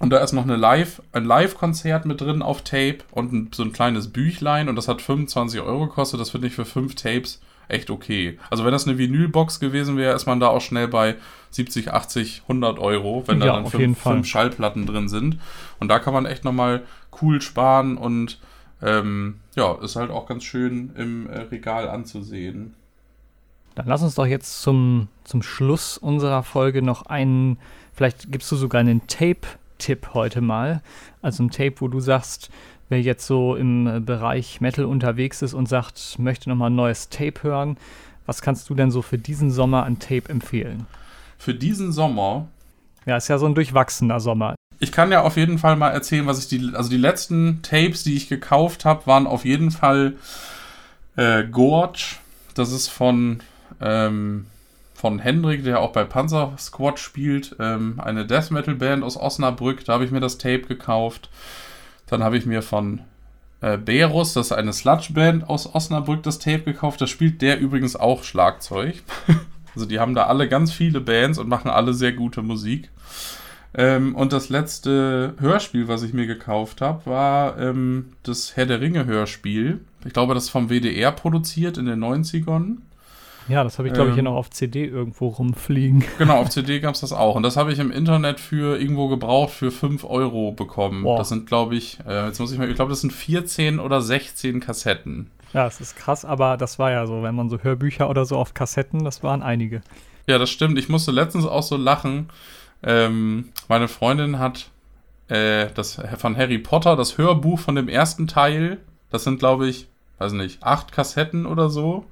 Und 0.00 0.10
da 0.10 0.18
ist 0.18 0.32
noch 0.32 0.44
eine 0.44 0.56
Live, 0.56 1.02
ein 1.12 1.26
Live-Konzert 1.26 2.06
mit 2.06 2.22
drin 2.22 2.40
auf 2.40 2.62
Tape 2.62 2.98
und 3.10 3.32
ein, 3.32 3.50
so 3.52 3.62
ein 3.62 3.72
kleines 3.72 4.08
Büchlein 4.08 4.70
und 4.70 4.76
das 4.76 4.88
hat 4.88 5.02
25 5.02 5.60
Euro 5.60 5.86
gekostet. 5.86 6.18
Das 6.18 6.30
finde 6.30 6.46
ich 6.46 6.54
für 6.54 6.64
fünf 6.64 6.94
Tapes 6.94 7.40
echt 7.68 7.90
okay. 7.90 8.38
Also 8.48 8.64
wenn 8.64 8.72
das 8.72 8.88
eine 8.88 8.96
Vinylbox 8.96 9.60
gewesen 9.60 9.98
wäre, 9.98 10.14
ist 10.14 10.24
man 10.24 10.40
da 10.40 10.48
auch 10.48 10.62
schnell 10.62 10.88
bei 10.88 11.16
70, 11.50 11.92
80, 11.92 12.42
100 12.42 12.78
Euro, 12.78 13.24
wenn 13.26 13.40
da 13.40 13.46
ja, 13.46 13.52
dann 13.54 13.66
fünf, 13.66 14.00
fünf, 14.00 14.26
Schallplatten 14.26 14.86
drin 14.86 15.10
sind. 15.10 15.38
Und 15.78 15.88
da 15.88 15.98
kann 15.98 16.14
man 16.14 16.24
echt 16.24 16.44
nochmal 16.44 16.82
cool 17.20 17.42
sparen 17.42 17.98
und 17.98 18.40
ähm, 18.82 19.40
ja, 19.54 19.74
ist 19.82 19.96
halt 19.96 20.10
auch 20.10 20.24
ganz 20.24 20.44
schön 20.44 20.92
im 20.96 21.28
äh, 21.28 21.40
Regal 21.40 21.90
anzusehen. 21.90 22.74
Dann 23.74 23.86
lass 23.86 24.02
uns 24.02 24.14
doch 24.14 24.26
jetzt 24.26 24.62
zum, 24.62 25.08
zum 25.24 25.42
Schluss 25.42 25.98
unserer 25.98 26.42
Folge 26.42 26.80
noch 26.80 27.06
einen, 27.06 27.58
vielleicht 27.92 28.32
gibst 28.32 28.50
du 28.50 28.56
sogar 28.56 28.80
einen 28.80 29.06
Tape-Tipp 29.80 30.10
heute 30.14 30.40
mal. 30.40 30.82
Also 31.22 31.42
ein 31.42 31.50
Tape, 31.50 31.74
wo 31.78 31.88
du 31.88 32.00
sagst, 32.00 32.50
wer 32.88 33.00
jetzt 33.00 33.26
so 33.26 33.56
im 33.56 33.86
äh, 33.86 34.00
Bereich 34.00 34.60
Metal 34.60 34.84
unterwegs 34.84 35.42
ist 35.42 35.54
und 35.54 35.68
sagt, 35.68 36.18
möchte 36.18 36.48
nochmal 36.48 36.70
ein 36.70 36.76
neues 36.76 37.08
Tape 37.08 37.42
hören, 37.42 37.76
was 38.26 38.42
kannst 38.42 38.68
du 38.70 38.74
denn 38.74 38.90
so 38.90 39.02
für 39.02 39.18
diesen 39.18 39.50
Sommer 39.50 39.84
an 39.84 39.98
Tape 39.98 40.28
empfehlen? 40.28 40.86
Für 41.38 41.54
diesen 41.54 41.92
Sommer? 41.92 42.48
Ja, 43.06 43.16
ist 43.16 43.28
ja 43.28 43.38
so 43.38 43.46
ein 43.46 43.54
durchwachsener 43.54 44.20
Sommer 44.20 44.54
ich 44.82 44.92
kann 44.92 45.12
ja 45.12 45.20
auf 45.20 45.36
jeden 45.36 45.58
Fall 45.58 45.76
mal 45.76 45.90
erzählen, 45.90 46.26
was 46.26 46.38
ich 46.38 46.48
die, 46.48 46.74
also 46.74 46.88
die 46.88 46.96
letzten 46.96 47.60
Tapes, 47.60 48.02
die 48.02 48.16
ich 48.16 48.30
gekauft 48.30 48.86
habe, 48.86 49.06
waren 49.06 49.26
auf 49.26 49.44
jeden 49.44 49.70
Fall 49.70 50.14
äh, 51.16 51.44
Gorge. 51.44 52.16
Das 52.54 52.72
ist 52.72 52.88
von, 52.88 53.40
ähm, 53.82 54.46
von 55.00 55.18
Hendrik, 55.18 55.64
der 55.64 55.80
auch 55.80 55.92
bei 55.92 56.04
Panzer 56.04 56.52
Squad 56.58 56.98
spielt, 56.98 57.56
ähm, 57.58 57.98
eine 57.98 58.26
Death 58.26 58.50
Metal 58.50 58.74
Band 58.74 59.02
aus 59.02 59.16
Osnabrück. 59.16 59.82
Da 59.86 59.94
habe 59.94 60.04
ich 60.04 60.10
mir 60.10 60.20
das 60.20 60.36
Tape 60.36 60.62
gekauft. 60.62 61.30
Dann 62.06 62.22
habe 62.22 62.36
ich 62.36 62.44
mir 62.44 62.60
von 62.60 63.00
äh, 63.62 63.78
Berus, 63.78 64.34
das 64.34 64.48
ist 64.48 64.52
eine 64.52 64.74
Sludge 64.74 65.14
Band 65.14 65.48
aus 65.48 65.74
Osnabrück, 65.74 66.22
das 66.22 66.38
Tape 66.38 66.64
gekauft. 66.64 67.00
Da 67.00 67.06
spielt 67.06 67.40
der 67.40 67.58
übrigens 67.58 67.96
auch 67.96 68.24
Schlagzeug. 68.24 69.02
also 69.74 69.86
die 69.86 69.98
haben 69.98 70.14
da 70.14 70.26
alle 70.26 70.48
ganz 70.48 70.70
viele 70.70 71.00
Bands 71.00 71.38
und 71.38 71.48
machen 71.48 71.70
alle 71.70 71.94
sehr 71.94 72.12
gute 72.12 72.42
Musik. 72.42 72.90
Ähm, 73.72 74.14
und 74.14 74.34
das 74.34 74.50
letzte 74.50 75.34
Hörspiel, 75.38 75.88
was 75.88 76.02
ich 76.02 76.12
mir 76.12 76.26
gekauft 76.26 76.82
habe, 76.82 77.06
war 77.06 77.58
ähm, 77.58 78.12
das 78.22 78.54
Herr 78.54 78.66
der 78.66 78.82
Ringe 78.82 79.06
Hörspiel. 79.06 79.80
Ich 80.04 80.12
glaube, 80.12 80.34
das 80.34 80.44
ist 80.44 80.50
vom 80.50 80.68
WDR 80.68 81.12
produziert 81.12 81.78
in 81.78 81.86
den 81.86 82.04
90ern. 82.04 82.78
Ja, 83.50 83.64
das 83.64 83.78
habe 83.78 83.88
ich, 83.88 83.94
glaube 83.94 84.10
ich, 84.10 84.14
hier 84.14 84.20
ähm, 84.20 84.26
noch 84.26 84.36
auf 84.36 84.50
CD 84.50 84.84
irgendwo 84.84 85.28
rumfliegen. 85.28 86.04
Genau, 86.18 86.36
auf 86.38 86.50
CD 86.50 86.80
gab 86.80 86.94
es 86.94 87.00
das 87.00 87.12
auch. 87.12 87.34
Und 87.34 87.42
das 87.42 87.56
habe 87.56 87.72
ich 87.72 87.78
im 87.78 87.90
Internet 87.90 88.40
für 88.40 88.78
irgendwo 88.80 89.08
gebraucht 89.08 89.50
für 89.50 89.70
5 89.70 90.04
Euro 90.04 90.52
bekommen. 90.52 91.04
Wow. 91.04 91.18
Das 91.18 91.28
sind, 91.28 91.46
glaube 91.46 91.76
ich, 91.76 91.98
äh, 92.06 92.26
jetzt 92.26 92.38
muss 92.40 92.52
ich 92.52 92.58
mal, 92.58 92.68
ich 92.68 92.76
glaube, 92.76 92.90
das 92.90 93.00
sind 93.00 93.12
14 93.12 93.78
oder 93.78 94.00
16 94.00 94.60
Kassetten. 94.60 95.30
Ja, 95.52 95.64
das 95.64 95.80
ist 95.80 95.96
krass, 95.96 96.24
aber 96.24 96.56
das 96.56 96.78
war 96.78 96.90
ja 96.90 97.06
so, 97.06 97.22
wenn 97.22 97.34
man 97.34 97.48
so 97.48 97.58
Hörbücher 97.58 98.08
oder 98.08 98.24
so 98.24 98.36
auf 98.36 98.54
Kassetten, 98.54 99.04
das 99.04 99.22
waren 99.22 99.42
einige. 99.42 99.82
Ja, 100.26 100.38
das 100.38 100.50
stimmt. 100.50 100.78
Ich 100.78 100.88
musste 100.88 101.10
letztens 101.10 101.44
auch 101.44 101.62
so 101.62 101.76
lachen 101.76 102.28
ähm, 102.82 103.50
meine 103.68 103.88
Freundin 103.88 104.38
hat 104.38 104.70
äh, 105.28 105.68
das 105.74 106.00
von 106.16 106.36
Harry 106.36 106.58
Potter, 106.58 106.96
das 106.96 107.18
Hörbuch 107.18 107.58
von 107.58 107.74
dem 107.74 107.88
ersten 107.88 108.26
Teil. 108.26 108.78
Das 109.10 109.24
sind, 109.24 109.38
glaube 109.38 109.68
ich, 109.68 109.88
weiß 110.18 110.32
nicht, 110.32 110.62
acht 110.62 110.92
Kassetten 110.92 111.46
oder 111.46 111.68
so. 111.68 112.04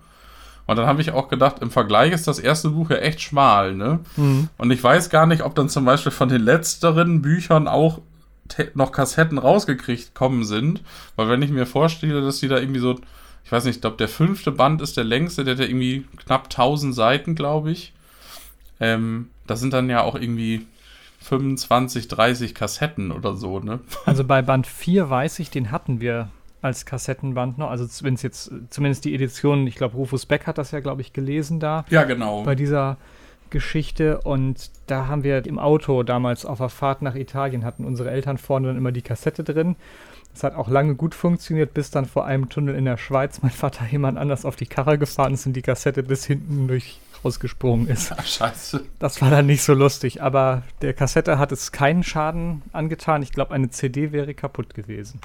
Und 0.68 0.76
dann 0.76 0.86
habe 0.86 1.00
ich 1.00 1.12
auch 1.12 1.28
gedacht, 1.28 1.56
im 1.62 1.70
Vergleich 1.70 2.12
ist 2.12 2.28
das 2.28 2.38
erste 2.38 2.68
Buch 2.68 2.90
ja 2.90 2.96
echt 2.96 3.22
schmal, 3.22 3.74
ne? 3.74 4.00
Mhm. 4.16 4.50
Und 4.58 4.70
ich 4.70 4.84
weiß 4.84 5.08
gar 5.08 5.24
nicht, 5.24 5.42
ob 5.42 5.54
dann 5.54 5.70
zum 5.70 5.86
Beispiel 5.86 6.12
von 6.12 6.28
den 6.28 6.42
letzteren 6.42 7.22
Büchern 7.22 7.66
auch 7.66 8.02
noch 8.74 8.92
Kassetten 8.92 9.38
rausgekriegt 9.38 10.14
kommen 10.14 10.44
sind. 10.44 10.82
Weil 11.16 11.30
wenn 11.30 11.40
ich 11.40 11.50
mir 11.50 11.64
vorstelle, 11.64 12.20
dass 12.20 12.40
die 12.40 12.48
da 12.48 12.58
irgendwie 12.58 12.80
so, 12.80 13.00
ich 13.44 13.50
weiß 13.50 13.64
nicht, 13.64 13.76
ich 13.76 13.80
glaube, 13.80 13.96
der 13.96 14.08
fünfte 14.08 14.52
Band 14.52 14.82
ist 14.82 14.98
der 14.98 15.04
längste, 15.04 15.42
der 15.42 15.54
hat 15.54 15.60
ja 15.60 15.66
irgendwie 15.66 16.04
knapp 16.26 16.44
1000 16.44 16.94
Seiten, 16.94 17.34
glaube 17.34 17.70
ich. 17.70 17.94
Ähm, 18.78 19.30
das 19.46 19.60
sind 19.60 19.72
dann 19.72 19.88
ja 19.88 20.02
auch 20.02 20.16
irgendwie 20.16 20.66
25, 21.20 22.08
30 22.08 22.54
Kassetten 22.54 23.10
oder 23.10 23.34
so, 23.36 23.58
ne? 23.60 23.80
Also 24.04 24.22
bei 24.22 24.42
Band 24.42 24.66
4 24.66 25.08
weiß 25.08 25.38
ich, 25.38 25.48
den 25.48 25.70
hatten 25.70 26.02
wir 26.02 26.28
als 26.62 26.86
Kassettenband 26.86 27.58
noch. 27.58 27.70
Also 27.70 27.86
wenn 28.04 28.14
es 28.14 28.22
jetzt 28.22 28.50
zumindest 28.70 29.04
die 29.04 29.14
Edition, 29.14 29.66
ich 29.66 29.76
glaube, 29.76 29.96
Rufus 29.96 30.26
Beck 30.26 30.46
hat 30.46 30.58
das 30.58 30.70
ja, 30.70 30.80
glaube 30.80 31.00
ich, 31.00 31.12
gelesen 31.12 31.60
da. 31.60 31.84
Ja, 31.90 32.04
genau. 32.04 32.42
Bei 32.42 32.54
dieser 32.54 32.96
Geschichte 33.50 34.20
und 34.20 34.70
da 34.86 35.06
haben 35.06 35.24
wir 35.24 35.44
im 35.46 35.58
Auto 35.58 36.02
damals 36.02 36.44
auf 36.44 36.58
der 36.58 36.68
Fahrt 36.68 37.02
nach 37.02 37.14
Italien 37.14 37.64
hatten 37.64 37.84
unsere 37.84 38.10
Eltern 38.10 38.38
vorne 38.38 38.68
dann 38.68 38.76
immer 38.76 38.92
die 38.92 39.02
Kassette 39.02 39.44
drin. 39.44 39.76
Das 40.32 40.44
hat 40.44 40.54
auch 40.54 40.68
lange 40.68 40.94
gut 40.94 41.14
funktioniert, 41.14 41.74
bis 41.74 41.90
dann 41.90 42.04
vor 42.04 42.26
einem 42.26 42.48
Tunnel 42.48 42.74
in 42.74 42.84
der 42.84 42.96
Schweiz 42.96 43.42
mein 43.42 43.50
Vater 43.50 43.86
jemand 43.90 44.18
anders 44.18 44.44
auf 44.44 44.56
die 44.56 44.66
Karre 44.66 44.98
gefahren 44.98 45.34
ist 45.34 45.46
und 45.46 45.54
die 45.54 45.62
Kassette 45.62 46.02
bis 46.02 46.26
hinten 46.26 46.68
durch 46.68 47.00
rausgesprungen 47.24 47.88
ist. 47.88 48.12
Ach, 48.16 48.24
scheiße. 48.24 48.84
Das 48.98 49.20
war 49.20 49.30
dann 49.30 49.46
nicht 49.46 49.62
so 49.62 49.74
lustig, 49.74 50.22
aber 50.22 50.62
der 50.82 50.94
Kassette 50.94 51.38
hat 51.38 51.50
es 51.50 51.72
keinen 51.72 52.04
Schaden 52.04 52.62
angetan. 52.72 53.22
Ich 53.22 53.32
glaube, 53.32 53.52
eine 53.52 53.70
CD 53.70 54.12
wäre 54.12 54.34
kaputt 54.34 54.74
gewesen. 54.74 55.20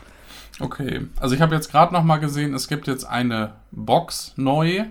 Okay, 0.59 1.07
also 1.19 1.33
ich 1.35 1.41
habe 1.41 1.55
jetzt 1.55 1.71
gerade 1.71 1.93
noch 1.93 2.03
mal 2.03 2.17
gesehen, 2.17 2.53
es 2.53 2.67
gibt 2.67 2.87
jetzt 2.87 3.05
eine 3.05 3.53
Box 3.71 4.33
neu 4.35 4.85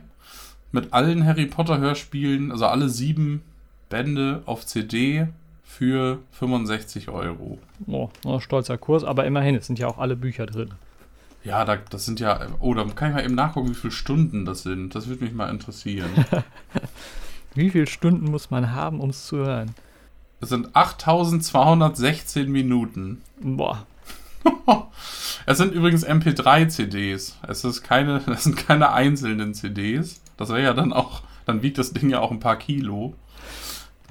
mit 0.72 0.92
allen 0.92 1.24
Harry 1.24 1.46
Potter 1.46 1.78
Hörspielen, 1.78 2.50
also 2.50 2.66
alle 2.66 2.88
sieben 2.88 3.42
Bände 3.88 4.42
auf 4.46 4.66
CD 4.66 5.28
für 5.62 6.18
65 6.32 7.08
Euro. 7.08 7.58
Oh, 7.86 8.10
oh, 8.24 8.40
stolzer 8.40 8.78
Kurs, 8.78 9.04
aber 9.04 9.24
immerhin, 9.24 9.54
es 9.54 9.66
sind 9.66 9.78
ja 9.78 9.86
auch 9.86 9.98
alle 9.98 10.16
Bücher 10.16 10.46
drin. 10.46 10.70
Ja, 11.44 11.64
da, 11.64 11.76
das 11.76 12.04
sind 12.04 12.20
ja, 12.20 12.40
oh, 12.60 12.74
da 12.74 12.84
kann 12.84 13.10
ich 13.10 13.14
mal 13.14 13.24
eben 13.24 13.34
nachgucken, 13.34 13.70
wie 13.70 13.74
viele 13.74 13.92
Stunden 13.92 14.44
das 14.44 14.62
sind. 14.62 14.94
Das 14.94 15.08
würde 15.08 15.24
mich 15.24 15.32
mal 15.32 15.50
interessieren. 15.50 16.10
wie 17.54 17.70
viele 17.70 17.86
Stunden 17.86 18.30
muss 18.30 18.50
man 18.50 18.72
haben, 18.72 19.00
um 19.00 19.10
es 19.10 19.26
zu 19.26 19.38
hören? 19.38 19.74
Es 20.40 20.50
sind 20.50 20.74
8216 20.74 22.50
Minuten. 22.50 23.22
Boah. 23.40 23.86
es 25.46 25.58
sind 25.58 25.72
übrigens 25.72 26.06
MP3-CDs. 26.06 27.38
Es 27.46 27.64
ist 27.64 27.82
keine, 27.82 28.20
das 28.26 28.44
sind 28.44 28.56
keine 28.56 28.92
einzelnen 28.92 29.54
CDs. 29.54 30.20
Das 30.36 30.48
wäre 30.50 30.62
ja 30.62 30.74
dann 30.74 30.92
auch, 30.92 31.22
dann 31.46 31.62
wiegt 31.62 31.78
das 31.78 31.92
Ding 31.92 32.10
ja 32.10 32.20
auch 32.20 32.30
ein 32.30 32.40
paar 32.40 32.56
Kilo. 32.56 33.14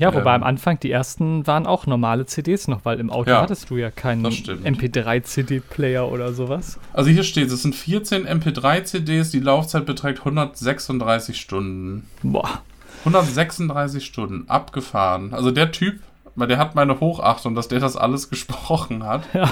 Ja, 0.01 0.13
wobei 0.15 0.33
ähm, 0.35 0.41
am 0.41 0.43
Anfang 0.43 0.79
die 0.79 0.89
ersten 0.89 1.45
waren 1.45 1.67
auch 1.67 1.85
normale 1.85 2.25
CDs 2.25 2.67
noch, 2.67 2.85
weil 2.85 2.99
im 2.99 3.11
Auto 3.11 3.29
ja, 3.29 3.41
hattest 3.41 3.69
du 3.69 3.77
ja 3.77 3.91
keinen 3.91 4.25
MP3-CD-Player 4.25 6.11
oder 6.11 6.33
sowas. 6.33 6.79
Also 6.91 7.11
hier 7.11 7.23
steht, 7.23 7.51
es 7.51 7.61
sind 7.61 7.75
14 7.75 8.25
MP3-CDs, 8.25 9.29
die 9.29 9.39
Laufzeit 9.39 9.85
beträgt 9.85 10.19
136 10.19 11.39
Stunden. 11.39 12.07
Boah. 12.23 12.63
136 13.05 14.03
Stunden, 14.03 14.49
abgefahren. 14.49 15.35
Also 15.35 15.51
der 15.51 15.71
Typ, 15.71 15.99
der 16.47 16.57
hat 16.57 16.75
meine 16.75 16.99
Hochachtung, 16.99 17.55
dass 17.55 17.67
der 17.67 17.79
das 17.79 17.95
alles 17.95 18.29
gesprochen 18.29 19.03
hat. 19.03 19.23
Ja. 19.33 19.51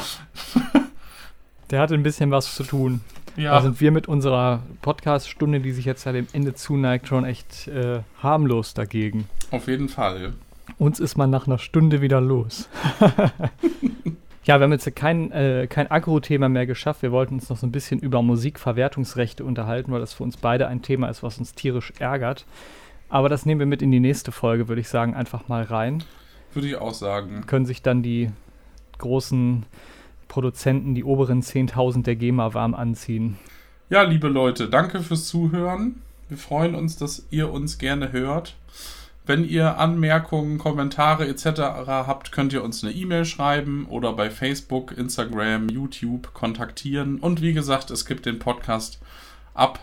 der 1.70 1.82
hatte 1.82 1.94
ein 1.94 2.04
bisschen 2.04 2.32
was 2.32 2.56
zu 2.56 2.64
tun. 2.64 3.02
Ja. 3.36 3.54
Da 3.54 3.62
sind 3.62 3.80
wir 3.80 3.92
mit 3.92 4.08
unserer 4.08 4.64
Podcast-Stunde, 4.82 5.60
die 5.60 5.72
sich 5.72 5.86
jetzt 5.86 6.04
ja 6.06 6.12
dem 6.12 6.28
Ende 6.34 6.54
zuneigt, 6.54 7.08
schon 7.08 7.26
echt 7.26 7.68
äh, 7.68 8.02
harmlos 8.22 8.74
dagegen. 8.74 9.30
Auf 9.52 9.68
jeden 9.68 9.88
Fall. 9.88 10.34
Uns 10.78 11.00
ist 11.00 11.18
man 11.18 11.30
nach 11.30 11.48
einer 11.48 11.58
Stunde 11.58 12.02
wieder 12.02 12.22
los. 12.22 12.70
ja, 14.44 14.60
wir 14.60 14.64
haben 14.64 14.72
jetzt 14.72 14.94
kein, 14.96 15.32
äh, 15.32 15.68
kein 15.70 15.90
Agro-Thema 15.90 16.50
mehr 16.50 16.66
geschafft. 16.66 17.02
Wir 17.02 17.12
wollten 17.12 17.36
uns 17.36 17.50
noch 17.50 17.58
so 17.58 17.66
ein 17.66 17.72
bisschen 17.72 18.00
über 18.00 18.22
Musikverwertungsrechte 18.22 19.44
unterhalten, 19.44 19.92
weil 19.92 20.00
das 20.00 20.14
für 20.14 20.24
uns 20.24 20.38
beide 20.38 20.68
ein 20.68 20.82
Thema 20.82 21.08
ist, 21.08 21.24
was 21.24 21.38
uns 21.38 21.54
tierisch 21.54 21.94
ärgert. 22.00 22.46
Aber 23.10 23.30
das 23.30 23.46
nehmen 23.46 23.60
wir 23.60 23.66
mit 23.66 23.82
in 23.82 23.92
die 23.92 24.00
nächste 24.00 24.32
Folge, 24.32 24.68
würde 24.68 24.82
ich 24.82 24.90
sagen, 24.90 25.16
einfach 25.16 25.48
mal 25.48 25.64
rein. 25.64 26.04
Würde 26.54 26.68
ich 26.68 26.76
auch 26.76 26.94
sagen. 26.94 27.46
Können 27.48 27.66
sich 27.66 27.82
dann 27.82 28.04
die 28.04 28.32
großen 28.98 29.66
Produzenten 30.28 30.96
die 30.96 31.04
oberen 31.04 31.42
10.000 31.42 32.04
der 32.04 32.16
GEMA 32.16 32.54
warm 32.54 32.74
anziehen. 32.74 33.38
Ja, 33.90 34.04
liebe 34.04 34.28
Leute, 34.28 34.70
danke 34.70 35.02
fürs 35.02 35.28
Zuhören. 35.28 36.02
Wir 36.30 36.38
freuen 36.38 36.76
uns, 36.76 36.96
dass 36.96 37.26
ihr 37.32 37.52
uns 37.52 37.80
gerne 37.80 38.12
hört. 38.12 38.56
Wenn 39.26 39.44
ihr 39.44 39.78
Anmerkungen, 39.78 40.58
Kommentare 40.58 41.28
etc. 41.28 41.46
habt, 41.88 42.32
könnt 42.32 42.54
ihr 42.54 42.64
uns 42.64 42.84
eine 42.84 42.94
E-Mail 42.94 43.26
schreiben 43.26 43.86
oder 43.90 44.14
bei 44.14 44.30
Facebook, 44.30 44.96
Instagram, 44.98 45.70
YouTube 45.70 46.34
kontaktieren. 46.34 47.20
Und 47.20 47.42
wie 47.42 47.54
gesagt, 47.54 47.92
es 47.92 48.06
gibt 48.06 48.26
den 48.26 48.40
Podcast 48.40 49.00
ab 49.54 49.80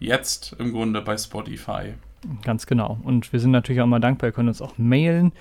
jetzt 0.00 0.56
im 0.58 0.72
Grunde 0.72 1.00
bei 1.00 1.16
Spotify. 1.16 1.94
Ganz 2.42 2.66
genau. 2.66 2.98
Und 3.04 3.32
wir 3.32 3.40
sind 3.40 3.50
natürlich 3.50 3.80
auch 3.80 3.86
mal 3.86 4.00
dankbar. 4.00 4.30
Ihr 4.30 4.32
könnt 4.32 4.48
uns 4.48 4.62
auch 4.62 4.78
mailen. 4.78 5.32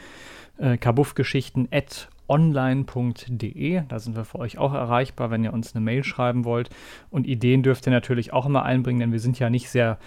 Äh, 0.57 0.77
kabuffgeschichten 0.77 1.67
at 1.71 2.09
online.de. 2.27 3.83
Da 3.87 3.99
sind 3.99 4.15
wir 4.15 4.25
für 4.25 4.39
euch 4.39 4.57
auch 4.57 4.73
erreichbar, 4.73 5.29
wenn 5.29 5.43
ihr 5.43 5.53
uns 5.53 5.75
eine 5.75 5.83
Mail 5.83 6.03
schreiben 6.03 6.45
wollt. 6.45 6.69
Und 7.09 7.27
Ideen 7.27 7.63
dürft 7.63 7.87
ihr 7.87 7.91
natürlich 7.91 8.33
auch 8.33 8.45
immer 8.45 8.63
einbringen, 8.63 8.99
denn 8.99 9.11
wir 9.11 9.19
sind 9.19 9.39
ja 9.39 9.49
nicht 9.49 9.69
sehr 9.69 9.97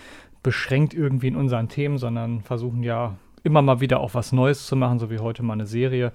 beschränkt 0.42 0.94
irgendwie 0.94 1.28
in 1.28 1.36
unseren 1.36 1.68
Themen, 1.68 1.98
sondern 1.98 2.40
versuchen 2.40 2.82
ja 2.82 3.16
immer 3.42 3.62
mal 3.62 3.80
wieder 3.80 4.00
auch 4.00 4.14
was 4.14 4.32
Neues 4.32 4.66
zu 4.66 4.76
machen, 4.76 4.98
so 4.98 5.10
wie 5.10 5.18
heute 5.18 5.42
mal 5.42 5.54
eine 5.54 5.66
Serie. 5.66 6.12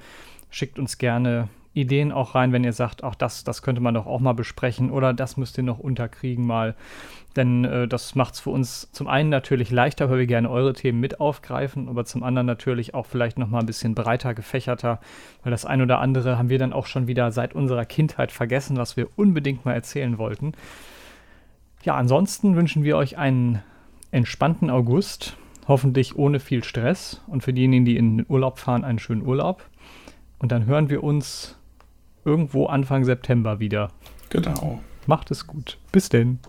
Schickt 0.49 0.79
uns 0.79 0.97
gerne 0.97 1.47
Ideen 1.73 2.11
auch 2.11 2.35
rein, 2.35 2.51
wenn 2.51 2.63
ihr 2.63 2.73
sagt, 2.73 3.03
auch 3.03 3.15
das, 3.15 3.43
das 3.43 3.61
könnte 3.61 3.81
man 3.81 3.93
doch 3.93 4.05
auch 4.05 4.19
mal 4.19 4.33
besprechen 4.33 4.91
oder 4.91 5.13
das 5.13 5.37
müsst 5.37 5.57
ihr 5.57 5.63
noch 5.63 5.79
unterkriegen 5.79 6.45
mal. 6.45 6.75
Denn 7.35 7.65
äh, 7.65 7.87
das 7.87 8.15
macht 8.15 8.35
es 8.35 8.39
für 8.39 8.49
uns 8.49 8.89
zum 8.91 9.07
einen 9.07 9.29
natürlich 9.29 9.69
leichter, 9.69 10.09
weil 10.09 10.19
wir 10.19 10.27
gerne 10.27 10.49
eure 10.49 10.73
Themen 10.73 10.99
mit 10.99 11.19
aufgreifen, 11.19 11.89
aber 11.89 12.05
zum 12.05 12.23
anderen 12.23 12.45
natürlich 12.45 12.93
auch 12.93 13.05
vielleicht 13.05 13.37
noch 13.37 13.49
mal 13.49 13.59
ein 13.59 13.65
bisschen 13.65 13.93
breiter 13.93 14.33
gefächerter, 14.33 14.99
weil 15.43 15.51
das 15.51 15.65
ein 15.65 15.81
oder 15.81 15.99
andere 15.99 16.37
haben 16.37 16.49
wir 16.49 16.59
dann 16.59 16.73
auch 16.73 16.85
schon 16.85 17.07
wieder 17.07 17.31
seit 17.31 17.53
unserer 17.53 17.85
Kindheit 17.85 18.31
vergessen, 18.31 18.77
was 18.77 18.95
wir 18.95 19.09
unbedingt 19.17 19.65
mal 19.65 19.73
erzählen 19.73 20.17
wollten. 20.17 20.53
Ja, 21.83 21.95
ansonsten 21.95 22.55
wünschen 22.55 22.83
wir 22.83 22.97
euch 22.97 23.17
einen 23.17 23.61
entspannten 24.11 24.69
August, 24.69 25.37
hoffentlich 25.67 26.15
ohne 26.15 26.39
viel 26.39 26.63
Stress 26.63 27.21
und 27.27 27.43
für 27.43 27.53
diejenigen, 27.53 27.85
die 27.85 27.97
in 27.97 28.17
den 28.17 28.25
Urlaub 28.29 28.59
fahren, 28.59 28.83
einen 28.83 28.99
schönen 28.99 29.25
Urlaub. 29.25 29.63
Und 30.39 30.51
dann 30.51 30.65
hören 30.65 30.89
wir 30.89 31.03
uns 31.03 31.57
irgendwo 32.23 32.67
Anfang 32.67 33.03
September 33.03 33.59
wieder. 33.59 33.89
Genau. 34.29 34.81
Macht 35.05 35.31
es 35.31 35.45
gut. 35.47 35.77
Bis 35.91 36.09
denn. 36.09 36.39